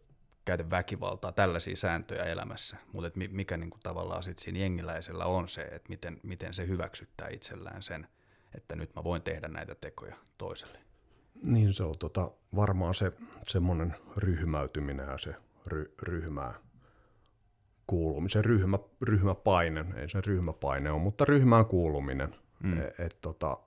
käytä 0.45 0.69
väkivaltaa, 0.69 1.31
tällaisia 1.31 1.75
sääntöjä 1.75 2.23
elämässä, 2.23 2.77
mutta 2.93 3.19
mikä 3.29 3.57
niin 3.57 3.69
kuin 3.69 3.81
tavallaan 3.83 4.23
sitten 4.23 4.43
siinä 4.43 4.59
jengiläisellä 4.59 5.25
on 5.25 5.47
se, 5.47 5.61
että 5.61 5.89
miten, 5.89 6.19
miten 6.23 6.53
se 6.53 6.67
hyväksyttää 6.67 7.29
itsellään 7.29 7.81
sen, 7.81 8.07
että 8.55 8.75
nyt 8.75 8.95
mä 8.95 9.03
voin 9.03 9.21
tehdä 9.21 9.47
näitä 9.47 9.75
tekoja 9.75 10.15
toiselle. 10.37 10.79
Niin 11.43 11.73
se 11.73 11.83
on 11.83 11.97
tota, 11.99 12.31
varmaan 12.55 12.95
se 12.95 13.11
semmoinen 13.47 13.95
ryhmäytyminen 14.17 15.07
ja 15.07 15.17
se 15.17 15.35
ry, 15.67 15.95
ryhmää 16.01 16.53
kuulumisen, 17.87 18.45
ryhmä, 18.45 18.79
ryhmäpaine, 19.01 19.85
ei 19.95 20.09
se 20.09 20.21
ryhmäpaine 20.25 20.91
ole, 20.91 21.01
mutta 21.01 21.25
ryhmään 21.25 21.65
kuuluminen. 21.65 22.35
Mm. 22.63 22.77
Et, 22.77 22.99
et, 22.99 23.17
tota, 23.21 23.57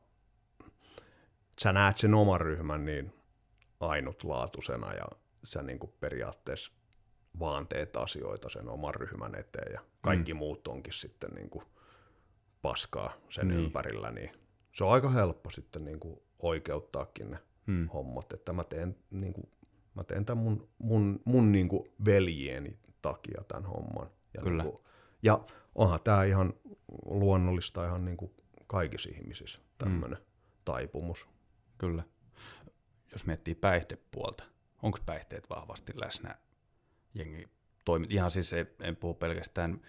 sä 1.63 1.73
näet 1.73 1.97
sen 1.97 2.15
oman 2.15 2.41
ryhmän 2.41 2.85
niin 2.85 3.13
ainutlaatuisena 3.81 4.95
ja 4.95 5.05
sä 5.45 5.63
niin 5.63 5.79
kuin 5.79 5.93
periaatteessa 6.01 6.73
vaan 7.39 7.69
teet 7.69 7.97
asioita 7.97 8.49
sen 8.49 8.69
oman 8.69 8.95
ryhmän 8.95 9.35
eteen 9.35 9.73
ja 9.73 9.81
kaikki 10.01 10.35
mm. 10.35 10.39
muut 10.39 10.69
onkin 10.69 10.93
sitten 10.93 11.31
niin 11.31 11.51
kuin 11.51 11.65
paskaa 12.63 13.13
sen 13.31 13.49
niin. 13.49 13.61
ympärillä, 13.61 14.11
niin 14.11 14.31
se 14.73 14.85
on 14.85 14.93
aika 14.93 15.11
helppo 15.11 15.51
sitten 15.51 15.85
niin 15.85 16.01
kuin 16.01 16.23
oikeuttaakin 16.39 17.31
ne 17.31 17.39
mm. 17.67 17.89
hommat, 17.89 18.33
että 18.33 18.53
mä 18.53 18.65
teen 18.65 18.97
niin 19.11 19.33
kuin 19.33 19.49
mä 19.95 20.05
teen 20.05 20.25
tämän 20.25 20.45
mun, 20.45 20.69
mun, 20.79 21.21
mun 21.25 21.53
niin 21.53 21.69
kuin 21.69 21.93
veljieni 22.05 22.79
takia 23.03 23.43
tämän 23.49 23.65
homman. 23.65 24.11
Ja, 24.35 24.43
Kyllä. 24.43 24.63
Niin 24.63 24.73
kuin, 24.73 24.85
ja 25.23 25.45
onhan 25.75 26.01
tämä 26.05 26.25
ihan 26.25 26.55
luonnollista 27.05 27.87
ihan 27.87 28.05
niin 28.05 28.17
kuin 28.17 28.33
kaikissa 28.67 29.11
ihmisissä, 29.13 29.59
tämmöinen 29.79 30.19
mm. 30.19 30.25
taipumus. 30.65 31.29
Kyllä. 31.79 32.03
Jos 33.13 33.27
miettii 33.27 33.55
päihdepuolta, 33.55 34.45
onko 34.83 34.99
päihteet 35.07 35.51
vahvasti 35.51 35.93
läsnä 35.97 36.39
jengi 37.15 37.49
toimi, 37.85 38.07
ihan 38.11 38.31
siis 38.31 38.53
ei, 38.53 38.67
en 38.81 38.97
puhu 38.97 39.15
pelkästään 39.15 39.81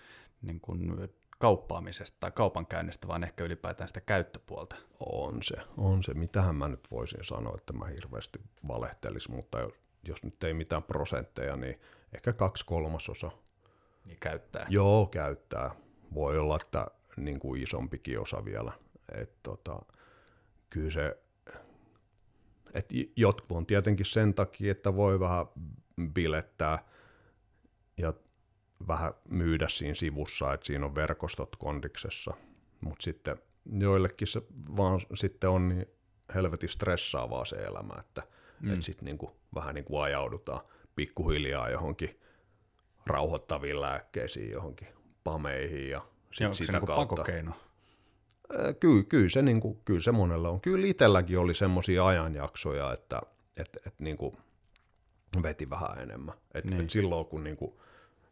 niin 0.41 0.60
kuin 0.60 1.10
kauppaamisesta 1.39 2.18
tai 2.20 2.32
kaupankäynnistä, 2.32 3.08
vaan 3.08 3.24
ehkä 3.24 3.44
ylipäätään 3.44 3.88
sitä 3.88 4.02
käyttöpuolta. 4.02 4.76
On 5.00 5.44
se, 5.44 5.56
on 5.78 6.04
se. 6.04 6.13
Mitähän 6.13 6.56
mä 6.56 6.68
nyt 6.68 6.88
voisin 6.91 7.24
sanoa, 7.24 7.56
että 7.58 7.74
mä 7.74 7.86
hirveästi 7.86 8.39
valehtelisin, 8.68 9.36
mutta 9.36 9.60
jos, 9.60 9.74
jos 10.08 10.24
nyt 10.24 10.44
ei 10.44 10.54
mitään 10.54 10.84
prosentteja, 10.84 11.56
niin 11.56 11.80
ehkä 12.15 12.34
kaksi 12.34 12.65
kolmasosa. 12.65 13.32
Niin 14.06 14.18
käyttää. 14.20 14.65
Joo, 14.70 15.06
käyttää. 15.06 15.76
Voi 16.13 16.39
olla, 16.39 16.58
että 16.62 16.86
niin 17.18 17.39
kuin 17.39 17.63
isompikin 17.63 18.20
osa 18.20 18.46
vielä. 18.46 18.72
Et 19.12 19.44
tota, 19.44 19.80
kyllä 20.70 20.91
se, 20.91 21.18
et 22.74 22.89
jotkut 23.15 23.58
on 23.58 23.65
tietenkin 23.65 24.06
sen 24.06 24.34
takia, 24.34 24.72
että 24.72 24.96
voi 24.96 25.20
vähän 25.20 25.46
bilettää 26.13 26.86
ja 27.98 28.13
vähän 28.88 29.13
myydä 29.30 29.70
siinä 29.70 29.96
sivussa, 29.96 30.54
että 30.54 30.65
siinä 30.65 30.86
on 30.86 30.96
verkostot 30.96 31.56
kondiksessa, 31.56 32.34
mutta 32.82 33.04
sitten 33.04 33.38
joillekin 33.80 34.28
se 34.28 34.41
vaan 34.78 35.02
sitten 35.13 35.50
on 35.50 35.70
niin 35.70 35.88
helvetin 36.36 36.70
stressaavaa 36.70 37.46
se 37.46 37.56
elämä, 37.56 37.94
että 38.00 38.24
mm. 38.60 38.74
et 38.74 38.84
sitten 38.84 39.06
niinku, 39.06 39.32
vähän 39.56 39.76
niin 39.76 39.86
kuin 39.86 40.04
ajaudutaan 40.04 40.62
pikkuhiljaa 40.96 41.70
johonkin 41.70 42.20
rauhoittaviin 43.06 43.82
lääkkeisiin, 43.82 44.52
johonkin 44.52 44.88
pameihin 45.24 45.89
ja 45.89 46.02
sit 46.32 46.41
Joo, 46.41 46.54
sitä 46.54 46.65
se 46.72 46.72
niin 46.80 46.88
kautta. 46.88 47.15
pakokeino? 47.15 47.52
Kyllä, 48.80 49.04
kyllä, 49.04 49.30
se, 49.30 49.41
niin 49.41 49.62
kuin, 49.62 49.82
kyllä 49.86 50.00
se 50.00 50.12
monella 50.12 50.50
on. 50.50 50.62
Kyllä 50.62 50.88
itselläkin 50.88 51.39
oli 51.39 51.54
semmoisia 51.54 52.08
ajanjaksoja, 52.08 52.94
että 52.94 53.22
et, 53.58 53.78
et, 53.88 53.94
niin 54.00 54.18
kuin 54.18 54.38
veti 55.44 55.70
vähän 55.70 56.00
enemmän. 56.00 56.36
Et, 56.54 56.65
Niin. 56.65 56.82
et 56.82 56.89
silloin, 56.89 57.26
kun 57.26 57.44
niin 57.44 57.58
kuin 57.58 57.74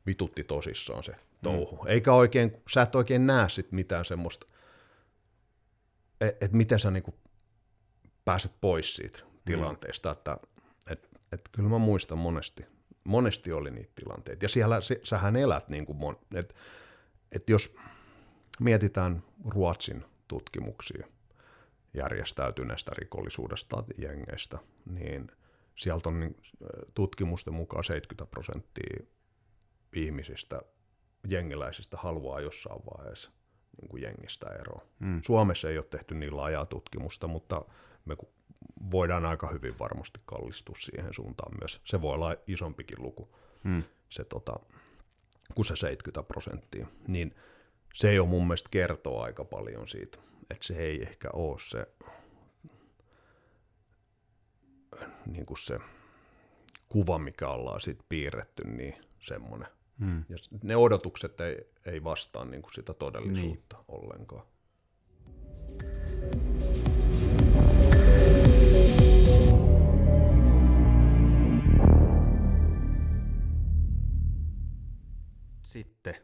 vitutti 0.05 0.43
tosissaan 0.43 1.03
se 1.03 1.15
touhu. 1.43 1.75
Mm. 1.75 1.87
Eikä 1.87 2.13
oikein, 2.13 2.57
sä 2.69 2.81
et 2.81 2.95
oikein 2.95 3.27
näe 3.27 3.49
sit 3.49 3.71
mitään 3.71 4.05
semmoista, 4.05 4.47
että 6.21 6.45
et 6.45 6.51
miten 6.51 6.79
sä 6.79 6.91
niin 6.91 7.03
kuin 7.03 7.15
pääset 8.25 8.51
pois 8.61 8.95
siitä 8.95 9.23
tilanteesta. 9.45 10.11
Että 10.11 10.37
et, 10.91 11.09
et, 11.31 11.41
kyllä 11.51 11.69
mä 11.69 11.77
muistan 11.77 12.17
monesti, 12.17 12.65
monesti 13.03 13.51
oli 13.51 13.71
niitä 13.71 13.91
tilanteita. 13.95 14.45
Ja 14.45 14.49
siellä 14.49 14.81
se, 14.81 14.99
sähän 15.03 15.35
elät, 15.35 15.69
niin 15.69 15.85
kuin 15.85 15.97
mon, 15.97 16.19
että 16.35 16.55
et 17.31 17.49
jos 17.49 17.75
mietitään 18.59 19.23
Ruotsin 19.45 20.05
tutkimuksia 20.27 21.07
järjestäytyneestä 21.93 22.91
rikollisuudesta 22.97 23.83
jengeistä, 23.97 24.59
niin 24.85 25.31
sieltä 25.75 26.09
on 26.09 26.19
niin, 26.19 26.37
tutkimusten 26.93 27.53
mukaan 27.53 27.83
70 27.83 28.31
prosenttia 28.31 29.05
ihmisistä, 29.95 30.61
jengiläisistä 31.27 31.97
haluaa 31.97 32.39
jossain 32.39 32.81
vaiheessa 32.85 33.31
niin 33.81 33.89
kuin 33.89 34.03
jengistä 34.03 34.49
eroa. 34.49 34.85
Mm. 34.99 35.21
Suomessa 35.25 35.69
ei 35.69 35.77
ole 35.77 35.85
tehty 35.85 36.15
niin 36.15 36.37
laajaa 36.37 36.65
tutkimusta, 36.65 37.27
mutta 37.27 37.65
me 38.05 38.15
ku- 38.15 38.33
voidaan 38.93 39.25
aika 39.25 39.47
hyvin 39.47 39.79
varmasti 39.79 40.19
kallistua 40.25 40.75
siihen 40.79 41.13
suuntaan 41.13 41.57
myös. 41.61 41.81
Se 41.83 42.01
voi 42.01 42.13
olla 42.13 42.35
isompikin 42.47 43.03
luku, 43.03 43.35
mm. 43.63 43.83
se, 44.09 44.23
tota, 44.23 44.59
kuin 45.55 45.65
se 45.65 45.75
70 45.75 46.23
prosenttia. 46.23 46.87
Niin 47.07 47.35
se 47.93 48.09
ei 48.09 48.19
ole 48.19 48.27
mun 48.29 48.47
mielestä 48.47 48.69
kertoa 48.71 49.23
aika 49.23 49.45
paljon 49.45 49.87
siitä, 49.87 50.17
että 50.49 50.65
se 50.65 50.73
ei 50.73 51.01
ehkä 51.01 51.29
ole 51.33 51.59
se, 51.59 51.87
niin 55.25 55.45
kuin 55.45 55.57
se 55.57 55.79
kuva, 56.89 57.17
mikä 57.17 57.47
ollaan 57.47 57.81
siitä 57.81 58.03
piirretty, 58.09 58.63
niin 58.67 58.95
semmoinen. 59.19 59.67
Hmm. 59.99 60.25
Ja 60.29 60.37
ne 60.63 60.75
odotukset 60.75 61.41
ei, 61.41 61.67
ei 61.85 62.03
vastaa 62.03 62.45
niin 62.45 62.61
kuin 62.61 62.73
sitä 62.73 62.93
todellisuutta 62.93 63.77
niin. 63.77 63.85
ollenkaan. 63.87 64.45
Sitten 75.73 76.15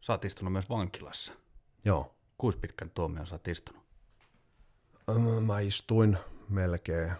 sä 0.00 0.12
oot 0.12 0.24
istunut 0.24 0.52
myös 0.52 0.68
vankilassa. 0.68 1.32
Joo. 1.84 2.14
Kuinka 2.38 2.58
pitkän 2.60 2.90
tuomion 2.90 3.26
sä 3.26 3.34
oot 3.34 3.48
istunut? 3.48 3.82
Mä 5.46 5.60
istuin 5.60 6.18
melkein, 6.48 7.12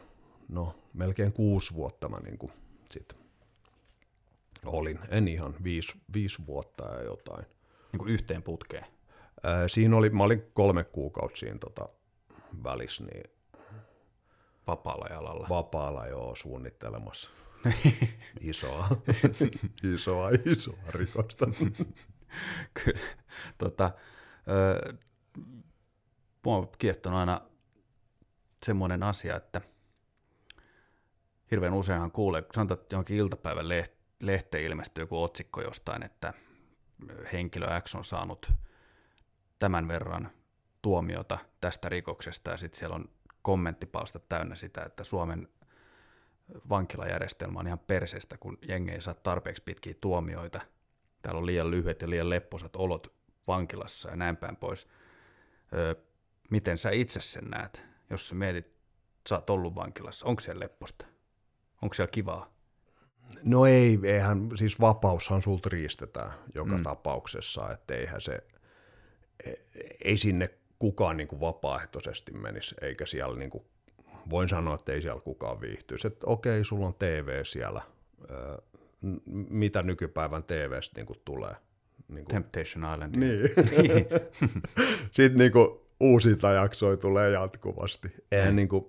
no 0.48 0.74
melkein 0.92 1.32
kuusi 1.32 1.74
vuotta 1.74 2.08
mä 2.08 2.20
niin 2.20 2.38
kuin 2.38 2.52
sit 2.90 3.16
olin. 4.64 4.98
En 5.10 5.28
ihan 5.28 5.54
viisi, 5.64 5.92
viisi 6.14 6.46
vuotta 6.46 6.94
ja 6.94 7.02
jotain. 7.02 7.46
Niin 7.92 7.98
kuin 7.98 8.10
yhteen 8.10 8.42
putkeen. 8.42 8.86
Ää, 9.42 9.68
siinä 9.68 9.96
oli, 9.96 10.10
mä 10.10 10.24
olin 10.24 10.42
kolme 10.54 10.84
kuukautta 10.84 11.38
siinä 11.38 11.58
tota, 11.58 11.88
välissä, 12.64 13.04
niin 13.04 13.30
Vapaalla 14.66 15.06
jalalla. 15.10 15.48
vapaalla 15.48 16.06
jo 16.06 16.34
suunnittelemassa 16.36 17.30
isoa, 18.40 18.88
isoa, 19.94 20.30
isoa 20.44 20.78
rikosta. 20.88 21.46
Kyllä. 22.84 23.00
tota, 23.58 23.92
ö, 24.48 24.94
mua 26.44 26.56
on 26.56 27.14
aina 27.14 27.40
semmoinen 28.64 29.02
asia, 29.02 29.36
että 29.36 29.60
hirveän 31.50 31.74
useinhan 31.74 32.12
kuulee, 32.12 32.44
sanotaan, 32.54 32.80
että 32.80 32.94
johonkin 32.94 33.16
iltapäivän 33.16 33.66
leht- 33.66 33.94
lehteen 34.20 34.64
ilmestyy 34.64 35.02
joku 35.02 35.22
otsikko 35.22 35.62
jostain, 35.62 36.02
että 36.02 36.32
henkilö 37.32 37.80
X 37.80 37.94
on 37.94 38.04
saanut 38.04 38.52
tämän 39.58 39.88
verran 39.88 40.30
tuomiota 40.82 41.38
tästä 41.60 41.88
rikoksesta, 41.88 42.50
ja 42.50 42.56
sitten 42.56 42.78
siellä 42.78 42.96
on 42.96 43.08
kommenttipalsta 43.42 44.18
täynnä 44.18 44.54
sitä, 44.54 44.82
että 44.82 45.04
Suomen 45.04 45.48
vankilajärjestelmä 46.68 47.60
on 47.60 47.66
ihan 47.66 47.78
perseestä, 47.78 48.38
kun 48.38 48.58
jengi 48.68 48.92
ei 48.92 49.00
saa 49.00 49.14
tarpeeksi 49.14 49.62
pitkiä 49.62 49.94
tuomioita. 50.00 50.60
Täällä 51.22 51.38
on 51.38 51.46
liian 51.46 51.70
lyhyet 51.70 52.02
ja 52.02 52.10
liian 52.10 52.30
lepposat 52.30 52.76
olot 52.76 53.14
vankilassa 53.46 54.10
ja 54.10 54.16
näin 54.16 54.36
päin 54.36 54.56
pois. 54.56 54.88
Öö, 55.74 55.94
miten 56.50 56.78
sä 56.78 56.90
itse 56.90 57.20
sen 57.20 57.44
näet, 57.44 57.84
jos 58.10 58.28
sä 58.28 58.34
mietit, 58.34 58.74
sä 59.28 59.34
oot 59.34 59.50
ollut 59.50 59.74
vankilassa, 59.74 60.26
onko 60.26 60.40
siellä 60.40 60.60
lepposta? 60.60 61.06
Onko 61.82 61.94
siellä 61.94 62.10
kivaa? 62.10 62.54
No 63.42 63.66
ei, 63.66 63.98
eihän, 64.02 64.48
siis 64.54 64.80
vapaushan 64.80 65.42
sulta 65.42 65.68
riistetään 65.68 66.32
joka 66.54 66.76
mm. 66.76 66.82
tapauksessa, 66.82 67.72
että 67.72 67.94
eihän 67.94 68.20
se, 68.20 68.38
e- 69.44 69.52
ei 70.04 70.16
sinne 70.16 70.50
kukaan 70.78 71.16
niin 71.16 71.28
kuin 71.28 71.40
vapaaehtoisesti 71.40 72.32
menisi, 72.32 72.74
eikä 72.82 73.06
siellä 73.06 73.38
niin 73.38 73.50
kuin, 73.50 73.64
voin 74.30 74.48
sanoa, 74.48 74.74
että 74.74 74.92
ei 74.92 75.02
siellä 75.02 75.20
kukaan 75.20 75.60
viihtyisi. 75.60 76.06
Että 76.06 76.26
okei, 76.26 76.64
sulla 76.64 76.86
on 76.86 76.94
TV 76.94 77.44
siellä, 77.44 77.82
mitä 79.50 79.82
nykypäivän 79.82 80.44
TVstä 80.44 81.00
niin 81.00 81.20
tulee. 81.24 81.54
Niin 82.08 82.24
kuin, 82.24 82.34
Temptation 82.34 82.92
Island. 82.94 83.16
niin. 83.16 83.40
Sitten 85.16 85.38
niin 85.38 85.52
kuin 85.52 85.68
uusinta 86.00 86.50
jaksoja 86.50 86.96
tulee 86.96 87.30
jatkuvasti. 87.30 88.08
Eihän 88.32 88.56
niin 88.56 88.68
kuin, 88.68 88.84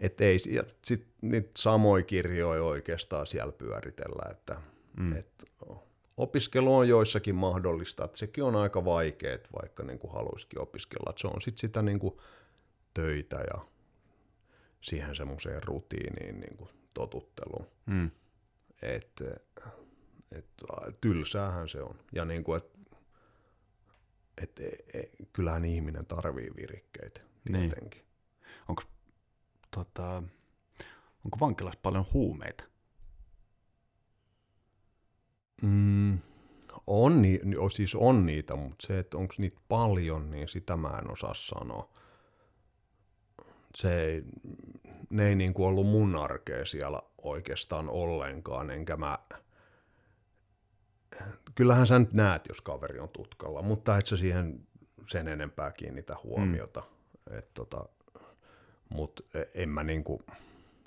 et 0.00 0.20
ei, 0.20 0.36
ja 0.50 0.62
sit 0.84 1.06
niitä 1.20 1.50
samoja 1.56 2.04
kirjoja 2.04 2.62
oikeastaan 2.62 3.26
siellä 3.26 3.52
pyöritellä, 3.52 4.30
että 4.30 4.56
mm. 4.96 5.12
et, 5.16 5.28
opiskelu 6.16 6.76
on 6.76 6.88
joissakin 6.88 7.34
mahdollista, 7.34 8.04
että 8.04 8.18
sekin 8.18 8.44
on 8.44 8.56
aika 8.56 8.84
vaikea, 8.84 9.38
vaikka 9.60 9.82
niin 9.82 9.98
kuin 9.98 10.12
haluaisikin 10.12 10.60
opiskella, 10.60 11.10
että 11.10 11.20
se 11.20 11.26
on 11.26 11.42
sitten 11.42 11.60
sitä 11.60 11.82
niin 11.82 11.98
kuin 11.98 12.14
töitä 12.94 13.36
ja 13.36 13.66
siihen 14.82 15.16
semmoiseen 15.16 15.62
rutiiniin 15.62 16.40
niin 16.40 16.56
kuin 16.56 16.70
totutteluun. 16.94 17.66
Mm. 17.86 18.10
Et, 18.82 19.22
et, 20.32 20.46
tylsäähän 21.00 21.68
se 21.68 21.82
on. 21.82 21.98
Ja 22.12 22.24
niin 22.24 22.44
kuin, 22.44 22.56
et, 22.56 22.78
et, 24.42 24.60
e, 24.60 24.98
e, 24.98 25.02
kyllähän 25.32 25.64
ihminen 25.64 26.06
tarvii 26.06 26.50
virikkeitä 26.56 27.20
Niin. 27.48 27.70
tietenkin. 27.70 28.02
Onko, 28.68 28.82
tota, 29.70 30.22
onko 31.24 31.36
vankilassa 31.40 31.80
paljon 31.82 32.04
huumeita? 32.12 32.64
Mm, 35.62 36.18
on, 36.86 37.22
ni, 37.22 37.40
siis 37.72 37.94
on 37.94 38.26
niitä, 38.26 38.56
mutta 38.56 38.86
se, 38.86 38.98
että 38.98 39.16
onko 39.16 39.34
niitä 39.38 39.60
paljon, 39.68 40.30
niin 40.30 40.48
sitä 40.48 40.76
mä 40.76 40.88
en 40.88 41.10
osaa 41.10 41.34
sanoa. 41.34 41.88
Se 43.74 44.00
ei, 44.02 44.22
ne 45.10 45.28
ei 45.28 45.34
niin 45.34 45.54
kuin 45.54 45.66
ollut 45.66 45.86
mun 45.86 46.16
arkea 46.16 46.66
siellä 46.66 47.02
oikeastaan 47.22 47.88
ollenkaan, 47.88 48.70
enkä 48.70 48.96
mä... 48.96 49.18
Kyllähän 51.54 51.86
sä 51.86 51.98
nyt 51.98 52.12
näet, 52.12 52.48
jos 52.48 52.60
kaveri 52.60 52.98
on 52.98 53.08
tutkalla, 53.08 53.62
mutta 53.62 53.98
et 53.98 54.06
sä 54.06 54.16
siihen 54.16 54.60
sen 55.08 55.28
enempää 55.28 55.70
kiinnitä 55.72 56.16
huomiota. 56.24 56.80
Mm. 56.80 57.38
Et 57.38 57.54
tota, 57.54 57.84
Mutta 58.94 59.22
en 59.54 59.68
mä 59.68 59.84
niinku, 59.84 60.22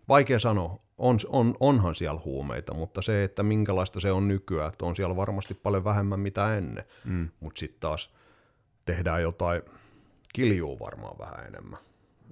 vaikea 0.08 0.39
sanoa, 0.39 0.80
on, 0.98 1.17
on, 1.30 1.56
onhan 1.60 1.95
siellä 1.95 2.21
huumeita, 2.26 2.74
mutta 2.74 3.02
se, 3.02 3.24
että 3.24 3.43
minkälaista 3.43 4.00
se 4.00 4.12
on 4.12 4.28
nykyään, 4.28 4.71
että 4.74 4.86
on 4.86 4.95
siellä 4.95 5.15
varmasti 5.15 5.54
paljon 5.54 5.84
vähemmän 5.84 6.19
mitä 6.19 6.58
ennen, 6.58 6.84
Mm. 7.06 7.30
mutta 7.39 7.60
sitten 7.60 7.80
taas 7.80 8.13
tehdään 8.86 9.21
jotain, 9.21 9.62
kiljuu 10.34 10.80
varmaan 10.80 11.17
vähän 11.17 11.48
enemmän. 11.48 11.80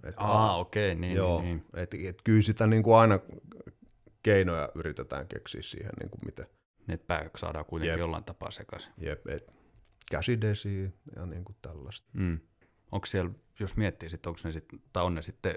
Et, 0.04 0.16
Aa, 0.18 0.58
okei, 0.58 0.92
okay, 0.92 1.02
niin, 1.02 1.16
joo, 1.16 1.42
niin, 1.42 1.58
niin. 1.74 1.84
Et, 1.84 1.94
et 1.94 2.22
kyllä 2.24 2.42
sitä 2.42 2.68
niin 2.68 2.84
kuin 2.84 2.96
aina 2.96 3.20
keinoja 4.24 4.70
yritetään 4.76 5.28
keksiä 5.28 5.62
siihen, 5.62 5.92
niin 6.00 6.10
kuin 6.10 6.22
miten, 6.26 6.46
Niin, 6.88 6.94
että 6.96 7.08
pää 7.08 7.30
saadaan 7.38 7.66
kuitenkin 7.66 7.92
Jep. 7.92 8.00
jollain 8.00 8.24
tapaa 8.24 8.52
sekaisin. 8.52 8.94
jep, 8.98 9.28
et, 9.28 9.54
käsidesiä 10.12 10.90
ja 11.16 11.26
niin 11.26 11.46
kuin 11.46 11.56
tällaista. 11.62 12.08
Mm. 12.14 12.40
Onko 12.92 13.06
siellä, 13.06 13.32
jos 13.60 13.78
miettii 13.78 14.10
sitten, 14.10 14.30
onko 14.30 14.42
ne 14.44 14.52
sit, 14.52 14.66
tai 14.94 15.04
on 15.04 15.16
ne 15.16 15.22
sitten 15.22 15.56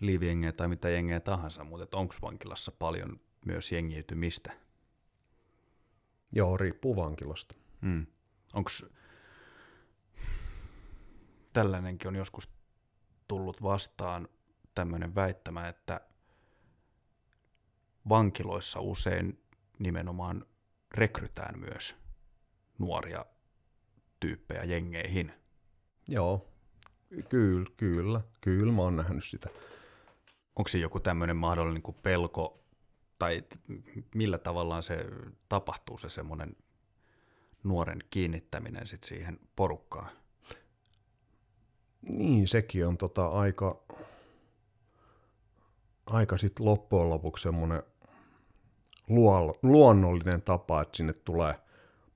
liivijengejä 0.00 0.52
tai 0.52 0.68
mitä 0.68 0.88
jengejä 0.88 1.20
tahansa, 1.20 1.64
mutta 1.64 1.96
onko 1.96 2.14
vankilassa 2.22 2.72
paljon 2.72 3.20
myös 3.46 3.72
jengiytymistä? 3.72 4.52
Joo, 6.32 6.56
riippuu 6.56 6.96
vankilasta. 6.96 7.54
Mm. 7.80 8.06
Onko 8.54 8.70
tällainenkin 11.52 12.08
on 12.08 12.16
joskus 12.16 12.53
tullut 13.34 13.62
vastaan 13.62 14.28
tämmöinen 14.74 15.14
väittämä, 15.14 15.68
että 15.68 16.00
vankiloissa 18.08 18.80
usein 18.80 19.42
nimenomaan 19.78 20.46
rekrytään 20.94 21.58
myös 21.58 21.96
nuoria 22.78 23.26
tyyppejä 24.20 24.64
jengeihin. 24.64 25.32
Joo, 26.08 26.48
kyllä, 27.28 27.66
kyllä, 27.76 28.20
kyllä 28.40 28.72
mä 28.72 28.82
oon 28.82 28.96
nähnyt 28.96 29.24
sitä. 29.24 29.48
Onko 30.56 30.68
se 30.68 30.78
joku 30.78 31.00
tämmöinen 31.00 31.36
mahdollinen 31.36 31.82
kuin 31.82 31.96
pelko, 32.02 32.64
tai 33.18 33.42
millä 34.14 34.38
tavallaan 34.38 34.82
se 34.82 35.04
tapahtuu 35.48 35.98
se 35.98 36.08
semmoinen 36.08 36.56
nuoren 37.64 37.98
kiinnittäminen 38.10 38.86
sit 38.86 39.04
siihen 39.04 39.40
porukkaan? 39.56 40.23
Niin, 42.08 42.48
sekin 42.48 42.86
on 42.86 42.98
tota 42.98 43.26
aika, 43.28 43.80
aika 46.06 46.36
sit 46.36 46.60
loppujen 46.60 47.10
lopuksi 47.10 47.42
semmoinen 47.42 47.82
luo, 49.08 49.58
luonnollinen 49.62 50.42
tapa, 50.42 50.82
että 50.82 50.96
sinne 50.96 51.12
tulee 51.12 51.54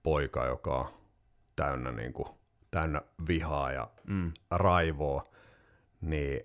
poika, 0.03 0.47
joka 0.47 0.79
on 0.79 0.89
täynnä, 1.57 1.93
niin 1.93 2.13
kuin, 2.13 2.29
täynnä 2.71 3.03
vihaa 3.29 3.73
ja 3.73 3.91
Mm. 4.07 4.33
raivoa, 4.51 5.27
niin 6.01 6.41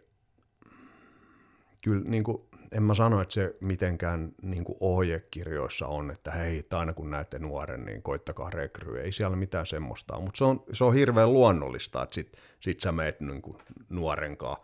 kyllä 1.84 2.04
niin 2.06 2.24
kuin, 2.24 2.42
en 2.72 2.84
mä 2.84 2.94
sano, 2.94 3.22
että 3.22 3.34
se 3.34 3.56
mitenkään 3.62 4.32
niin 4.42 4.64
kuin 4.64 4.78
ohjekirjoissa 4.80 5.88
on, 5.88 6.12
että 6.12 6.32
hei, 6.32 6.66
aina 6.72 6.94
kun 6.94 7.12
näette 7.12 7.40
nuoren, 7.40 7.86
niin 7.86 8.04
koittakaa 8.04 8.50
rekryä. 8.50 9.02
Ei 9.02 9.12
siellä 9.12 9.36
mitään 9.36 9.66
semmoista 9.66 10.20
mutta 10.20 10.38
se 10.38 10.44
on, 10.44 10.64
se 10.74 10.84
on 10.84 10.94
hirveän 10.94 11.34
luonnollista, 11.34 12.04
että 12.04 12.16
sit, 12.16 12.38
sit 12.60 12.80
sä 12.80 12.92
meet 12.92 13.22
niin 13.22 13.42
kuin 13.42 13.58
nuorenkaan 13.90 14.58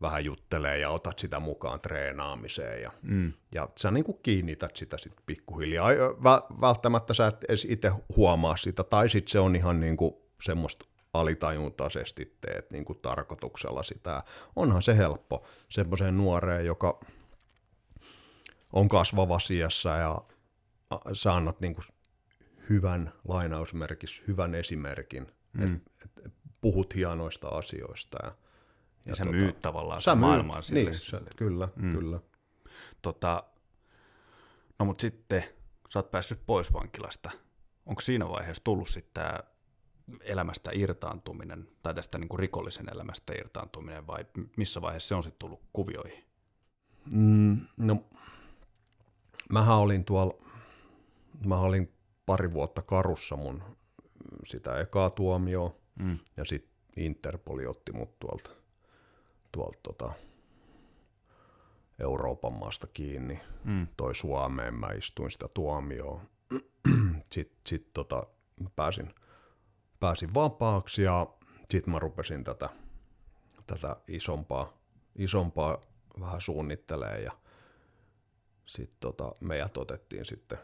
vähän 0.00 0.24
juttelee 0.24 0.78
ja 0.78 0.90
otat 0.90 1.18
sitä 1.18 1.40
mukaan 1.40 1.80
treenaamiseen 1.80 2.82
ja, 2.82 2.92
Mm. 3.02 3.32
ja 3.54 3.68
sä 3.76 3.90
niin 3.90 4.04
kuin 4.04 4.18
kiinnität 4.22 4.76
sitä 4.76 4.98
sitten 4.98 5.22
pikkuhiljaa. 5.26 5.88
Vä, 6.24 6.42
välttämättä 6.60 7.14
sä 7.14 7.26
et 7.26 7.44
edes 7.44 7.64
itse 7.64 7.92
huomaa 8.16 8.56
sitä, 8.56 8.84
tai 8.84 9.08
sitten 9.08 9.32
se 9.32 9.38
on 9.38 9.56
ihan 9.56 9.80
niin 9.80 9.96
kuin 9.96 10.14
semmoista 10.42 10.86
alitajuntaisesti 11.20 12.36
teet 12.40 12.70
niin 12.70 12.84
kuin 12.84 12.98
tarkoituksella 12.98 13.82
sitä. 13.82 14.22
Onhan 14.56 14.82
se 14.82 14.96
helppo 14.96 15.44
semmoiseen 15.68 16.16
nuoreen, 16.16 16.66
joka 16.66 17.00
on 18.72 18.88
kasvavasiassa 18.88 19.90
ja 19.90 20.22
sä 21.12 21.34
annat 21.34 21.60
niin 21.60 21.74
kuin 21.74 21.84
hyvän 22.68 23.12
lainausmerkis, 23.28 24.22
hyvän 24.28 24.54
esimerkin, 24.54 25.26
mm. 25.52 25.64
että 25.64 26.08
et, 26.26 26.32
puhut 26.60 26.94
hienoista 26.94 27.48
asioista. 27.48 28.18
Ja, 28.22 28.32
Ja, 29.06 29.16
sä 29.16 29.24
tota, 29.24 29.36
myyt 29.36 29.62
tavallaan 29.62 30.02
sä 30.02 30.14
maailmaan 30.14 30.62
sille. 30.62 30.90
niin, 30.90 30.94
sä, 30.94 31.20
kyllä, 31.36 31.68
mm. 31.76 31.92
kyllä. 31.92 32.20
Tota, 33.02 33.44
no 34.78 34.84
mutta 34.84 35.02
sitten 35.02 35.44
sä 35.88 35.98
oot 35.98 36.10
päässyt 36.10 36.40
pois 36.46 36.72
vankilasta. 36.72 37.30
Onko 37.86 38.00
siinä 38.00 38.28
vaiheessa 38.28 38.64
tullut 38.64 38.88
sitten 38.88 39.24
tämä 39.24 39.38
elämästä 40.20 40.70
irtaantuminen, 40.74 41.68
tai 41.82 41.94
tästä 41.94 42.18
niinku 42.18 42.36
rikollisen 42.36 42.88
elämästä 42.92 43.32
irtaantuminen, 43.38 44.06
vai 44.06 44.26
missä 44.56 44.82
vaiheessa 44.82 45.08
se 45.08 45.14
on 45.14 45.22
sitten 45.22 45.38
tullut 45.38 45.60
kuvioihin? 45.72 46.24
Mm, 47.10 47.60
no, 47.76 48.04
mähän 49.52 49.76
olin 49.76 50.04
tuolla, 50.04 50.34
mä 51.46 51.58
olin 51.58 51.92
pari 52.26 52.52
vuotta 52.52 52.82
karussa 52.82 53.36
mun 53.36 53.62
sitä 54.46 54.80
ekaa 54.80 55.10
tuomioa, 55.10 55.74
Mm. 55.98 56.18
ja 56.36 56.44
sitten 56.44 56.70
Interpoli 56.96 57.66
otti 57.66 57.92
mut 57.92 58.18
tuolta, 58.18 58.50
tuolta 59.52 59.78
tota 59.82 60.12
Euroopan 61.98 62.52
maasta 62.52 62.86
kiinni, 62.86 63.40
Mm. 63.64 63.86
toi 63.96 64.14
Suomeen, 64.14 64.74
mä 64.74 64.88
istuin 64.92 65.30
sitä 65.30 65.48
tuomioon. 65.54 66.20
sitten 67.32 67.58
sit 67.66 67.92
tota, 67.92 68.22
mä 68.60 68.70
pääsin, 68.76 69.14
pääsin 70.00 70.34
vapaaksi 70.34 71.02
ja 71.02 71.26
sitten 71.70 71.92
mä 71.92 71.98
rupesin 71.98 72.44
tätä, 72.44 72.68
tätä 73.66 73.96
isompaa, 74.08 74.78
isompaa 75.16 75.82
vähän 76.20 76.40
suunnittelee 76.40 77.20
ja 77.20 77.32
sitten 78.66 78.96
tota, 79.00 79.32
meidät 79.40 79.76
otettiin 79.76 80.24
sitten 80.24 80.58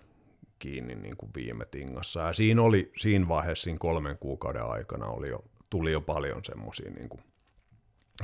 kiinni 0.59 0.95
niin 0.95 1.17
kuin 1.17 1.31
viime 1.35 1.65
tingassa. 1.65 2.21
Ja 2.21 2.33
siinä 2.33 2.63
oli 2.63 2.93
siinä 2.97 3.29
vaiheessa, 3.29 3.65
siinä 3.65 3.79
kolmen 3.79 4.19
kuukauden 4.19 4.65
aikana 4.65 5.07
oli 5.07 5.29
jo, 5.29 5.45
tuli 5.71 5.93
jo 5.93 6.01
paljon 6.01 6.45
semmoisia, 6.45 6.91
niin 6.91 7.09
kuin, 7.09 7.23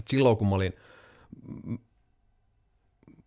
silloin 0.06 0.36
kun 0.36 0.48
mä 0.48 0.54
olin 0.54 0.72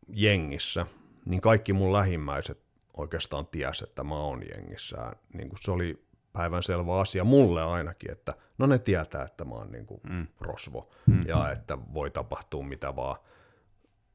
jengissä, 0.08 0.86
niin 1.26 1.41
kaikki 1.41 1.74
mun 1.74 1.94
lähimmäiset 1.94 2.60
oikeastaan 2.98 3.48
ties, 3.48 3.82
että 3.82 4.04
mä 4.04 4.15
oon 4.15 4.44
jengissä. 4.56 5.13
Niin 5.34 5.50
kuin 5.50 5.60
se 5.62 5.72
oli 5.72 6.06
päivänselvä 6.34 7.00
asia 7.00 7.24
mulle 7.24 7.63
ainakin, 7.63 8.12
että 8.12 8.34
no 8.58 8.65
ne 8.65 8.80
tietää, 8.80 9.24
että 9.24 9.46
mä 9.46 9.56
oon 9.56 9.72
niin 9.72 9.86
kuin 9.86 10.02
Mm. 10.10 10.28
rosvo 10.39 10.89
Mm. 11.08 11.28
ja 11.28 11.52
että 11.52 11.78
voi 11.94 12.12
tapahtua 12.12 12.63
mitä 12.63 12.96
vaan. 12.96 13.15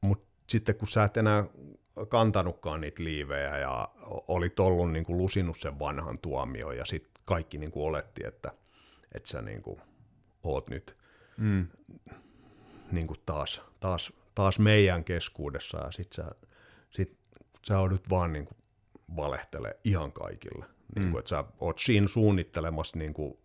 Mutta 0.01 0.27
sitten 0.49 0.75
kun 0.75 0.87
sä 0.87 1.03
et 1.03 1.17
enää 1.17 1.45
kantanutkaan 2.09 2.81
niitä 2.81 3.03
liivejä 3.03 3.57
ja 3.57 3.89
olit 4.27 4.59
ollut 4.59 4.91
niin 4.91 5.05
kuin 5.05 5.17
lusinut 5.17 5.59
sen 5.59 5.79
vanhan 5.79 6.19
tuomion 6.19 6.77
ja 6.77 6.85
sitten 6.85 7.11
kaikki 7.25 7.57
niin 7.57 7.71
kuin 7.71 7.85
oletti, 7.85 8.21
että, 8.27 8.51
että 9.13 9.29
sä 9.29 9.41
niin 9.41 9.61
kuin 9.61 9.81
oot 10.43 10.69
nyt 10.69 10.97
Mm. 11.37 11.67
niin 12.91 13.07
kuin 13.07 13.19
taas, 13.25 13.61
taas, 13.79 14.13
taas 14.35 14.59
meidän 14.59 15.03
keskuudessa 15.03 15.77
ja 15.77 15.91
sit 15.91 16.13
sä, 16.13 16.31
sit 16.91 17.17
sä 17.67 17.73
joudut 17.73 18.09
vaan 18.09 18.33
niin 18.33 18.45
kuin 18.45 18.57
valehtele 19.15 19.77
ihan 19.83 20.11
kaikille. 20.11 20.65
Niin 20.95 21.05
Mm. 21.05 21.11
kuin, 21.11 21.19
että 21.19 21.29
sä 21.29 21.43
oot 21.59 21.79
siinä 21.79 22.07
suunnittelemassa 22.07 22.97
niin 22.99 23.13
kuin 23.13 23.37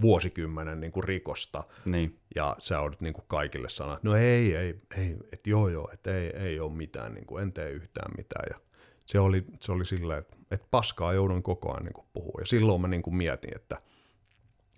vuosikymmenen 0.00 0.80
niin 0.80 0.92
kuin 0.92 1.04
rikosta 1.04 1.64
Niin. 1.84 2.18
ja 2.34 2.56
sä 2.58 2.74
joudut 2.74 3.00
niin 3.00 3.14
kuin 3.14 3.24
kaikille 3.28 3.68
sanoa, 3.68 3.94
että 3.94 4.08
no 4.08 4.16
ei, 4.16 4.56
ei, 4.56 4.80
ei, 4.96 5.16
että 5.32 5.50
joo 5.50 5.68
joo, 5.68 5.90
että 5.92 6.16
ei, 6.16 6.26
ei 6.36 6.60
ole 6.60 6.72
mitään, 6.72 7.14
niin 7.14 7.26
kuin, 7.26 7.42
en 7.42 7.52
tee 7.52 7.70
yhtään 7.70 8.12
mitään. 8.16 8.44
Ja 8.50 8.60
se 9.06 9.20
oli, 9.20 9.44
se 9.60 9.72
oli 9.72 9.84
silleen, 9.84 10.18
että, 10.18 10.36
että 10.50 10.66
paskaa 10.70 11.12
joudun 11.12 11.42
koko 11.42 11.72
ajan 11.72 11.84
niin 11.84 11.92
kuin 11.92 12.06
puhua. 12.12 12.40
Ja 12.40 12.46
silloin 12.46 12.80
mä 12.80 12.88
niin 12.88 13.02
kuin 13.02 13.14
mietin, 13.16 13.56
että, 13.56 13.82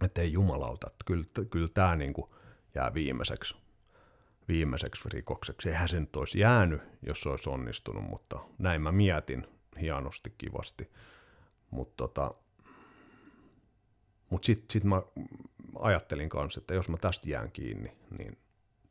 että 0.05 0.21
ei 0.21 0.33
jumalauta, 0.33 0.87
että 0.87 1.05
kyllä, 1.05 1.25
kyllä 1.51 1.69
tämä 1.75 1.97
niin 1.97 2.13
kuin 2.13 2.31
jää 2.75 2.95
viimeiseksi, 2.95 3.57
viimeiseksi 4.49 5.09
rikokseksi. 5.13 5.69
Eihän 5.69 5.89
se 5.89 6.01
nyt 6.01 6.17
olisi 6.17 6.39
jäänyt, 6.39 6.83
jos 7.07 7.21
se 7.21 7.29
olisi 7.29 7.51
onnistunut, 7.51 8.05
mutta 8.05 8.39
näin 8.59 8.83
mä 8.83 8.93
mietin 8.93 9.47
hienosti, 9.81 10.35
kivasti. 10.39 10.91
Mutta 11.73 11.95
tota, 11.97 12.35
mut 14.31 14.45
sitten 14.45 14.67
sit 14.71 14.85
mä 14.85 15.03
ajattelin 15.79 16.29
kanssa, 16.29 16.61
että 16.61 16.75
jos 16.75 16.89
mä 16.89 16.97
tästä 16.97 17.31
jään 17.31 17.53
kiinni, 17.53 17.97
niin 18.19 18.39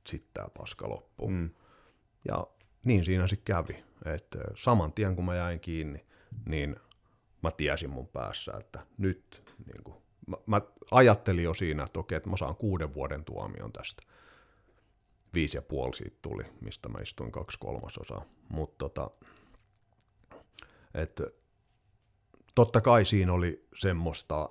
sitten 0.08 0.30
tämä 0.34 0.48
paska 0.58 0.90
loppuu. 0.90 1.30
Mm. 1.30 1.50
Ja 2.28 2.48
niin 2.84 3.06
siinä 3.06 3.28
sitten 3.28 3.56
kävi, 3.56 3.84
että 4.06 4.40
saman 4.56 4.94
tien 4.94 5.16
kun 5.16 5.26
mä 5.26 5.36
jäin 5.36 5.60
kiinni, 5.60 6.06
niin 6.46 6.76
mä 7.44 7.52
tiesin 7.52 7.90
mun 7.90 8.08
päässä, 8.08 8.52
että 8.60 8.86
nyt 8.98 9.44
niin 9.66 9.84
kuin, 9.84 9.96
mä, 10.28 10.38
mä 10.46 10.62
ajattelin 10.92 11.44
jo 11.44 11.54
siinä, 11.54 11.84
että 11.84 12.00
okei, 12.00 12.16
että 12.16 12.30
mä 12.30 12.38
saan 12.38 12.56
kuuden 12.56 12.94
vuoden 12.94 13.26
tuomion 13.26 13.72
tästä. 13.72 14.04
Viisi 15.34 15.58
ja 15.58 15.62
puoli 15.62 15.96
siitä 15.96 16.18
tuli, 16.22 16.44
mistä 16.62 16.90
mä 16.90 17.00
istuin 17.00 17.32
kaksi 17.32 17.60
kolmasosaa. 17.60 18.26
Mutta 18.50 18.76
tota, 18.78 19.12
että 20.94 21.24
totta 22.56 22.82
kai 22.82 23.06
siinä 23.06 23.34
oli 23.34 23.66
semmoista 23.76 24.50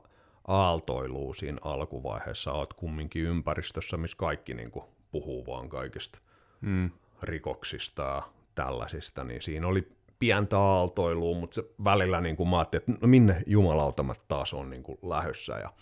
aaltoilua 0.48 1.34
siinä 1.34 1.58
alkuvaiheessa. 1.62 2.52
Oot 2.52 2.74
kumminkin 2.74 3.22
ympäristössä, 3.22 3.96
missä 3.96 4.16
kaikki 4.16 4.54
niin 4.54 4.70
kuin 4.70 4.84
puhuu 5.10 5.46
vaan 5.46 5.68
kaikista 5.68 6.18
Mm. 6.60 6.90
rikoksista 7.22 8.02
ja 8.02 8.22
tällaisista, 8.54 9.24
niin 9.24 9.42
siinä 9.42 9.66
oli 9.68 9.92
pientä 10.18 10.58
aaltoilua, 10.58 11.38
mutta 11.38 11.54
se 11.54 11.64
välillä 11.84 12.20
niin 12.20 12.36
kuin 12.36 12.48
mä 12.48 12.58
ajattelin, 12.58 12.82
että 12.82 13.06
no 13.06 13.08
minne 13.08 13.42
jumalauta 13.46 14.02
mä 14.02 14.14
taas 14.28 14.54
on 14.54 14.70
niin 14.70 14.82
kuin 14.82 14.98
lähössä. 15.02 15.52
Ja 15.52 15.72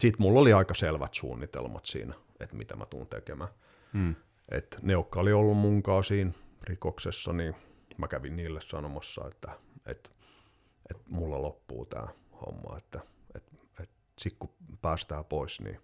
sitten 0.00 0.22
mulla 0.22 0.40
oli 0.40 0.52
aika 0.52 0.74
selvät 0.74 1.14
suunnitelmat 1.14 1.86
siinä, 1.86 2.14
että 2.40 2.56
mitä 2.56 2.76
mä 2.76 2.86
tuun 2.86 3.06
tekemään. 3.06 3.50
Mm. 3.92 4.14
Et 4.48 4.78
ne, 4.82 4.92
jotka 4.92 5.20
oli 5.20 5.32
ollut 5.32 5.56
mun 5.56 5.82
siinä 6.06 6.32
rikoksessa, 6.64 7.32
niin 7.32 7.54
mä 7.98 8.08
kävin 8.08 8.36
niille 8.36 8.60
sanomassa, 8.60 9.28
että, 9.28 9.58
että, 9.86 10.10
että 10.90 11.02
mulla 11.08 11.42
loppuu 11.42 11.86
tämä 11.86 12.08
homma, 12.46 12.78
että, 12.78 13.00
että, 13.34 13.52
että 13.80 13.94
sit 14.18 14.36
kun 14.38 14.50
päästään 14.82 15.24
pois, 15.24 15.60
niin 15.60 15.80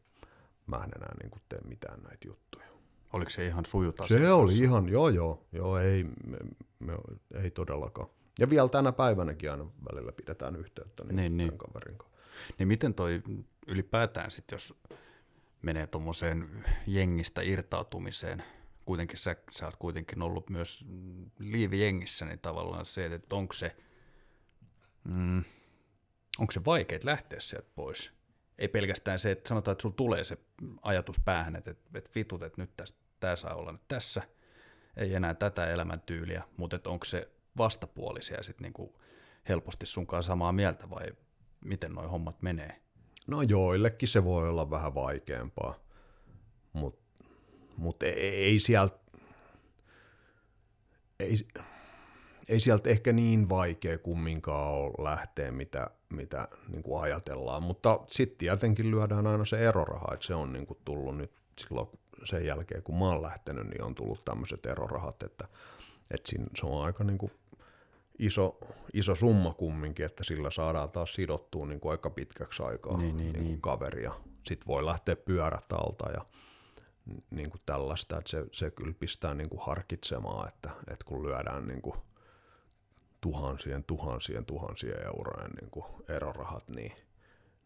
mä 0.67 0.77
en 0.77 0.91
enää 0.97 1.15
niin 1.23 1.31
kuin 1.31 1.43
tee 1.49 1.61
mitään 1.61 2.03
näitä 2.03 2.29
juttuja. 2.29 2.67
Oliko 3.13 3.31
se 3.31 3.47
ihan 3.47 3.65
sujuta? 3.65 4.09
Se 4.09 4.33
oli 4.33 4.59
ihan, 4.59 4.89
joo 4.89 5.09
joo, 5.09 5.47
joo 5.53 5.79
ei, 5.79 6.05
me, 6.05 6.39
me, 6.79 6.93
ei 7.43 7.51
todellakaan. 7.51 8.09
Ja 8.39 8.51
vielä 8.51 8.69
tänä 8.69 8.93
päivänäkin 8.93 9.51
aina 9.51 9.67
välillä 9.93 10.13
pidetään 10.13 10.57
yhteyttä 10.57 11.05
niin, 11.05 11.17
Niin, 11.17 11.37
niin, 11.37 11.59
kaverin 11.59 11.99
kanssa. 11.99 12.19
Niin 12.59 12.69
miten 12.69 12.95
toi 12.95 13.23
ylipäätään 13.67 14.31
sitten, 14.31 14.57
jos 14.57 14.75
menee 15.63 15.87
tuommoiseen 15.87 16.65
jengistä 16.87 17.43
irtautumiseen, 17.43 18.43
kuitenkin 18.85 19.19
sä, 19.19 19.37
sä 19.51 19.67
oot 19.67 19.77
kuitenkin 19.77 20.23
ollut 20.23 20.51
myös 20.51 20.85
liivijengissä, 21.39 22.25
niin 22.25 22.39
tavallaan 22.39 22.87
se, 22.87 23.07
että 23.07 23.37
onko 23.37 23.53
se, 23.53 23.77
mm, 25.05 25.45
onko 26.39 26.53
se 26.53 26.65
vaikea 26.65 26.99
lähteä 27.05 27.41
sieltä 27.41 27.69
pois? 27.75 28.13
Ei 28.59 28.69
pelkästään 28.69 29.19
se, 29.19 29.31
että 29.31 29.49
sanotaan, 29.49 29.73
että 29.73 29.83
sulla 29.83 29.95
tulee 29.95 30.25
se 30.25 30.39
ajatus 30.83 31.21
päähän, 31.25 31.57
että, 31.57 31.71
että, 31.71 32.11
vitut, 32.15 32.43
että 32.43 32.63
nyt 32.63 32.77
tästä, 32.77 32.99
tämä 33.21 33.37
saa 33.37 33.55
olla 33.55 33.73
nyt 33.73 33.89
tässä, 33.89 34.23
ei 34.97 35.15
enää 35.15 35.35
tätä 35.35 35.67
elämäntyyliä, 35.67 36.43
mutta 36.57 36.77
että 36.77 36.91
onko 36.91 37.05
se 37.05 37.31
vastapuolisia 37.59 38.43
sitten 38.43 38.63
niinku 38.63 39.01
helposti 39.49 39.87
sunkaan 39.87 40.23
samaa 40.23 40.53
mieltä 40.53 40.91
vai 40.91 41.07
miten 41.65 41.93
noi 41.93 42.09
hommat 42.09 42.43
menee? 42.43 42.81
No 43.27 43.43
joillekin 43.43 44.09
se 44.09 44.25
voi 44.25 44.49
olla 44.49 44.71
vähän 44.71 44.95
vaikeampaa, 44.95 45.75
mutta 46.73 47.01
mut 47.77 48.03
ei, 48.03 48.13
ei 48.13 48.59
sieltä 48.59 49.01
ei, 51.21 51.37
ei 52.51 52.61
sieltä 52.61 52.89
ehkä 52.89 53.13
niin 53.13 53.49
vaikea 53.49 53.99
kumminkaan 53.99 54.75
ole 54.75 55.05
lähteä, 55.05 55.53
mitä, 55.53 55.91
mitä 56.09 56.49
niin 56.69 56.83
kuin 56.83 57.03
ajatellaan, 57.03 57.63
mutta 57.63 58.01
sitten 58.07 58.39
tietenkin 58.39 58.91
lyödään 58.91 59.27
aina 59.27 59.45
se 59.45 59.69
eroraha, 59.69 60.15
että 60.15 60.27
se 60.27 60.35
on 60.35 60.53
niin 60.53 60.67
kuin 60.67 60.79
tullut 60.85 61.19
nyt 61.19 61.33
silloin 61.59 61.89
sen 62.25 62.47
jälkeen, 62.47 62.83
kun 62.83 62.99
mä 62.99 63.05
oon 63.05 63.23
lähtenyt, 63.23 63.67
niin 63.67 63.85
on 63.85 63.95
tullut 63.95 64.25
tämmöiset 64.25 64.67
erorahat, 64.67 65.23
että, 65.23 65.49
että 66.11 66.31
siinä, 66.31 66.47
se 66.57 66.67
on 66.67 66.85
aika 66.85 67.05
niin 67.05 67.19
kuin 67.19 67.33
iso, 68.19 68.59
iso 68.93 69.15
summa 69.15 69.55
kumminkin, 69.55 70.07
että 70.07 70.25
sillä 70.25 70.51
saadaan 70.51 70.91
taas 70.91 71.15
sidottua 71.15 71.67
niin 71.67 71.81
kuin 71.81 71.93
aika 71.93 72.11
pitkäksi 72.11 72.63
aikaa 72.63 72.97
Niin, 72.97 73.17
niin, 73.17 73.33
niin, 73.33 73.45
niin. 73.45 73.61
kaveria. 73.61 74.13
Sitten 74.47 74.67
voi 74.67 74.85
lähteä 74.85 75.17
pyörät 75.17 75.73
alta 75.73 76.11
ja 76.11 76.25
niin 77.31 77.51
kuin 77.51 77.61
tällaista, 77.67 78.19
että 78.19 78.31
se, 78.31 78.45
se 78.53 78.71
kyllä 78.71 78.95
pistää 78.99 79.35
niin 79.35 79.49
kuin 79.49 79.63
harkitsemaan, 79.63 80.49
että, 80.49 80.71
että 80.79 81.05
kun 81.05 81.23
lyödään 81.23 81.69
niin 81.69 81.83
kuin 81.83 81.97
tuhansien, 83.21 83.85
tuhansien, 83.85 84.45
tuhansien 84.45 85.07
eurojen 85.07 85.51
niin 85.61 85.71
kuin 85.71 85.85
erorahat, 86.09 86.69
niin, 86.69 86.93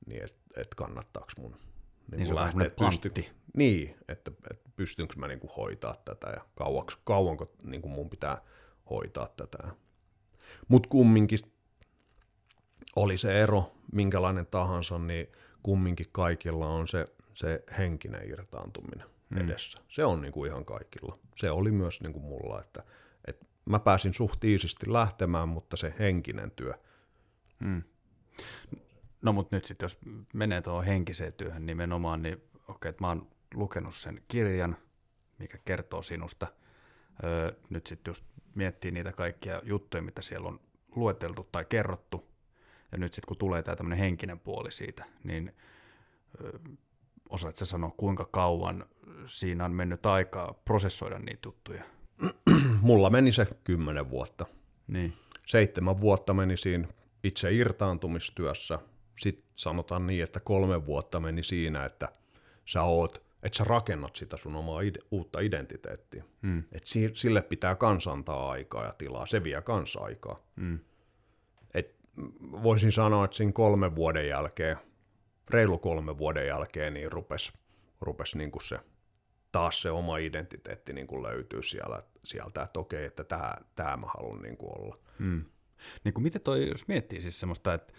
niin 0.07 0.25
että 0.25 0.61
et 0.61 0.75
kannattaako 0.75 1.33
mun 1.39 1.51
niin, 1.51 2.19
Niin 2.19 2.27
se 2.27 2.35
lähteä 2.35 2.51
semmoinen 2.51 2.91
pysty, 2.91 3.33
niin, 3.57 3.97
että, 4.09 4.31
että 4.51 4.71
pystynkö 4.77 5.15
mä 5.19 5.29
niin 5.29 5.41
kuin 5.41 5.53
hoitaa 5.57 5.97
tätä 6.05 6.31
ja 6.31 6.45
kauanko, 6.55 6.93
kauanko 7.05 7.53
niin 7.63 7.83
kuin 7.83 7.93
mun 7.93 8.11
pitää 8.11 8.43
hoitaa 8.91 9.29
tätä. 9.37 9.59
Mutta 10.69 10.89
kumminkin 10.89 11.39
oli 12.97 13.19
se 13.19 13.43
ero 13.43 13.73
minkälainen 13.93 14.47
tahansa, 14.47 14.99
niin 14.99 15.27
kumminkin 15.63 16.07
kaikilla 16.13 16.67
on 16.67 16.89
se, 16.89 17.07
se 17.35 17.65
henkinen 17.79 18.31
irtaantuminen 18.31 19.07
mm. 19.31 19.39
edessä. 19.39 19.79
Se 19.89 20.05
on 20.05 20.21
niin 20.21 20.33
kuin 20.33 20.51
ihan 20.51 20.65
kaikilla. 20.65 21.19
Se 21.37 21.51
oli 21.51 21.71
myös 21.71 22.01
niin 22.01 22.13
kuin 22.13 22.25
mulla, 22.25 22.61
että 22.61 22.83
mä 23.65 23.79
pääsin 23.79 24.15
suht 24.15 24.45
iisisti 24.45 24.93
lähtemään, 24.93 25.49
mutta 25.49 25.77
se 25.77 25.95
henkinen 25.99 26.51
työ, 26.51 26.75
Mm. 27.61 27.83
No 29.23 29.33
mutta 29.33 29.57
nyt 29.57 29.65
sitten 29.65 29.85
jos 29.85 29.99
menee 30.35 30.63
tuohon 30.63 30.85
henkiseen 30.85 31.35
työhön 31.35 31.67
nimenomaan, 31.67 32.23
niin 32.23 32.43
okei, 32.69 32.89
että 32.89 33.05
mä 33.05 33.09
oon 33.09 33.29
lukenut 33.55 33.95
sen 33.95 34.23
kirjan, 34.29 34.77
mikä 35.39 35.59
kertoo 35.65 36.03
sinusta. 36.03 36.47
Öö, 37.25 37.53
nyt 37.71 37.87
sitten 37.87 38.11
just 38.11 38.25
miettii 38.55 38.91
niitä 38.91 39.13
kaikkia 39.13 39.61
juttuja, 39.65 40.03
mitä 40.03 40.23
siellä 40.23 40.49
on 40.49 40.61
lueteltu 40.97 41.49
tai 41.53 41.65
kerrottu. 41.65 42.29
Ja 42.93 42.99
nyt 42.99 43.15
sitten 43.15 43.29
kun 43.29 43.37
tulee 43.37 43.63
tämä 43.63 43.77
tämmöinen 43.77 43.99
henkinen 43.99 44.41
puoli 44.41 44.73
siitä, 44.73 45.05
niin 45.25 45.55
öö, 46.41 46.59
osaat 47.29 47.57
sä 47.57 47.65
sanoa, 47.65 47.95
kuinka 47.97 48.25
kauan 48.25 48.87
siinä 49.27 49.65
on 49.65 49.73
mennyt 49.73 50.07
aikaa 50.07 50.55
prosessoida 50.65 51.19
niitä 51.19 51.49
juttuja? 51.49 51.85
Mulla 52.85 53.11
meni 53.11 53.33
se 53.33 53.47
kymmenen 53.65 54.11
vuotta. 54.11 54.47
Niin. 54.87 55.13
Seitsemän 55.47 56.01
vuotta 56.01 56.35
meni 56.35 56.57
siinä 56.57 56.89
itse 57.25 57.53
irtaantumistyössä. 57.53 58.79
Sitten 59.21 59.45
sanotaan 59.55 60.07
niin, 60.07 60.23
että 60.23 60.41
kolme 60.41 60.87
vuotta 60.87 61.21
meni 61.21 61.43
siinä, 61.43 61.85
että 61.85 62.09
sä 62.65 62.83
oot, 62.83 63.23
että 63.43 63.57
sä 63.59 63.65
rakennat 63.65 64.17
sitä 64.17 64.37
sun 64.37 64.57
omaa 64.57 64.81
ide- 64.81 65.07
uutta 65.11 65.41
identiteettiä. 65.41 66.25
Mm. 66.43 66.65
Et 66.73 66.85
si- 66.85 67.11
sille 67.15 67.43
pitää 67.43 67.75
kans 67.75 68.07
antaa 68.09 68.51
aikaa 68.51 68.85
ja 68.85 68.95
tilaa, 68.99 69.27
se 69.27 69.45
vie 69.45 69.63
kans 69.63 69.97
aikaa. 69.97 70.39
Mm. 70.57 70.79
Et 71.75 71.95
voisin 72.63 72.93
sanoa, 72.93 73.25
että 73.25 73.37
siinä 73.37 73.53
kolmen 73.53 73.97
vuoden 73.97 74.29
jälkeen, 74.29 74.77
reilu 75.51 75.79
kolmen 75.79 76.19
vuoden 76.19 76.47
jälkeen, 76.47 76.95
niin 76.95 77.13
rupes, 77.13 77.53
rupes 78.01 78.35
niin 78.35 78.51
kuin 78.51 78.63
se, 78.65 78.79
taas 79.55 79.83
se 79.83 79.91
oma 79.91 80.19
identiteetti 80.19 80.93
niin 80.93 81.07
kuin 81.07 81.23
löytyy 81.23 81.63
siellä, 81.63 82.03
sieltä, 82.25 82.63
että 82.63 82.81
okei, 82.81 83.05
että 83.05 83.25
tämä, 83.25 83.53
tämä 83.75 83.97
mä 83.97 84.07
haluan 84.07 84.43
niin 84.43 84.57
kuin 84.57 84.79
olla. 84.79 84.99
Mm. 85.19 85.45
Niin 86.05 86.15
kuin 86.15 86.23
miten 86.23 86.41
toi, 86.41 86.69
jos 86.69 86.89
miettii 86.89 87.23
siis 87.23 87.41
semmoista, 87.41 87.75
että 87.75 87.93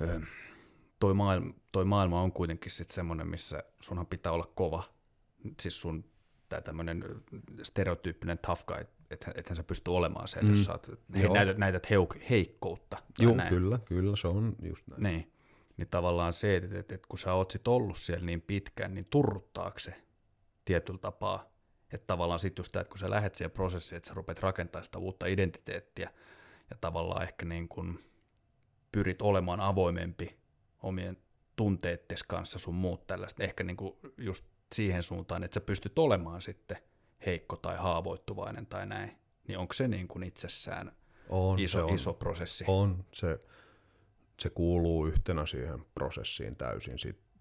ö, 0.00 0.20
toi, 1.00 1.14
maailma, 1.14 1.54
toi 1.72 1.84
maailma 1.84 2.22
on 2.22 2.32
kuitenkin 2.32 2.72
sitten 2.72 2.94
semmoinen, 2.94 3.28
missä 3.28 3.62
sunhan 3.80 4.06
pitää 4.06 4.32
olla 4.32 4.52
kova. 4.54 4.82
Siis 5.60 5.80
sun 5.80 6.04
tämä 6.48 6.60
tämmöinen 6.60 7.04
stereotyyppinen 7.62 8.38
tough 8.38 8.64
guy, 8.64 8.86
että 9.10 9.32
ethän 9.34 9.56
sä 9.56 9.62
pysty 9.62 9.90
olemaan 9.90 10.28
sen, 10.28 10.44
mm. 10.44 10.50
jos 10.50 10.64
sä 10.64 10.72
oot, 10.72 10.88
he, 11.18 11.28
näytät, 11.28 11.58
näytät 11.58 11.90
heuk, 11.90 12.14
heikkoutta. 12.30 12.96
Joo, 13.18 13.34
näin. 13.34 13.48
kyllä, 13.48 13.78
kyllä, 13.84 14.16
se 14.16 14.28
on 14.28 14.56
just 14.62 14.86
näin. 14.86 15.02
Niin. 15.02 15.32
Niin 15.76 15.88
tavallaan 15.88 16.32
se, 16.32 16.56
että, 16.56 16.78
että, 16.78 16.94
että 16.94 17.08
kun 17.08 17.18
sä 17.18 17.32
oot 17.32 17.50
sit 17.50 17.68
ollut 17.68 17.98
siellä 17.98 18.26
niin 18.26 18.40
pitkään, 18.40 18.94
niin 18.94 19.06
turruttaako 19.10 19.78
se 19.78 20.03
tietyllä 20.64 20.98
tapaa? 20.98 21.50
Että 21.92 22.06
tavallaan 22.06 22.38
sitten 22.38 22.60
just 22.60 22.72
tämä, 22.72 22.80
että 22.80 22.90
kun 22.90 22.98
sä 22.98 23.10
lähdet 23.10 23.34
siihen 23.34 23.50
prosessiin, 23.50 23.96
että 23.96 24.08
sä 24.08 24.14
rupeat 24.14 24.38
rakentamaan 24.38 24.84
sitä 24.84 24.98
uutta 24.98 25.26
identiteettiä 25.26 26.10
ja 26.70 26.76
tavallaan 26.80 27.22
ehkä 27.22 27.46
niin 27.46 27.68
kun 27.68 27.98
pyrit 28.92 29.22
olemaan 29.22 29.60
avoimempi 29.60 30.36
omien 30.82 31.16
tunteittes 31.56 32.22
kanssa 32.22 32.58
sun 32.58 32.74
muut 32.74 33.06
tällaista, 33.06 33.44
ehkä 33.44 33.64
niin 33.64 33.76
kuin 33.76 33.96
just 34.18 34.44
siihen 34.74 35.02
suuntaan, 35.02 35.44
että 35.44 35.54
sä 35.54 35.60
pystyt 35.60 35.98
olemaan 35.98 36.42
sitten 36.42 36.76
heikko 37.26 37.56
tai 37.56 37.76
haavoittuvainen 37.76 38.66
tai 38.66 38.86
näin, 38.86 39.18
niin 39.48 39.58
onko 39.58 39.72
se 39.72 39.88
niin 39.88 40.08
kuin 40.08 40.22
itsessään 40.22 40.92
On, 41.28 41.58
iso, 41.58 41.78
se 41.78 41.82
on, 41.82 41.94
iso 41.94 42.14
prosessi? 42.14 42.64
On, 42.68 43.04
se, 43.12 43.40
se 44.40 44.50
kuuluu 44.50 45.06
yhtenä 45.06 45.46
siihen 45.46 45.84
prosessiin 45.94 46.56
täysin. 46.56 46.98
Sitten 46.98 47.24
sit 47.24 47.33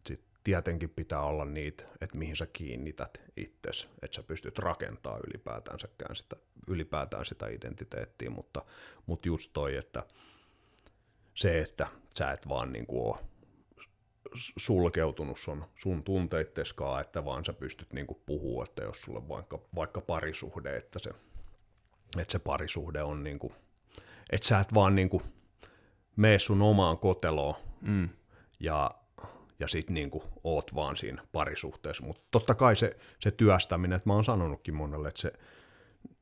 tietenkin 0.43 0.89
pitää 0.89 1.21
olla 1.21 1.45
niitä, 1.45 1.83
että 2.01 2.17
mihin 2.17 2.35
sä 2.35 2.45
kiinnität 2.45 3.21
itsesi, 3.37 3.87
että 4.01 4.15
sä 4.15 4.23
pystyt 4.23 4.59
rakentamaan 4.59 5.21
ylipäätänsäkään 5.27 6.15
sitä, 6.15 6.35
ylipäätään 6.67 7.25
sitä 7.25 7.47
identiteettiä, 7.47 8.29
mutta, 8.29 8.65
mutta 9.05 9.27
just 9.27 9.49
toi, 9.53 9.75
että 9.75 10.03
se, 11.33 11.59
että 11.59 11.87
sä 12.17 12.31
et 12.31 12.49
vaan 12.49 12.73
niin 12.73 12.85
kuin 12.85 13.05
ole 13.05 13.17
sulkeutunut 14.57 15.37
sun, 15.37 15.65
sun 15.75 16.03
tunteitteskaan, 16.03 17.01
että 17.01 17.25
vaan 17.25 17.45
sä 17.45 17.53
pystyt 17.53 17.93
niin 17.93 18.07
kuin 18.07 18.21
puhua, 18.25 18.63
että 18.63 18.83
jos 18.83 19.01
sulle 19.01 19.27
vaikka, 19.27 19.59
vaikka 19.75 20.01
parisuhde, 20.01 20.77
että 20.77 20.99
se, 20.99 21.09
että 22.17 22.31
se 22.31 22.39
parisuhde 22.39 23.03
on 23.03 23.23
niin 23.23 23.39
kuin, 23.39 23.53
että 24.29 24.47
sä 24.47 24.59
et 24.59 24.73
vaan 24.73 24.95
niin 24.95 25.09
kuin 25.09 25.23
mene 26.15 26.39
sun 26.39 26.61
omaan 26.61 26.97
koteloon 26.97 27.55
Mm. 27.81 28.09
ja, 28.59 28.91
ja 29.59 29.67
sit 29.67 29.89
niin 29.89 30.11
kuin 30.11 30.23
oot 30.43 30.75
vaan 30.75 30.95
siinä 30.97 31.23
parisuhteessa. 31.31 32.05
Mutta 32.05 32.23
totta 32.31 32.55
kai 32.55 32.75
se, 32.75 32.97
se 33.19 33.31
työstäminen, 33.31 33.95
että 33.95 34.09
mä 34.09 34.13
oon 34.13 34.25
sanonutkin 34.25 34.75
monelle, 34.75 35.07
että 35.07 35.21
se, 35.21 35.33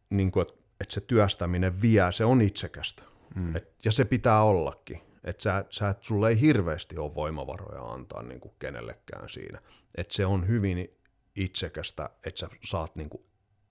niin 0.09 0.31
kuin, 0.31 0.41
että, 0.41 0.53
että 0.81 0.93
se 0.93 1.01
työstäminen 1.01 1.81
vie, 1.81 2.11
se 2.11 2.25
on 2.25 2.41
itsekästä. 2.41 3.03
Mm. 3.35 3.55
Et, 3.55 3.73
ja 3.85 3.91
se 3.91 4.05
pitää 4.05 4.43
ollakin. 4.43 5.01
Että 5.23 5.43
sä, 5.43 5.65
sä, 5.69 5.89
et- 5.89 6.03
sulle 6.03 6.29
ei 6.29 6.41
hirveästi 6.41 6.97
ole 6.97 7.15
voimavaroja 7.15 7.81
antaa 7.81 8.23
niin 8.23 8.39
kuin 8.39 8.53
kenellekään 8.59 9.29
siinä. 9.29 9.61
Että 9.95 10.13
se 10.13 10.25
on 10.25 10.47
hyvin 10.47 10.97
itsekästä, 11.35 12.09
että 12.25 12.39
sä 12.39 12.49
saat 12.63 12.95
niin 12.95 13.09
kuin 13.09 13.23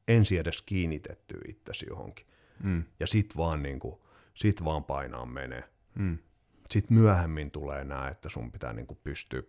ensi 0.09 0.39
edes 0.39 0.63
kiinnitetty 0.63 1.39
itsesi 1.49 1.87
johonkin. 1.89 2.27
Mm. 2.63 2.85
Ja 3.01 3.07
sit 3.07 3.37
vaan, 3.37 3.63
niin 3.63 3.81
kuin, 3.81 4.01
sit 4.35 4.65
vaan 4.65 4.85
painaa 4.85 5.27
menee. 5.27 5.65
Mm. 5.95 6.19
Sitten 6.71 6.97
myöhemmin 6.99 7.51
tulee 7.51 7.85
nämä, 7.85 8.09
että 8.09 8.29
sun 8.29 8.53
pitää 8.53 8.73
niin 8.73 8.87
kuin 8.87 8.99
pystyä 9.05 9.43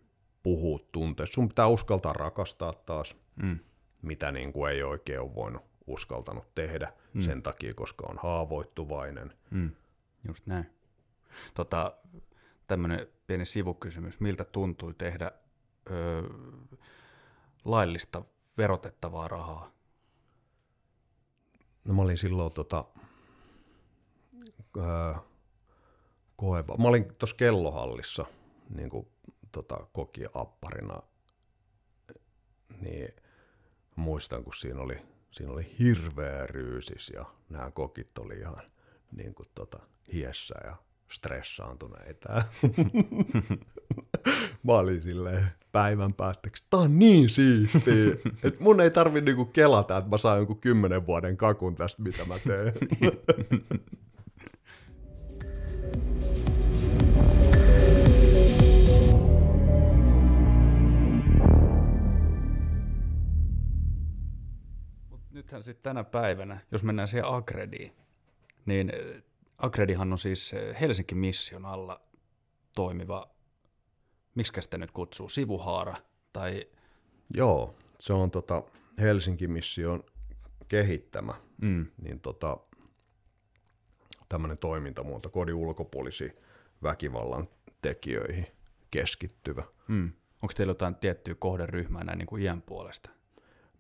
puhua 0.44 0.80
tunteista. 0.92 1.34
Sun 1.34 1.48
pitää 1.50 1.68
uskaltaa 1.68 2.14
rakastaa 2.14 2.74
taas, 2.74 3.16
Mm. 3.36 3.60
mitä 4.02 4.32
niin 4.32 4.54
kuin 4.54 4.72
ei 4.72 4.84
oikein 4.84 5.20
ole 5.20 5.36
voinut 5.36 5.62
uskaltanut 5.88 6.56
tehdä 6.56 6.94
mm. 7.14 7.22
sen 7.22 7.42
takia, 7.44 7.74
koska 7.74 8.06
on 8.10 8.18
haavoittuvainen. 8.24 9.34
Mm. 9.52 9.72
Just 10.28 10.46
näin. 10.48 10.66
Tota, 11.54 11.94
tämmöinen 12.68 13.08
pieni 13.28 13.46
sivukysymys. 13.46 14.20
Miltä 14.20 14.44
tuntui 14.46 14.94
tehdä 14.94 15.32
ö, 15.92 16.24
laillista 17.66 18.22
verotettavaa 18.58 19.28
rahaa? 19.28 19.72
No 21.86 21.94
mä 21.94 22.02
olin 22.02 22.18
silloin 22.18 22.54
tota, 22.54 22.86
öö, 24.78 25.14
koeva. 26.42 26.78
Mä 26.78 26.88
olin 26.88 27.16
tuossa 27.16 27.36
kellohallissa 27.36 28.26
niin 28.76 28.90
kuin, 28.90 29.08
tota, 29.52 29.88
kokiapparina, 29.94 31.02
niin 32.82 33.10
muistan, 33.96 34.44
kun 34.44 34.54
siinä 34.54 34.82
oli, 34.82 34.98
siinä 35.32 35.52
oli 35.52 35.76
hirveä 35.80 36.48
ryysis 36.48 37.12
ja 37.16 37.26
nämä 37.50 37.72
kokit 37.72 38.18
oli 38.18 38.38
ihan 38.38 38.62
niin 39.12 39.34
kuin, 39.34 39.50
tota, 39.56 39.80
hiessä 40.14 40.56
ja 40.64 40.76
stressaantuneita. 41.12 42.30
Mä 44.64 44.74
olin 44.74 45.02
silleen 45.02 45.48
päivän 45.72 46.14
päätteeksi, 46.14 46.66
tää 46.70 46.80
on 46.80 47.00
niin 47.00 47.30
siistiä, 47.30 48.14
että 48.44 48.64
mun 48.64 48.82
ei 48.82 48.92
tarvi 48.92 49.22
niinku 49.22 49.46
kelata, 49.46 49.98
että 49.98 50.10
mä 50.10 50.18
saan 50.18 50.38
jonkun 50.38 50.62
kymmenen 50.62 51.06
vuoden 51.06 51.38
kakun 51.38 51.76
tästä, 51.76 52.02
mitä 52.02 52.26
mä 52.26 52.40
teen. 52.40 52.74
nythän 65.52 65.64
sitten 65.64 65.84
tänä 65.84 66.04
päivänä, 66.04 66.60
jos 66.72 66.84
mennään 66.84 67.08
siihen 67.08 67.26
Agrediin, 67.26 67.92
niin 68.66 68.92
äh, 68.96 69.24
Agredihan 69.58 70.12
on 70.12 70.20
siis 70.20 70.54
äh, 70.54 70.82
Helsinki 70.82 71.16
Mission 71.16 71.66
alla 71.66 72.02
toimiva, 72.76 73.30
miksi 74.36 74.62
sitä 74.62 74.78
nyt 74.78 74.92
kutsuu, 74.92 75.30
sivuhaara 75.30 75.96
tai 76.34 76.68
Joo, 77.34 77.76
se 78.00 78.14
on 78.14 78.32
tota 78.32 78.64
Helsinki-mission 79.00 80.04
kehittämä, 80.68 81.34
mm, 81.62 81.86
niin 82.02 82.20
tota, 82.20 82.58
tämmöinen 84.30 84.58
toimintamuoto 84.58 85.30
kodin 85.30 85.56
ulkopuolisiin 85.56 86.34
väkivallan 86.84 87.48
tekijöihin 87.82 88.48
keskittyvä. 88.92 89.64
mm. 89.88 90.12
onko 90.44 90.54
teillä 90.56 90.72
jotain 90.72 90.96
tiettyä 90.96 91.36
kohderyhmää 91.36 92.04
näin 92.04 92.18
niin 92.18 92.28
kuin 92.28 92.44
iän 92.44 92.62
puolesta? 92.62 93.21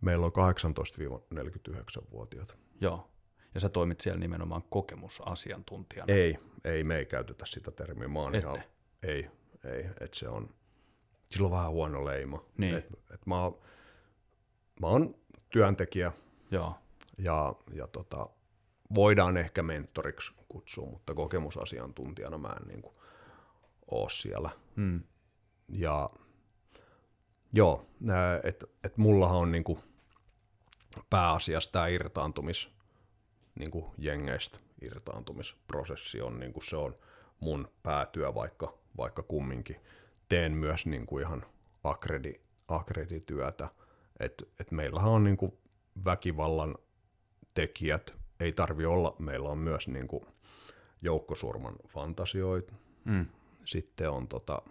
Meillä 0.01 0.25
on 0.25 0.31
18-49-vuotiaat. 0.31 2.57
Joo. 2.81 3.07
Ja 3.53 3.59
sä 3.59 3.69
toimit 3.69 3.99
siellä 3.99 4.19
nimenomaan 4.19 4.63
kokemusasiantuntijana. 4.69 6.13
Ei, 6.13 6.37
ei, 6.63 6.83
me 6.83 6.97
ei 6.97 7.05
käytetä 7.05 7.45
sitä 7.45 7.71
termiä. 7.71 8.07
Mä 8.07 8.19
oon 8.19 8.35
ihan, 8.35 8.57
ei, 9.03 9.27
ei, 9.63 9.85
että 9.99 10.19
se 10.19 10.29
on, 10.29 10.49
sillä 11.25 11.45
on 11.45 11.51
vähän 11.51 11.71
huono 11.71 12.05
leima. 12.05 12.45
Niin. 12.57 12.75
Et, 12.75 12.85
et 13.13 13.25
mä, 13.25 13.43
oon- 13.43 13.59
mä 14.81 14.87
oon 14.87 15.15
työntekijä 15.49 16.11
Joo. 16.51 16.75
ja, 17.17 17.55
ja 17.73 17.87
tota, 17.87 18.29
voidaan 18.95 19.37
ehkä 19.37 19.63
mentoriksi 19.63 20.31
kutsua, 20.47 20.85
mutta 20.85 21.13
kokemusasiantuntijana 21.13 22.37
mä 22.37 22.55
en 22.61 22.67
niin 22.67 22.81
kuin, 22.81 22.95
oo 23.91 24.09
siellä. 24.09 24.49
Mm. 24.75 25.03
Ja 25.69 26.09
joo, 27.53 27.85
että 28.43 28.67
et 28.83 28.97
mullahan 28.97 29.37
on 29.37 29.51
niinku 29.51 29.79
pääasiassa 31.09 31.71
tämä 31.71 31.87
irtaantumis, 31.87 32.69
niinku 33.59 33.93
jengeistä 33.97 34.59
irtaantumisprosessi 34.81 36.21
on, 36.21 36.39
niinku 36.39 36.61
se 36.61 36.75
on 36.75 36.95
mun 37.39 37.71
päätyö, 37.83 38.35
vaikka, 38.35 38.77
vaikka 38.97 39.23
kumminkin. 39.23 39.75
Teen 40.29 40.51
myös 40.51 40.85
niinku 40.85 41.19
ihan 41.19 41.45
akredi, 41.83 42.33
akredityötä. 42.67 43.69
Et, 44.19 44.43
et 44.59 44.71
meillähän 44.71 45.11
on 45.11 45.23
niinku 45.23 45.59
väkivallan 46.05 46.75
tekijät, 47.53 48.13
ei 48.39 48.51
tarvi 48.51 48.85
olla, 48.85 49.15
meillä 49.19 49.49
on 49.49 49.57
myös 49.57 49.87
niinku 49.87 50.27
joukkosurman 51.01 51.75
fantasioita, 51.87 52.73
Mm. 53.05 53.25
sitten 53.65 54.09
on 54.09 54.27
tota, 54.27 54.61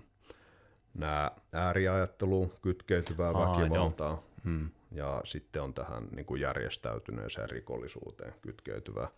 nämä 0.95 1.31
ääriajatteluun 1.53 2.53
kytkeytyvää 2.63 3.31
Aa, 3.35 3.59
väkivaltaa, 3.59 4.23
Mm. 4.45 4.71
ja 4.91 5.21
sitten 5.25 5.63
on 5.63 5.75
tähän 5.75 6.09
niin 6.11 6.27
kuin 6.27 6.41
järjestäytyneeseen 6.41 7.51
rikollisuuteen 7.51 8.35
kytkeytyvää 8.43 9.09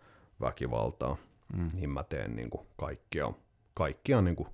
väkivaltaa. 0.40 1.16
Mm. 1.56 1.68
Niin 1.74 1.90
mä 1.90 2.04
teen 2.04 2.36
niin 2.36 2.50
kuin 2.50 2.66
kaikkia, 2.76 3.32
kaikkia 3.74 4.22
niin 4.22 4.36
kuin, 4.36 4.48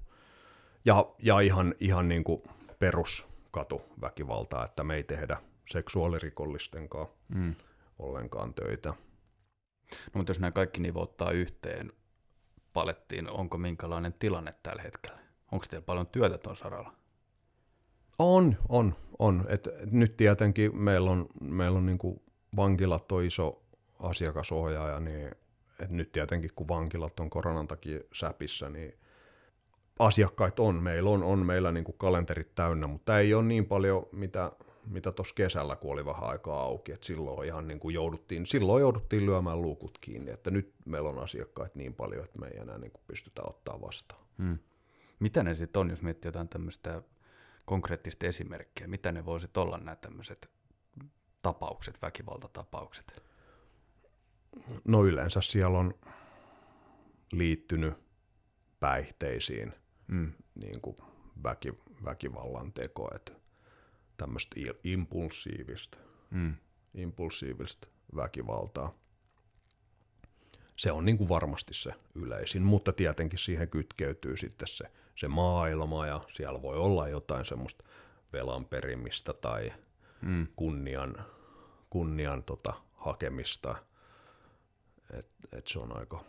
ja, 0.84 1.06
ja 1.18 1.40
ihan, 1.40 1.74
ihan 1.80 2.08
niin 2.08 2.24
kuin 2.24 2.42
peruskatuväkivaltaa, 2.78 4.64
että 4.64 4.84
me 4.84 4.94
ei 4.94 5.04
tehdä 5.04 5.36
seksuaalirikollisten 5.70 6.88
kanssa 6.88 7.14
Mm. 7.28 7.54
ollenkaan 7.98 8.54
töitä. 8.54 8.88
No 9.90 10.12
mutta 10.12 10.30
jos 10.30 10.40
nämä 10.40 10.50
kaikki 10.50 10.80
nivouttaa 10.80 11.30
yhteen 11.30 11.92
palettiin, 12.72 13.30
onko 13.30 13.58
minkälainen 13.58 14.12
tilanne 14.12 14.54
tällä 14.62 14.82
hetkellä? 14.82 15.18
Onko 15.52 15.64
teillä 15.70 15.84
paljon 15.84 16.06
työtä 16.06 16.38
tuon 16.38 16.56
saralla? 16.56 16.97
On, 18.18 18.56
on, 18.68 18.94
on. 19.18 19.44
Et, 19.48 19.66
et 19.66 19.92
nyt 19.92 20.16
tietenkin 20.16 20.78
meillä 20.78 21.10
on, 21.10 21.26
meillä 21.40 21.78
on 21.78 21.86
niinku 21.86 22.22
vankilat 22.56 23.12
on 23.12 23.24
iso 23.24 23.62
asiakasohjaaja, 23.98 25.00
niin 25.00 25.30
et 25.82 25.90
nyt 25.90 26.12
tietenkin 26.12 26.50
kun 26.56 26.68
vankilat 26.68 27.20
on 27.20 27.30
koronan 27.30 27.68
takia 27.68 28.00
säpissä, 28.14 28.68
niin 28.68 28.94
asiakkaita 29.98 30.62
on. 30.62 30.82
Meillä 30.82 31.10
on, 31.10 31.22
on 31.22 31.46
meillä 31.46 31.72
niinku 31.72 31.92
kalenterit 31.92 32.54
täynnä, 32.54 32.86
mutta 32.86 33.18
ei 33.18 33.34
ole 33.34 33.44
niin 33.44 33.66
paljon, 33.66 34.06
mitä 34.12 34.52
mitä 34.90 35.12
tuossa 35.12 35.34
kesällä, 35.34 35.76
kun 35.76 35.92
oli 35.92 36.04
vähän 36.04 36.24
aikaa 36.24 36.60
auki, 36.60 36.92
että 36.92 37.06
silloin 37.06 37.48
ihan 37.48 37.68
niin 37.68 37.80
jouduttiin, 37.92 38.46
silloin 38.46 38.80
jouduttiin 38.80 39.26
lyömään 39.26 39.62
luukut 39.62 39.98
kiinni, 40.00 40.30
että 40.30 40.50
nyt 40.50 40.74
meillä 40.84 41.08
on 41.08 41.18
asiakkaita 41.18 41.78
niin 41.78 41.94
paljon, 41.94 42.24
että 42.24 42.38
me 42.38 42.46
ei 42.46 42.58
enää 42.58 42.78
niin 42.78 42.92
pystytä 43.06 43.42
ottaa 43.44 43.80
vastaan. 43.80 44.24
Hmm. 44.38 44.58
Mitä 45.20 45.42
ne 45.42 45.54
sitten 45.54 45.80
on, 45.80 45.90
jos 45.90 46.02
miettii 46.02 46.28
jotain 46.28 46.48
tämmöistä 46.48 47.02
konkreettista 47.68 48.26
esimerkkiä? 48.26 48.86
Mitä 48.86 49.12
ne 49.12 49.24
voisit 49.24 49.56
olla 49.56 49.78
nämä 49.78 49.96
tämmöiset 49.96 50.50
tapaukset, 51.42 52.02
väkivaltatapaukset? 52.02 53.22
No 54.84 55.04
yleensä 55.04 55.40
siellä 55.40 55.78
on 55.78 55.94
liittynyt 57.32 57.94
päihteisiin 58.80 59.72
Mm. 60.06 60.32
niin 60.54 60.80
kuin 60.80 60.96
väki, 61.42 61.72
väkivallan 62.04 62.72
teko, 62.72 63.10
että 63.14 63.32
tämmöistä 64.16 64.56
impulsiivista, 64.84 65.98
Mm. 66.30 66.54
impulsiivista 66.94 67.88
väkivaltaa. 68.16 68.94
Se 70.76 70.92
on 70.92 71.04
niin 71.04 71.18
kuin 71.18 71.28
varmasti 71.28 71.74
se 71.74 71.90
yleisin, 72.14 72.62
mutta 72.62 72.92
tietenkin 72.92 73.38
siihen 73.38 73.68
kytkeytyy 73.68 74.36
sitten 74.36 74.68
se, 74.68 74.84
se 75.18 75.28
maailma 75.28 76.06
ja 76.06 76.20
siellä 76.34 76.62
voi 76.62 76.76
olla 76.76 77.08
jotain 77.08 77.44
semmoista 77.44 77.84
velan 78.32 78.64
perimistä 78.64 79.32
tai 79.32 79.72
Mm. 80.22 80.46
kunnian, 80.56 81.24
kunnian 81.90 82.42
tota, 82.42 82.72
hakemista. 82.94 83.74
Et, 85.18 85.26
et 85.52 85.66
se 85.66 85.78
on 85.78 85.96
aika, 85.96 86.24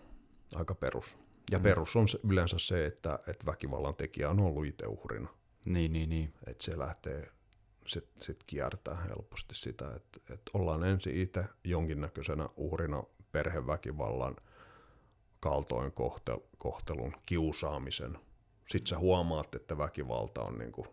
aika 0.56 0.76
perus. 0.76 1.18
Ja 1.52 1.58
mm. 1.58 1.64
perus 1.64 1.96
on 1.96 2.10
se, 2.10 2.20
yleensä 2.24 2.60
se, 2.60 2.86
että 2.86 3.20
et 3.28 3.46
väkivallan 3.46 3.96
tekijä 3.96 4.30
on 4.30 4.40
ollut 4.40 4.66
itse 4.66 4.88
uhrina. 4.88 5.30
Niin, 5.66 5.94
niin, 5.94 6.10
niin. 6.10 6.34
Että 6.48 6.64
se 6.66 6.78
lähtee, 6.78 7.32
sitten 7.88 8.24
sit 8.24 8.44
kiertää 8.48 8.96
helposti 8.96 9.56
sitä, 9.56 9.94
että 9.96 10.34
et 10.34 10.42
ollaan 10.54 10.84
ensin 10.84 11.18
itse 11.18 11.46
jonkinnäköisenä 11.64 12.50
uhrina 12.56 13.04
perheväkivallan, 13.32 14.36
kaltoinkohtelun, 15.40 17.14
kiusaamisen. 17.26 18.20
Sitten 18.72 18.88
sä 18.88 18.98
huomaat, 18.98 19.56
että 19.56 19.78
väkivalta 19.78 20.42
on 20.42 20.58
niinku, 20.58 20.88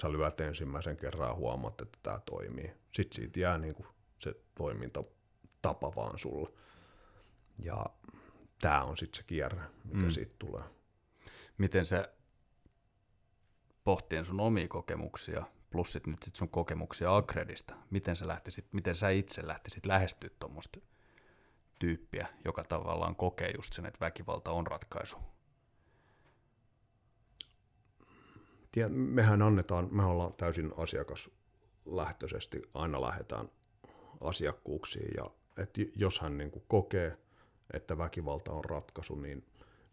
sä 0.00 0.12
lyöt 0.12 0.40
ensimmäisen 0.40 0.96
kerran 0.96 1.28
ja 1.28 1.34
huomaat, 1.34 1.80
että 1.80 1.98
tämä 2.02 2.20
toimii. 2.20 2.72
Sitten 2.92 3.16
siitä 3.16 3.40
jää 3.40 3.58
niinku 3.58 3.86
se 4.18 4.34
toimintatapa 4.54 5.94
vaan 5.96 6.18
sulle. 6.18 6.50
Ja 7.58 7.86
tämä 8.60 8.84
on 8.84 8.96
sitten 8.96 9.16
se 9.16 9.22
kierre, 9.22 9.60
mikä 9.84 10.06
Mm. 10.06 10.10
siitä 10.10 10.34
tulee. 10.38 10.62
Miten 11.58 11.86
sä 11.86 12.08
pohtien 13.84 14.24
sun 14.24 14.40
omia 14.40 14.68
kokemuksia 14.68 15.44
plus 15.70 15.92
sit 15.92 16.06
nyt 16.06 16.22
sit 16.22 16.36
sun 16.36 16.48
kokemuksia 16.48 17.16
Agredista. 17.16 17.76
Miten 17.90 18.16
sä, 18.16 18.28
lähtisit, 18.28 18.72
miten 18.72 18.94
sä 18.94 19.08
itse 19.08 19.46
lähtisit 19.46 19.86
lähestyä 19.86 20.30
tuommoista 20.38 20.80
tyyppiä, 21.78 22.28
joka 22.44 22.64
tavallaan 22.64 23.16
kokee 23.16 23.50
just 23.56 23.72
sen, 23.72 23.86
että 23.86 24.00
väkivalta 24.00 24.50
on 24.50 24.66
ratkaisu? 24.66 25.16
Tiedät, 28.76 28.92
mehän 28.94 29.42
annetaan, 29.42 29.88
me 29.90 30.04
ollaan 30.04 30.32
täysin 30.32 30.72
asiakaslähtöisesti, 30.76 32.62
aina 32.74 33.00
lähdetään 33.00 33.48
asiakkuuksiin 34.20 35.10
ja 35.16 35.30
että 35.62 35.80
jos 35.94 36.20
hän 36.20 36.38
niin 36.38 36.50
kuin 36.50 36.64
kokee, 36.68 37.18
että 37.72 37.98
väkivalta 37.98 38.52
on 38.52 38.64
ratkaisu, 38.64 39.14
niin, 39.14 39.46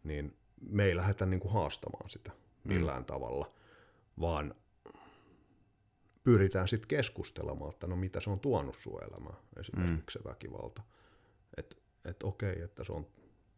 niin 0.04 0.38
me 0.62 0.86
ei 0.86 0.96
lähdetä 0.96 1.26
niin 1.26 1.40
kuin 1.40 1.54
haastamaan 1.54 2.10
sitä 2.10 2.32
millään 2.64 3.02
mm. 3.02 3.06
tavalla, 3.06 3.52
vaan 4.20 4.56
pyritään 6.24 6.68
sitten 6.68 6.88
keskustelemaan, 6.88 7.74
että 7.74 7.88
no 7.88 7.96
mitä 7.96 8.20
se 8.20 8.30
on 8.30 8.40
tuonut 8.40 8.78
sun 8.80 9.04
elämään, 9.04 9.38
esimerkiksi 9.60 10.18
mm. 10.18 10.24
se 10.24 10.30
väkivalta. 10.30 10.82
Että 11.58 11.76
et 12.06 12.24
okei, 12.24 12.62
että 12.62 12.84
se 12.84 12.94
on 12.94 13.08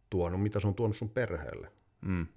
tuonut, 0.09 0.41
mitä 0.41 0.59
se 0.59 0.67
on 0.67 0.75
tuonut 0.75 0.97
sun 0.97 1.09
perheelle, 1.09 1.71
mm. 2.01 2.27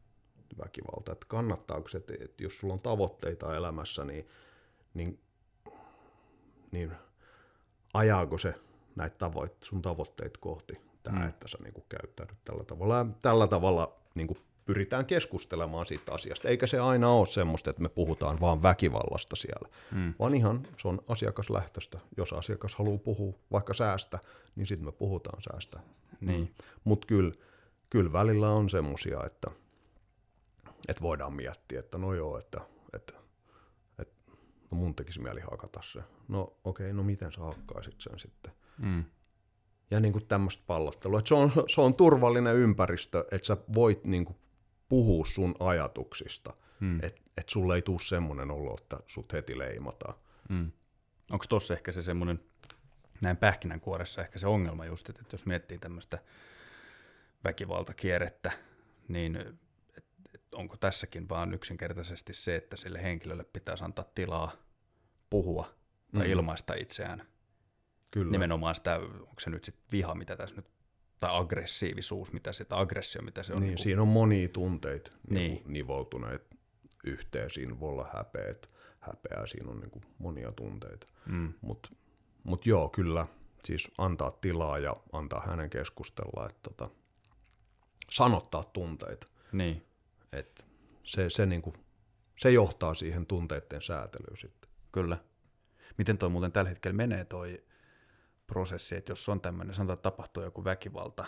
Väkivalta. 0.58 1.12
Että 1.12 1.26
kannattaako 1.28 1.88
se, 1.88 1.98
että, 1.98 2.42
jos 2.42 2.58
sulla 2.58 2.74
on 2.74 2.80
tavoitteita 2.80 3.56
elämässä, 3.56 4.04
niin, 4.04 4.28
niin, 4.94 5.18
niin 6.70 6.92
ajaako 7.94 8.38
se 8.38 8.54
näitä 8.96 9.16
tavoit, 9.18 9.52
sun 9.62 9.82
tavoitteita 9.82 10.38
kohti, 10.40 10.80
tämä, 11.02 11.18
mm. 11.18 11.28
että 11.28 11.48
sä 11.48 11.58
niin 11.62 11.84
käyttäydyt 11.88 12.38
tällä 12.44 12.64
tavalla. 12.64 12.96
Ja 12.96 13.06
tällä 13.22 13.46
tavalla 13.46 13.92
niin 14.14 14.26
kuin 14.26 14.38
pyritään 14.68 15.06
keskustelemaan 15.06 15.86
siitä 15.86 16.12
asiasta, 16.12 16.48
eikä 16.48 16.66
se 16.66 16.78
aina 16.78 17.08
ole 17.08 17.26
semmoista, 17.26 17.70
että 17.70 17.82
me 17.82 17.88
puhutaan 17.88 18.40
vaan 18.40 18.62
väkivallasta 18.62 19.36
siellä, 19.36 19.68
mm. 19.92 20.14
vaan 20.18 20.34
ihan 20.34 20.66
se 20.76 20.88
on 20.88 21.00
asiakaslähtöistä. 21.08 21.98
Jos 22.16 22.32
asiakas 22.32 22.74
haluaa 22.74 22.98
puhua 22.98 23.34
vaikka 23.52 23.74
säästä, 23.74 24.18
niin 24.56 24.66
sitten 24.66 24.86
me 24.86 24.92
puhutaan 24.92 25.42
säästä. 25.52 25.80
Niin. 26.20 26.40
Mm. 26.40 26.48
Mutta 26.84 27.06
kyllä, 27.06 27.32
kyllä 27.90 28.12
välillä 28.12 28.50
on 28.50 28.70
semmoisia, 28.70 29.20
että, 29.26 29.50
että 30.88 31.02
voidaan 31.02 31.32
miettiä, 31.32 31.80
että 31.80 31.98
no 31.98 32.14
joo, 32.14 32.38
että, 32.38 32.60
että, 32.92 33.12
että 33.98 34.32
no 34.70 34.76
mun 34.76 34.94
tekisi 34.94 35.20
mieli 35.20 35.40
hakata 35.40 35.80
se. 35.82 36.00
No 36.28 36.42
okei, 36.42 36.86
okay, 36.86 36.92
no 36.92 37.02
miten 37.02 37.32
sä 37.32 37.40
hakkaisit 37.40 38.00
sen 38.00 38.18
sitten? 38.18 38.52
Mm 38.78 39.04
ja 39.90 40.00
niin 40.00 40.12
kuin 40.12 40.26
tämmöistä 40.26 40.62
pallottelua. 40.66 41.18
Että 41.18 41.28
se, 41.28 41.34
on, 41.34 41.52
se 41.68 41.80
on 41.80 41.94
turvallinen 41.94 42.56
ympäristö, 42.56 43.24
että 43.30 43.46
sä 43.46 43.56
voit 43.74 44.04
niin 44.04 44.24
kuin 44.24 44.36
puhua 44.88 45.26
sun 45.34 45.54
ajatuksista, 45.60 46.54
hmm. 46.80 46.98
että 47.02 47.20
et 47.36 47.48
sulle 47.48 47.74
ei 47.74 47.82
tule 47.82 47.98
semmoinen 48.02 48.50
olo, 48.50 48.76
että 48.80 48.96
sut 49.06 49.32
heti 49.32 49.58
leimataan. 49.58 50.14
Hmm. 50.48 50.70
Onko 51.32 51.44
tossa 51.48 51.74
ehkä 51.74 51.92
se 51.92 52.02
semmoinen, 52.02 52.40
näin 53.22 53.36
pähkinänkuoressa 53.36 54.22
ehkä 54.22 54.38
se 54.38 54.46
ongelma 54.46 54.86
just, 54.86 55.08
että 55.08 55.24
jos 55.32 55.46
miettii 55.46 55.78
tämmöistä 55.78 56.18
väkivaltakierrettä, 57.44 58.52
niin 59.08 59.58
onko 60.58 60.76
tässäkin 60.76 61.28
vaan 61.28 61.54
yksinkertaisesti 61.54 62.34
se, 62.34 62.56
että 62.56 62.76
sille 62.76 63.02
henkilölle 63.02 63.44
pitäisi 63.44 63.84
antaa 63.84 64.04
tilaa 64.14 64.52
puhua 65.30 65.74
tai 66.14 66.24
hmm. 66.24 66.32
ilmaista 66.32 66.74
itseään. 66.74 67.22
Kyllä. 68.10 68.30
Nimenomaan 68.30 68.74
sitä, 68.74 68.96
onko 68.98 69.40
se 69.40 69.50
nyt 69.50 69.64
sitten 69.64 69.84
viha, 69.92 70.14
mitä 70.14 70.36
tässä 70.36 70.56
nyt 70.56 70.66
tai 71.18 71.30
aggressiivisuus, 71.32 72.32
mitä 72.32 72.52
se, 72.52 72.66
aggressio, 72.70 73.22
mitä 73.22 73.42
se 73.42 73.52
on. 73.52 73.60
Niin, 73.60 73.66
niin 73.66 73.76
kuin... 73.76 73.82
siinä 73.82 74.02
on 74.02 74.08
monia 74.08 74.48
tunteita 74.48 75.10
niin. 75.30 75.62
nivoutuneet 75.66 76.56
yhteen. 77.04 77.50
Siinä 77.50 77.80
voi 77.80 77.88
olla 77.88 78.10
häpeät, 78.14 78.70
häpeää, 79.00 79.46
siinä 79.46 79.70
on 79.70 79.80
niin 79.80 79.90
kuin 79.90 80.04
monia 80.18 80.52
tunteita. 80.52 81.06
Mm. 81.26 81.52
Mutta 81.60 81.90
mut 82.44 82.66
joo, 82.66 82.88
kyllä, 82.88 83.26
siis 83.64 83.90
antaa 83.98 84.30
tilaa 84.30 84.78
ja 84.78 84.96
antaa 85.12 85.42
hänen 85.46 85.70
keskustella, 85.70 86.46
että 86.48 86.60
tota, 86.62 86.90
sanottaa 88.10 88.64
tunteita. 88.64 89.26
Niin. 89.52 89.87
Et 90.32 90.66
se, 91.04 91.30
se, 91.30 91.46
niin 91.46 91.62
kuin, 91.62 91.76
se 92.38 92.50
johtaa 92.50 92.94
siihen 92.94 93.26
tunteiden 93.26 93.82
säätelyyn 93.82 94.36
sitten. 94.36 94.70
Kyllä. 94.92 95.18
Miten 95.98 96.18
toi 96.18 96.28
muuten 96.28 96.52
tällä 96.52 96.68
hetkellä 96.68 96.96
menee 96.96 97.24
toi 97.24 97.64
prosessi, 98.46 98.96
että 98.96 99.12
jos 99.12 99.28
on 99.28 99.40
tämmöinen, 99.40 99.74
sanotaan, 99.74 99.94
että 99.94 100.10
tapahtuu 100.10 100.42
joku 100.42 100.64
väkivalta, 100.64 101.24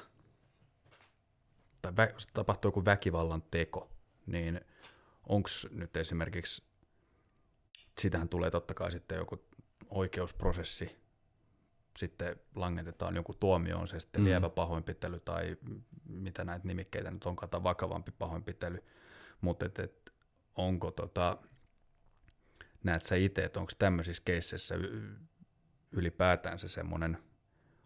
tai 1.82 1.96
vä, 1.96 2.08
tapahtuu 2.32 2.68
joku 2.68 2.84
väkivallan 2.84 3.42
teko, 3.50 3.90
niin 4.26 4.60
onko 5.28 5.48
nyt 5.70 5.96
esimerkiksi, 5.96 6.62
sitähän 7.98 8.28
tulee 8.28 8.50
totta 8.50 8.74
kai 8.74 8.92
sitten 8.92 9.18
joku 9.18 9.44
oikeusprosessi, 9.88 11.00
sitten 12.00 12.36
langetetaan 12.54 13.16
joku 13.16 13.34
tuomio, 13.34 13.78
on 13.78 13.88
se 13.88 14.00
sitten 14.00 14.20
mm. 14.20 14.24
lievä 14.24 14.48
pahoinpitely 14.48 15.20
tai 15.20 15.56
mitä 16.04 16.44
näitä 16.44 16.68
nimikkeitä 16.68 17.10
nyt 17.10 17.24
onkaan, 17.24 17.50
tai 17.50 17.62
vakavampi 17.62 18.10
pahoinpitely, 18.10 18.84
mutta 19.40 19.66
et, 19.66 19.78
et, 19.78 20.12
onko 20.56 20.90
tota, 20.90 21.38
näet 22.84 23.02
sä 23.02 23.16
itse, 23.16 23.44
että 23.44 23.60
onko 23.60 23.72
tämmöisissä 23.78 24.22
keisseissä 24.24 24.74
ylipäätään 25.92 26.58
se 26.58 26.68
semmoinen, 26.68 27.18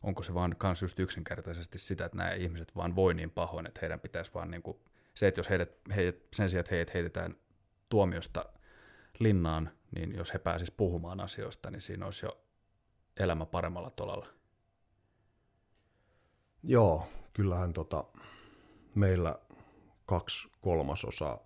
onko 0.03 0.23
se 0.23 0.35
vaan 0.35 0.57
kans 0.59 0.83
just 0.83 0.99
yksinkertaisesti 0.99 1.79
sitä, 1.79 2.05
että 2.05 2.19
nämä 2.19 2.31
ihmiset 2.31 2.77
vaan 2.77 2.97
voi 2.97 3.15
niin 3.15 3.31
pahoin, 3.31 3.67
että 3.67 3.79
heidän 3.83 4.01
pitäisi 4.01 4.35
vaan 4.35 4.51
niin 4.51 4.63
kuin, 4.63 4.79
se, 5.15 5.29
että 5.29 5.39
jos 5.39 5.51
heidät, 5.51 5.71
heidät, 5.97 6.17
sen 6.33 6.51
sijaan, 6.51 6.61
että 6.61 6.75
heidät 6.75 6.95
heitetään 6.95 7.37
tuomiosta 7.89 8.45
linnaan, 9.19 9.71
niin 9.95 10.15
jos 10.15 10.35
he 10.35 10.39
pääsis 10.39 10.71
puhumaan 10.71 11.21
asioista, 11.21 11.71
niin 11.71 11.81
siinä 11.81 12.05
olisi 12.05 12.27
jo 12.27 12.44
elämä 13.21 13.47
paremmalla 13.47 13.91
tolalla. 13.91 14.27
Joo, 16.63 17.09
kyllähän 17.33 17.73
tota, 17.73 18.05
meillä 18.95 19.39
kaksi 20.07 20.49
kolmasosaa 20.61 21.39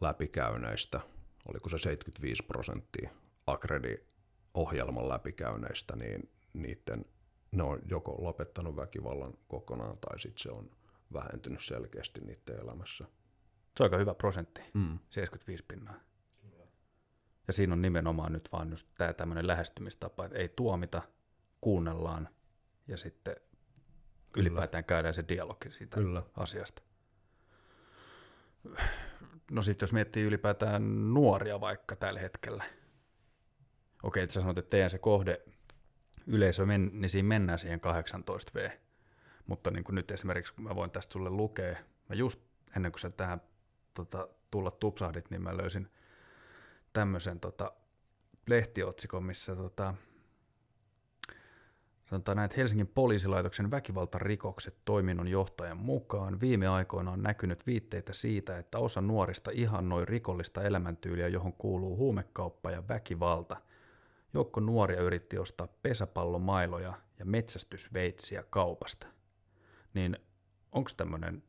läpikäyneistä, 0.00 1.00
oliko 1.50 1.68
se 1.68 1.78
75 1.78 2.42
prosenttia, 2.42 3.10
Akredi 3.46 3.96
ohjelman 4.54 5.08
läpikäyneistä, 5.08 5.96
niin 5.96 6.30
niiden, 6.52 7.04
ne 7.52 7.62
on 7.62 7.80
joko 7.86 8.16
lopettanut 8.18 8.76
väkivallan 8.76 9.34
kokonaan 9.48 9.98
tai 9.98 10.20
sitten 10.20 10.42
se 10.42 10.50
on 10.50 10.70
vähentynyt 11.12 11.64
selkeästi 11.64 12.20
niiden 12.20 12.60
elämässä. 12.60 13.04
Se 13.76 13.82
on 13.82 13.84
aika 13.84 13.98
hyvä 13.98 14.14
prosentti, 14.14 14.60
mm. 14.74 14.98
75 15.10 15.64
pinnaa. 15.68 15.94
Ja 17.46 17.52
siinä 17.52 17.72
on 17.72 17.82
nimenomaan 17.82 18.32
nyt 18.32 18.48
vaan 18.52 18.70
just 18.70 18.88
tämä 18.98 19.12
tämmöinen 19.12 19.46
lähestymistapa, 19.46 20.24
että 20.24 20.38
ei 20.38 20.48
tuomita, 20.48 21.02
kuunnellaan 21.60 22.28
ja 22.88 22.96
sitten 22.96 23.36
Kyllä. 24.32 24.48
ylipäätään 24.48 24.84
käydään 24.84 25.14
se 25.14 25.24
dialogi 25.28 25.70
siitä 25.70 25.94
Kyllä. 25.94 26.22
asiasta. 26.36 26.82
No 29.50 29.62
sitten 29.62 29.86
jos 29.86 29.92
miettii 29.92 30.24
ylipäätään 30.24 31.14
nuoria 31.14 31.60
vaikka 31.60 31.96
tällä 31.96 32.20
hetkellä, 32.20 32.64
okei, 34.02 34.22
että 34.22 34.34
sä 34.34 34.40
sanoit, 34.40 34.58
että 34.58 34.70
teidän 34.70 34.90
se 34.90 34.98
kohde 34.98 35.40
yleisö, 36.26 36.66
men, 36.66 36.90
niin 36.92 37.10
siinä 37.10 37.28
mennään 37.28 37.58
siihen 37.58 37.80
18V. 37.80 38.70
Mutta 39.46 39.70
niin 39.70 39.84
kuin 39.84 39.94
nyt 39.94 40.10
esimerkiksi, 40.10 40.54
kun 40.54 40.64
mä 40.64 40.74
voin 40.74 40.90
tästä 40.90 41.12
sulle 41.12 41.30
lukea, 41.30 41.76
mä 42.08 42.14
just 42.14 42.40
ennen 42.76 42.92
kuin 42.92 43.00
sä 43.00 43.10
tähän 43.10 43.40
tota, 43.94 44.28
tulla 44.50 44.70
tupsahdit, 44.70 45.30
niin 45.30 45.42
mä 45.42 45.56
löysin 45.56 45.88
tämmöisen 46.94 47.40
tota, 47.40 47.72
lehtiotsikon, 48.46 49.24
missä 49.24 49.56
tota, 49.56 49.94
sanotaan 52.04 52.36
näin, 52.36 52.44
että 52.44 52.56
Helsingin 52.56 52.86
poliisilaitoksen 52.86 53.70
väkivaltarikokset 53.70 54.76
toiminnon 54.84 55.28
johtajan 55.28 55.76
mukaan 55.76 56.40
viime 56.40 56.68
aikoina 56.68 57.10
on 57.10 57.22
näkynyt 57.22 57.66
viitteitä 57.66 58.12
siitä, 58.12 58.58
että 58.58 58.78
osa 58.78 59.00
nuorista 59.00 59.50
ihannoi 59.54 60.04
rikollista 60.04 60.62
elämäntyyliä, 60.62 61.28
johon 61.28 61.52
kuuluu 61.52 61.96
huumekauppa 61.96 62.70
ja 62.70 62.88
väkivalta– 62.88 63.56
Joukko 64.34 64.60
nuoria 64.60 65.00
yritti 65.00 65.38
ostaa 65.38 65.68
pesäpallomailoja 65.82 66.94
ja 67.18 67.24
metsästysveitsiä 67.24 68.44
kaupasta. 68.50 69.06
Niin 69.94 70.18
onko 70.72 70.90
tämmöinen 70.96 71.42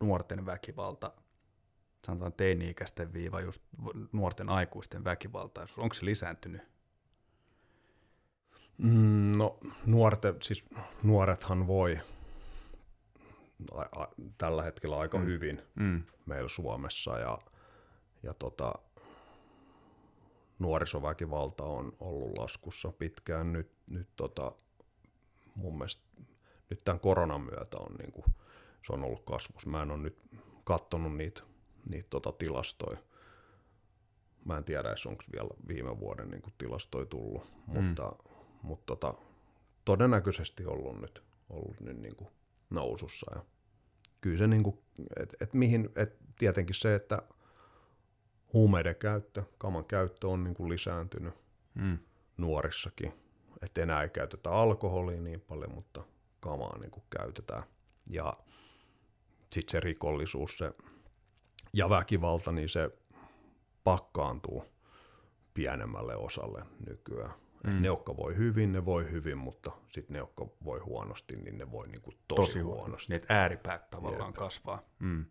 nuorten 0.00 0.46
väkivalta, 0.46 1.12
sanotaan 2.04 2.32
teini-ikäisten 2.32 3.12
viiva, 3.12 3.40
just 3.40 3.62
nuorten 4.12 4.48
aikuisten 4.48 5.04
väkivaltaisuus, 5.04 5.78
onko 5.78 5.94
se 5.94 6.04
lisääntynyt? 6.04 6.62
Mm, 8.78 9.32
no 9.36 9.58
nuorten, 9.86 10.34
siis 10.42 10.64
nuorethan 11.02 11.66
voi 11.66 11.98
a, 13.72 14.02
a, 14.02 14.08
tällä 14.38 14.62
hetkellä 14.62 14.98
aika 14.98 15.18
mm. 15.18 15.24
hyvin 15.24 15.62
mm. 15.74 16.02
meillä 16.26 16.48
Suomessa 16.48 17.18
ja, 17.18 17.38
ja 18.22 18.34
tota, 18.34 18.74
nuorisoväkivalta 20.58 21.64
on 21.64 21.92
ollut 22.00 22.38
laskussa 22.38 22.92
pitkään. 22.92 23.52
Nyt, 23.52 23.70
nyt 23.86 24.08
tota, 24.16 24.52
mun 25.54 25.78
mielestä 25.78 26.02
nyt 26.70 26.84
tämän 26.84 27.00
koronan 27.00 27.40
myötä 27.40 27.78
on, 27.78 27.94
niin 27.94 28.12
kuin, 28.12 28.24
se 28.86 28.92
on 28.92 29.04
ollut 29.04 29.22
kasvussa. 29.24 29.70
Mä 29.70 29.82
en 29.82 29.90
ole 29.90 30.02
nyt 30.02 30.18
katsonut 30.64 31.16
niitä, 31.16 31.42
niitä 31.88 32.06
tota, 32.10 32.32
tilastoja. 32.32 32.98
Mä 34.44 34.56
en 34.56 34.64
tiedä, 34.64 34.94
onko 35.06 35.24
vielä 35.32 35.48
viime 35.68 36.00
vuoden 36.00 36.30
niin 36.30 36.42
kuin 36.42 36.54
tilastoja 36.58 37.06
tullut, 37.06 37.42
mm. 37.66 37.82
mutta, 37.82 38.12
mutta 38.62 38.84
tota, 38.86 39.14
todennäköisesti 39.84 40.66
ollut 40.66 41.00
nyt, 41.00 41.22
ollut 41.50 41.80
nyt 41.80 41.98
niin 41.98 42.16
kuin 42.16 42.28
nousussa. 42.70 43.26
Ja 43.34 43.44
kyllä 44.20 44.38
se, 44.38 44.46
niin 44.46 44.62
kuin, 44.62 44.78
et, 45.20 45.36
et 45.40 45.54
mihin, 45.54 45.88
et 45.96 46.16
tietenkin 46.38 46.74
se, 46.74 46.94
että 46.94 47.22
huumeiden 48.52 48.96
käyttö, 48.96 49.42
kaman 49.58 49.84
käyttö 49.84 50.28
on 50.28 50.44
niin 50.44 50.54
kuin 50.54 50.70
lisääntynyt 50.70 51.34
mm. 51.74 51.98
nuorissakin. 52.36 53.12
Että 53.62 53.82
enää 53.82 54.02
ei 54.02 54.08
käytetä 54.08 54.50
alkoholia 54.50 55.20
niin 55.20 55.40
paljon, 55.40 55.74
mutta 55.74 56.04
kamaa 56.40 56.78
niin 56.78 56.90
kuin 56.90 57.04
käytetään. 57.18 57.62
Ja 58.10 58.32
sitten 59.52 59.72
se 59.72 59.80
rikollisuus 59.80 60.58
se, 60.58 60.72
ja 61.74 61.90
väkivalta, 61.90 62.52
niin 62.52 62.68
se 62.68 62.90
pakkaantuu 63.84 64.64
pienemmälle 65.54 66.16
osalle 66.16 66.62
nykyään. 66.88 67.34
Mm. 67.64 67.82
ne, 67.82 67.86
jotka 67.86 68.16
voi 68.16 68.36
hyvin, 68.36 68.72
ne 68.72 68.84
voi 68.84 69.10
hyvin, 69.10 69.38
mutta 69.38 69.70
sitten 69.88 70.14
ne, 70.14 70.18
jotka 70.18 70.46
voi 70.64 70.80
huonosti, 70.80 71.36
niin 71.36 71.58
ne 71.58 71.70
voi 71.70 71.88
niinku 71.88 72.10
tosi, 72.28 72.40
tosi 72.42 72.60
huonosti. 72.60 73.12
Niin, 73.12 73.22
että 73.22 73.34
ääripäät 73.40 73.90
tavallaan 73.90 74.28
Jep. 74.28 74.36
kasvaa. 74.36 74.82
Mm. 74.98 75.24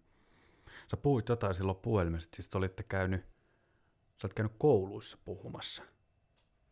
Sä 0.92 0.98
puhuit 0.98 1.30
jotain 1.30 1.54
silloin 1.54 1.78
puhelimessa, 1.78 2.30
siis 2.34 2.50
te 2.50 2.58
olitte 2.58 2.84
käynyt, 2.84 3.22
sä 4.22 4.28
olet 4.28 4.34
käynyt 4.34 4.54
kouluissa 4.58 5.18
puhumassa 5.26 5.84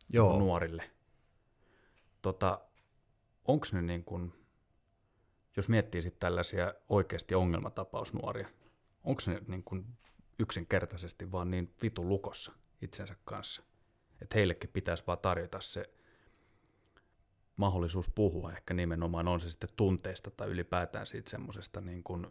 Joo. 0.08 0.38
nuorille. 0.38 0.90
Tota, 2.22 2.60
onko 3.44 3.66
ne 3.72 3.82
niin 3.82 4.04
kuin, 4.04 4.32
jos 5.56 5.68
miettii 5.68 6.02
sitten 6.02 6.20
tällaisia 6.20 6.74
oikeasti 6.88 7.34
ongelmatapausnuoria, 7.34 8.48
onko 9.04 9.22
ne 9.26 9.42
niin 9.46 9.62
kuin 9.62 9.86
yksinkertaisesti 10.38 11.32
vaan 11.32 11.50
niin 11.50 11.74
vitun 11.82 12.08
lukossa 12.08 12.52
itsensä 12.82 13.16
kanssa, 13.24 13.62
että 14.22 14.38
heillekin 14.38 14.70
pitäisi 14.70 15.04
vaan 15.06 15.18
tarjota 15.18 15.60
se 15.60 15.90
mahdollisuus 17.56 18.10
puhua, 18.14 18.52
ehkä 18.52 18.74
nimenomaan 18.74 19.28
on 19.28 19.40
se 19.40 19.50
sitten 19.50 19.68
tunteista 19.76 20.30
tai 20.30 20.48
ylipäätään 20.48 21.06
siitä 21.06 21.30
semmoisesta 21.30 21.80
niin 21.80 22.02
kuin 22.02 22.26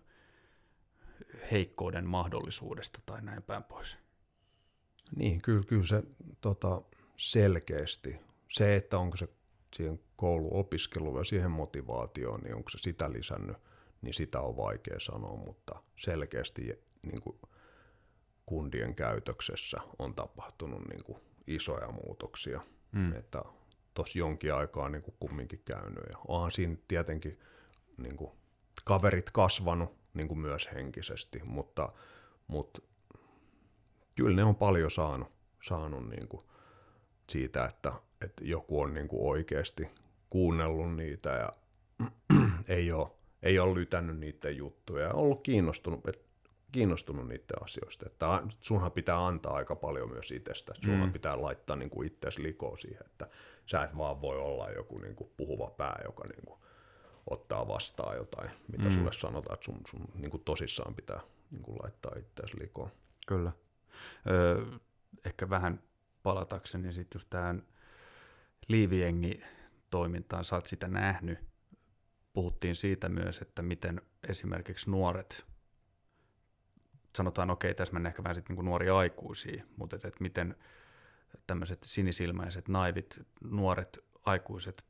heikkouden 1.51 2.05
mahdollisuudesta 2.05 2.99
tai 3.05 3.22
näin 3.22 3.43
päin 3.43 3.63
pois. 3.63 3.97
Niin, 5.15 5.41
kyllä, 5.41 5.63
kyllä 5.63 5.88
se 5.88 6.03
tota, 6.41 6.82
selkeästi, 7.17 8.19
se, 8.49 8.76
että 8.76 8.99
onko 8.99 9.17
se 9.17 9.28
siihen 9.74 9.99
kouluopiskeluun 10.15 11.17
ja 11.17 11.24
siihen 11.24 11.51
motivaatioon, 11.51 12.41
niin 12.41 12.55
onko 12.55 12.69
se 12.69 12.78
sitä 12.82 13.11
lisännyt, 13.11 13.57
niin 14.02 14.14
sitä 14.14 14.41
on 14.41 14.58
vaikea 14.58 14.99
sanoa, 14.99 15.36
mutta 15.36 15.84
selkeästi 15.97 16.62
niin 17.02 17.22
kuin 17.22 17.39
kundien 18.45 18.95
käytöksessä 18.95 19.78
on 19.99 20.16
tapahtunut 20.16 20.82
niin 20.89 21.04
kuin 21.04 21.20
isoja 21.47 21.91
muutoksia, 21.91 22.62
mm. 22.91 23.14
että 23.14 23.41
tuossa 23.93 24.20
jonkin 24.20 24.54
aikaa 24.54 24.89
niin 24.89 25.02
kuin 25.02 25.16
kumminkin 25.20 25.62
käynyt 25.66 26.04
ja 26.10 26.18
onhan 26.28 26.52
siinä 26.52 26.76
tietenkin 26.88 27.39
niin 27.97 28.18
kuin 28.18 28.32
kaverit 28.84 29.32
kasvanut 29.32 29.97
niin 30.14 30.28
kuin 30.28 30.39
myös 30.39 30.70
henkisesti, 30.74 31.41
mutta, 31.43 31.93
mutta 32.47 32.82
kyllä 34.16 34.36
ne 34.36 34.43
on 34.43 34.56
paljon 34.56 34.91
saanut, 34.91 35.32
saanut 35.68 36.10
niin 36.10 36.28
kuin 36.28 36.43
siitä, 37.30 37.66
että, 37.66 37.93
että 38.26 38.43
joku 38.43 38.82
on 38.82 38.93
niin 38.93 39.08
kuin 39.08 39.30
oikeasti 39.30 39.88
kuunnellut 40.30 40.95
niitä 40.95 41.30
ja 41.30 41.54
ei 42.68 42.91
ole, 42.91 43.12
ei 43.44 43.60
ole 43.60 43.80
lytännyt 43.80 44.20
niiden 44.20 44.58
juttuja 44.58 45.06
ja 45.06 45.14
ollut 45.14 45.44
kiinnostunut, 45.44 46.04
kiinnostunut 46.72 47.28
niiden 47.28 47.64
asioista. 47.64 48.06
Että 48.06 48.44
sunhan 48.62 48.92
pitää 48.92 49.26
antaa 49.28 49.54
aika 49.54 49.76
paljon 49.76 50.10
myös 50.10 50.32
itsestä. 50.32 50.74
Sunhan 50.86 51.10
mm. 51.10 51.14
pitää 51.14 51.42
laittaa 51.42 51.76
niin 51.76 51.89
kuin 51.89 52.08
itseäsi 52.08 52.44
likoon 52.44 52.78
siihen, 52.80 53.06
että 53.06 53.28
sä 53.66 53.84
et 53.84 53.98
vaan 53.98 54.22
voi 54.22 54.38
olla 54.38 54.70
joku 54.70 54.98
niin 54.98 55.16
kuin 55.16 55.32
puhuva 55.38 55.70
pää, 55.70 56.02
joka 56.06 56.28
niin 56.28 56.46
kuin 56.46 56.60
ottaa 57.30 57.68
vastaan 57.68 58.18
jotain, 58.18 58.50
mitä 58.72 58.84
mm. 58.84 58.92
sulle 58.92 59.14
sanotaan, 59.14 59.54
että 59.54 59.66
sun, 59.66 59.80
sun 59.89 60.08
niin 60.16 60.32
kuin 60.32 60.44
tosissaan 60.44 60.96
pitää 60.96 61.22
niin 61.52 61.64
kuin 61.64 61.78
laittaa 61.84 62.12
itseäsi 62.20 62.60
likoon. 62.60 62.92
Kyllä. 63.28 63.52
Öö, 64.30 64.66
ehkä 65.26 65.50
vähän 65.50 65.84
palatakseni 66.24 66.94
sitten 66.94 67.20
just 67.20 67.30
tähän 67.30 67.64
liiviengi 68.68 69.44
toimintaan, 69.89 70.46
sä 70.46 70.56
oot 70.56 70.66
sitä 70.66 70.88
nähnyt. 70.88 71.39
Puhuttiin 72.34 72.75
siitä 72.75 73.09
myös, 73.09 73.41
että 73.41 73.61
miten 73.61 74.01
esimerkiksi 74.29 74.89
nuoret, 74.89 75.45
sanotaan 77.17 77.49
okei, 77.49 77.71
okay, 77.71 77.75
tässä 77.75 77.93
mennään 77.93 78.11
ehkä 78.11 78.23
vähän 78.23 78.36
sitten 78.36 78.55
niin 78.55 78.65
nuoria 78.65 78.97
aikuisia, 78.97 79.63
mutta 79.77 79.95
että, 79.95 80.07
että 80.07 80.21
miten 80.21 80.55
tämmöiset 81.47 81.84
sinisilmäiset, 81.84 82.67
naivit, 82.67 83.19
nuoret 83.43 83.99
aikuiset 84.25 84.86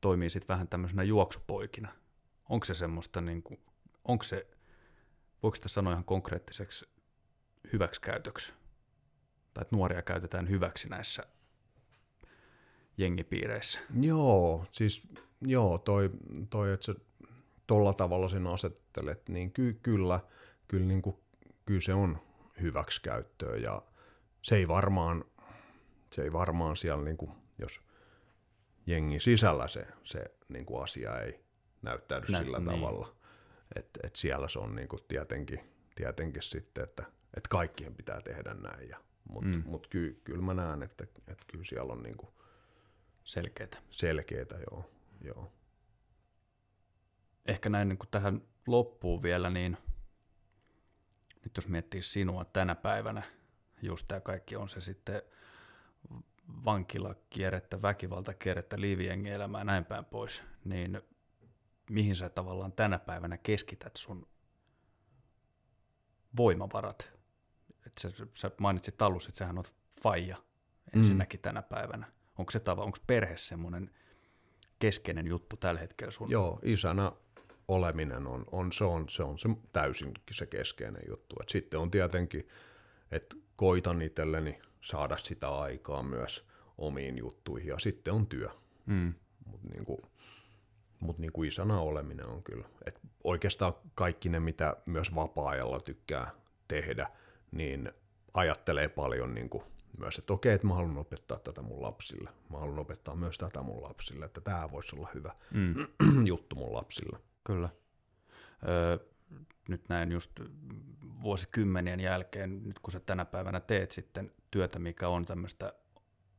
toimii 0.00 0.30
sitten 0.30 0.54
vähän 0.54 0.68
tämmöisenä 0.68 1.02
juoksupoikina. 1.02 1.88
Onko 2.48 2.64
se 2.64 2.74
semmoista, 2.74 3.20
niin 3.20 3.42
kuin, 3.42 3.60
onko 4.04 4.22
se, 4.22 4.46
voiko 5.42 5.54
sitä 5.54 5.68
sanoa 5.68 5.92
ihan 5.92 6.04
konkreettiseksi 6.04 6.88
hyväksikäytöksi? 7.72 8.52
Tai 9.54 9.62
että 9.62 9.76
nuoria 9.76 10.02
käytetään 10.02 10.48
hyväksi 10.48 10.88
näissä 10.88 11.22
jengipiireissä? 12.98 13.78
Joo, 14.00 14.66
siis 14.70 15.08
joo, 15.40 15.78
toi, 15.78 16.10
toi 16.50 16.72
että 16.72 16.86
sä 16.86 16.94
tolla 17.66 17.94
tavalla 17.94 18.28
sen 18.28 18.46
asettelet, 18.46 19.28
niin 19.28 19.52
ky, 19.52 19.78
kyllä, 19.82 20.20
kyllä, 20.68 20.86
niin 20.86 21.02
kuin, 21.02 21.16
kyllä 21.66 21.80
se 21.80 21.94
on 21.94 22.18
hyväksikäyttöä 22.60 23.56
ja 23.56 23.82
se 24.42 24.56
ei 24.56 24.68
varmaan, 24.68 25.24
se 26.12 26.22
ei 26.22 26.32
varmaan 26.32 26.76
siellä, 26.76 27.04
niin 27.04 27.16
kuin, 27.16 27.32
jos 27.58 27.80
jengin 28.86 29.20
sisällä 29.20 29.68
se, 29.68 29.86
se 30.04 30.24
niin 30.48 30.66
kuin 30.66 30.82
asia 30.82 31.20
ei 31.20 31.40
näyttäydy 31.82 32.26
Nä, 32.28 32.38
sillä 32.38 32.58
niin. 32.58 32.70
tavalla. 32.70 33.16
Että 33.76 34.00
et 34.04 34.16
siellä 34.16 34.48
se 34.48 34.58
on 34.58 34.74
niin 34.74 34.88
kuin 34.88 35.02
tietenkin, 35.08 35.60
tietenkin 35.94 36.42
sitten, 36.42 36.84
että 36.84 37.04
et 37.36 37.48
kaikkien 37.48 37.94
pitää 37.94 38.20
tehdä 38.20 38.54
näin. 38.54 38.94
Mutta 39.28 39.48
mm. 39.48 39.62
mut 39.66 39.86
ky, 39.86 40.20
kyllä 40.24 40.42
mä 40.42 40.54
näen, 40.54 40.82
että 40.82 41.06
et 41.28 41.44
kyllä 41.46 41.64
siellä 41.64 41.92
on 41.92 42.02
niin 42.02 42.16
kuin 42.16 42.30
selkeitä. 43.24 43.78
Selkeitä, 43.90 44.58
joo. 44.70 44.90
Joo. 45.26 45.52
Ehkä 47.46 47.68
näin 47.68 47.88
niin 47.88 47.98
kuin 47.98 48.10
tähän 48.10 48.42
loppuun 48.66 49.22
vielä, 49.22 49.50
niin 49.50 49.76
nyt 51.44 51.56
jos 51.56 51.68
miettii 51.68 52.02
sinua 52.02 52.44
tänä 52.44 52.74
päivänä, 52.74 53.22
just 53.82 54.08
tämä 54.08 54.20
kaikki 54.20 54.56
on 54.56 54.68
se 54.68 54.80
sitten 54.80 55.22
vankilakierrettä, 56.64 57.82
väkivaltakierrettä, 57.82 58.80
liivijengielämää 58.80 59.60
ja 59.60 59.64
näin 59.64 59.84
päin 59.84 60.04
pois, 60.04 60.42
niin 60.64 61.00
mihin 61.90 62.16
sä 62.16 62.28
tavallaan 62.28 62.72
tänä 62.72 62.98
päivänä 62.98 63.36
keskität 63.36 63.96
sun 63.96 64.28
voimavarat? 66.36 67.12
Et 67.86 67.92
sä, 68.00 68.10
sä 68.34 68.50
mainitsit 68.60 69.02
alussa, 69.02 69.28
että 69.28 69.38
sähän 69.38 69.58
on 69.58 69.64
faija 70.02 70.36
ensinnäkin 70.96 71.40
mm. 71.40 71.42
tänä 71.42 71.62
päivänä. 71.62 72.12
Onko 72.38 72.50
se 72.50 72.60
tava, 72.60 72.82
onko 72.82 72.98
perhe 73.06 73.36
semmoinen 73.36 73.90
keskeinen 74.78 75.26
juttu 75.26 75.56
tällä 75.56 75.80
hetkellä 75.80 76.10
sun? 76.10 76.30
Joo, 76.30 76.58
isänä 76.62 77.12
oleminen 77.68 78.26
on, 78.26 78.44
on, 78.52 78.72
se, 78.72 78.84
on, 78.84 79.08
se 79.08 79.22
on 79.22 79.38
se 79.38 79.48
täysin 79.72 80.12
se 80.30 80.46
keskeinen 80.46 81.02
juttu. 81.08 81.36
Et 81.42 81.48
sitten 81.48 81.80
on 81.80 81.90
tietenkin, 81.90 82.48
että 83.10 83.36
koitan 83.56 84.02
itselleni 84.02 84.60
saada 84.80 85.16
sitä 85.16 85.48
aikaa 85.48 86.02
myös 86.02 86.44
omiin 86.78 87.18
juttuihin 87.18 87.68
ja 87.68 87.78
sitten 87.78 88.14
on 88.14 88.26
työ. 88.26 88.48
Mm. 88.86 89.14
Mutta 89.46 89.68
niin 89.68 89.84
kuin, 89.84 90.02
mut 91.00 91.18
niin 91.18 91.32
kuin 91.32 91.48
isänä 91.48 91.80
oleminen 91.80 92.26
on 92.26 92.42
kyllä. 92.42 92.68
Et 92.86 93.00
oikeastaan 93.24 93.74
kaikki 93.94 94.28
ne, 94.28 94.40
mitä 94.40 94.76
myös 94.86 95.14
vapaa-ajalla 95.14 95.80
tykkää 95.80 96.30
tehdä, 96.68 97.08
niin 97.50 97.92
ajattelee 98.34 98.88
paljon 98.88 99.34
niin 99.34 99.48
kuin 99.48 99.64
myös, 99.98 100.18
että 100.18 100.32
okei, 100.32 100.52
että 100.54 100.66
mä 100.66 100.74
haluan 100.74 100.98
opettaa 100.98 101.38
tätä 101.38 101.62
mun 101.62 101.82
lapsille. 101.82 102.30
Mä 102.50 102.58
haluan 102.58 102.78
opettaa 102.78 103.16
myös 103.16 103.38
tätä 103.38 103.62
mun 103.62 103.82
lapsille, 103.82 104.24
että 104.24 104.40
tämä 104.40 104.70
voisi 104.70 104.96
olla 104.96 105.08
hyvä 105.14 105.34
mm. 105.50 105.74
juttu 106.32 106.56
mun 106.56 106.72
lapsille. 106.72 107.18
Kyllä. 107.44 107.68
Öö, 108.68 108.98
nyt 109.68 109.88
näin 109.88 110.12
just 110.12 110.30
vuosikymmenien 111.22 112.00
jälkeen, 112.00 112.62
nyt 112.64 112.78
kun 112.78 112.92
sä 112.92 113.00
tänä 113.00 113.24
päivänä 113.24 113.60
teet 113.60 113.92
sitten 113.92 114.32
työtä, 114.50 114.78
mikä 114.78 115.08
on 115.08 115.24
tämmöistä 115.24 115.72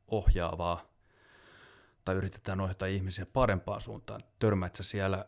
ohjaavaa, 0.08 0.92
tai 2.04 2.14
yritetään 2.14 2.60
ohjata 2.60 2.86
ihmisiä 2.86 3.26
parempaan 3.26 3.80
suuntaan, 3.80 4.24
törmäät 4.38 4.74
sä 4.74 4.82
siellä 4.82 5.24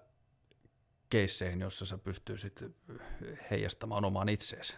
keisseihin, 1.11 1.61
jossa 1.61 1.87
sä 1.87 1.99
pystyisit 1.99 2.65
heijastamaan 3.51 4.05
omaan 4.05 4.29
itseesi? 4.29 4.77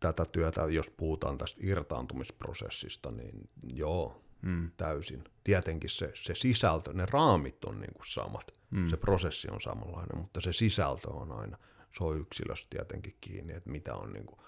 Tätä 0.00 0.24
työtä, 0.24 0.60
jos 0.60 0.90
puhutaan 0.96 1.38
tästä 1.38 1.60
irtaantumisprosessista, 1.62 3.10
niin 3.10 3.50
joo, 3.62 4.22
mm. 4.42 4.70
täysin. 4.76 5.24
Tietenkin 5.44 5.90
se, 5.90 6.12
se 6.14 6.34
sisältö, 6.34 6.92
ne 6.92 7.06
raamit 7.06 7.64
on 7.64 7.80
niin 7.80 7.94
kuin 7.94 8.06
samat, 8.06 8.54
mm. 8.70 8.88
se 8.88 8.96
prosessi 8.96 9.50
on 9.50 9.60
samanlainen, 9.60 10.18
mutta 10.18 10.40
se 10.40 10.52
sisältö 10.52 11.10
on 11.10 11.32
aina, 11.32 11.58
se 11.98 12.04
on 12.04 12.20
yksilöstä 12.20 12.66
tietenkin 12.70 13.16
kiinni, 13.20 13.52
että 13.52 13.70
mitä 13.70 13.94
on, 13.94 14.12
niin 14.12 14.26
kuin, 14.26 14.40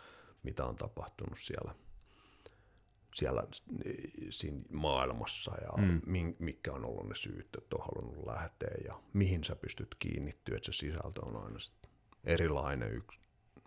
mitä 0.43 0.65
on 0.65 0.77
tapahtunut 0.77 1.39
siellä, 1.39 1.75
siellä 3.15 3.47
siinä 4.31 4.61
maailmassa 4.73 5.53
ja 5.63 5.71
mm. 5.77 6.01
mikä 6.39 6.73
on 6.73 6.85
ollut 6.85 7.09
ne 7.09 7.15
syyt, 7.15 7.57
että 7.59 7.77
on 7.77 7.85
halunnut 7.85 8.27
lähteä 8.27 8.75
ja 8.85 9.01
mihin 9.13 9.45
sä 9.45 9.57
pystyt 9.57 9.97
kiinnittyä, 9.99 10.57
että 10.57 10.73
se 10.73 10.79
sisältö 10.79 11.25
on 11.25 11.45
aina 11.45 11.59
erilainen 12.25 12.93
yksi, 12.93 13.19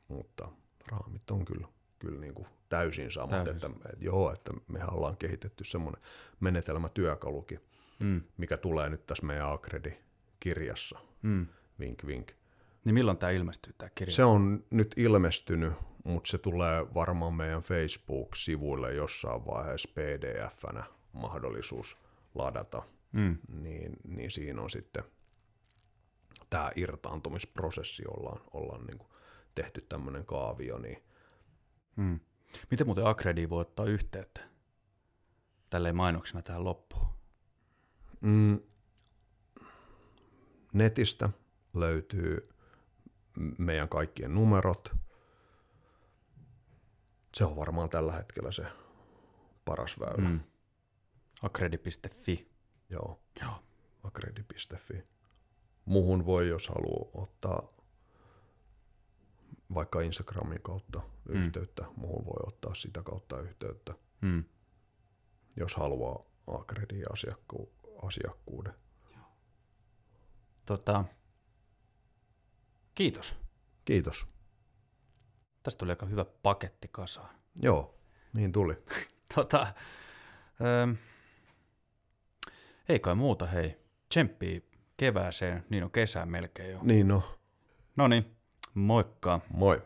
mutta 0.07 0.51
raamit 0.91 1.31
on 1.31 1.45
kyllä, 1.45 1.67
kyllä 1.99 2.19
niin 2.19 2.33
kuin 2.33 2.47
täysin 2.69 3.11
samat, 3.11 3.43
täysin. 3.43 3.71
Että, 3.71 3.89
että, 3.89 4.05
joo, 4.05 4.33
että 4.33 4.51
me 4.67 4.79
ollaan 4.91 5.17
kehitetty 5.17 5.63
semmoinen 5.63 6.01
menetelmätyökalukin, 6.39 7.59
mm. 8.03 8.21
mikä 8.37 8.57
tulee 8.57 8.89
nyt 8.89 9.07
tässä 9.07 9.25
meidän 9.25 9.51
Akredi-kirjassa, 9.53 10.99
mm. 11.21 11.47
vink 11.79 12.05
vink. 12.05 12.31
Niin 12.85 12.93
milloin 12.93 13.17
tämä 13.17 13.29
ilmestyy, 13.29 13.73
tämä 13.77 13.89
kirja? 13.95 14.15
Se 14.15 14.23
on 14.23 14.63
nyt 14.69 14.93
ilmestynyt, 14.97 15.73
mutta 16.03 16.29
se 16.29 16.37
tulee 16.37 16.85
varmaan 16.93 17.33
meidän 17.33 17.61
Facebook-sivuille 17.61 18.93
jossain 18.93 19.45
vaiheessa 19.45 19.89
pdf-nä 19.93 20.83
mahdollisuus 21.13 21.97
ladata. 22.35 22.83
Mm. 23.11 23.37
Niin, 23.61 23.93
niin 24.07 24.31
siinä 24.31 24.61
on 24.61 24.69
sitten 24.69 25.03
tämä 26.49 26.71
irtaantumisprosessi, 26.75 28.03
ollaan, 28.07 28.41
ollaan 28.53 28.85
niin 28.85 28.97
kuin 28.97 29.09
tehty 29.55 29.81
tämmöinen 29.81 30.25
kaavio. 30.25 30.77
Niin. 30.77 31.03
Mm. 31.95 32.19
Miten 32.71 32.87
muuten 32.87 33.07
Akredi 33.07 33.49
voi 33.49 33.61
ottaa 33.61 33.85
yhteyttä 33.85 34.41
tälleen 35.69 35.95
mainoksena 35.95 36.41
tähän 36.41 36.63
loppuun? 36.63 37.07
Mm. 38.21 38.59
Netistä 40.73 41.29
löytyy 41.73 42.49
meidän 43.57 43.89
kaikkien 43.89 44.35
numerot. 44.35 44.95
Se 47.35 47.45
on 47.45 47.55
varmaan 47.55 47.89
tällä 47.89 48.11
hetkellä 48.11 48.51
se 48.51 48.65
paras 49.65 49.99
väylä. 49.99 50.29
Mm. 50.29 50.39
Akredi.fi. 51.41 52.51
Joo. 52.89 53.23
Joo. 53.41 53.63
Akredi.fi. 54.03 55.03
Muhun 55.85 56.25
voi, 56.25 56.47
jos 56.47 56.67
haluaa 56.67 57.23
ottaa 57.23 57.82
vaikka 59.75 60.01
Instagramin 60.01 60.61
kautta 60.61 61.01
mm. 61.29 61.35
yhteyttä, 61.35 61.85
muhun 61.95 62.25
voi 62.25 62.43
ottaa 62.47 62.75
sitä 62.75 63.03
kautta 63.03 63.41
yhteyttä, 63.41 63.93
mm. 64.21 64.43
jos 65.55 65.75
haluaa 65.75 66.25
Akredin 66.47 67.03
asiakku- 67.13 67.71
asiakkuuden. 68.03 68.73
Tota, 70.65 71.05
Kiitos. 72.95 73.35
Kiitos. 73.85 74.27
Tästä 75.63 75.79
tuli 75.79 75.91
aika 75.91 76.05
hyvä 76.05 76.25
paketti 76.25 76.87
kasaan. 76.91 77.35
Joo, 77.61 77.99
niin 78.33 78.51
tuli. 78.51 78.73
tota, 79.35 79.67
ähm, 80.61 80.91
ei 82.89 82.99
kai 82.99 83.15
muuta, 83.15 83.45
hei. 83.45 83.77
Tsemppii 84.09 84.69
kevääseen, 84.97 85.65
niin 85.69 85.83
on 85.83 85.91
kesää 85.91 86.25
melkein 86.25 86.71
jo. 86.71 86.79
Niin 86.81 87.11
on. 87.11 87.23
No 87.95 88.07
niin, 88.07 88.35
moikka. 88.75 89.41
Moi. 89.49 89.81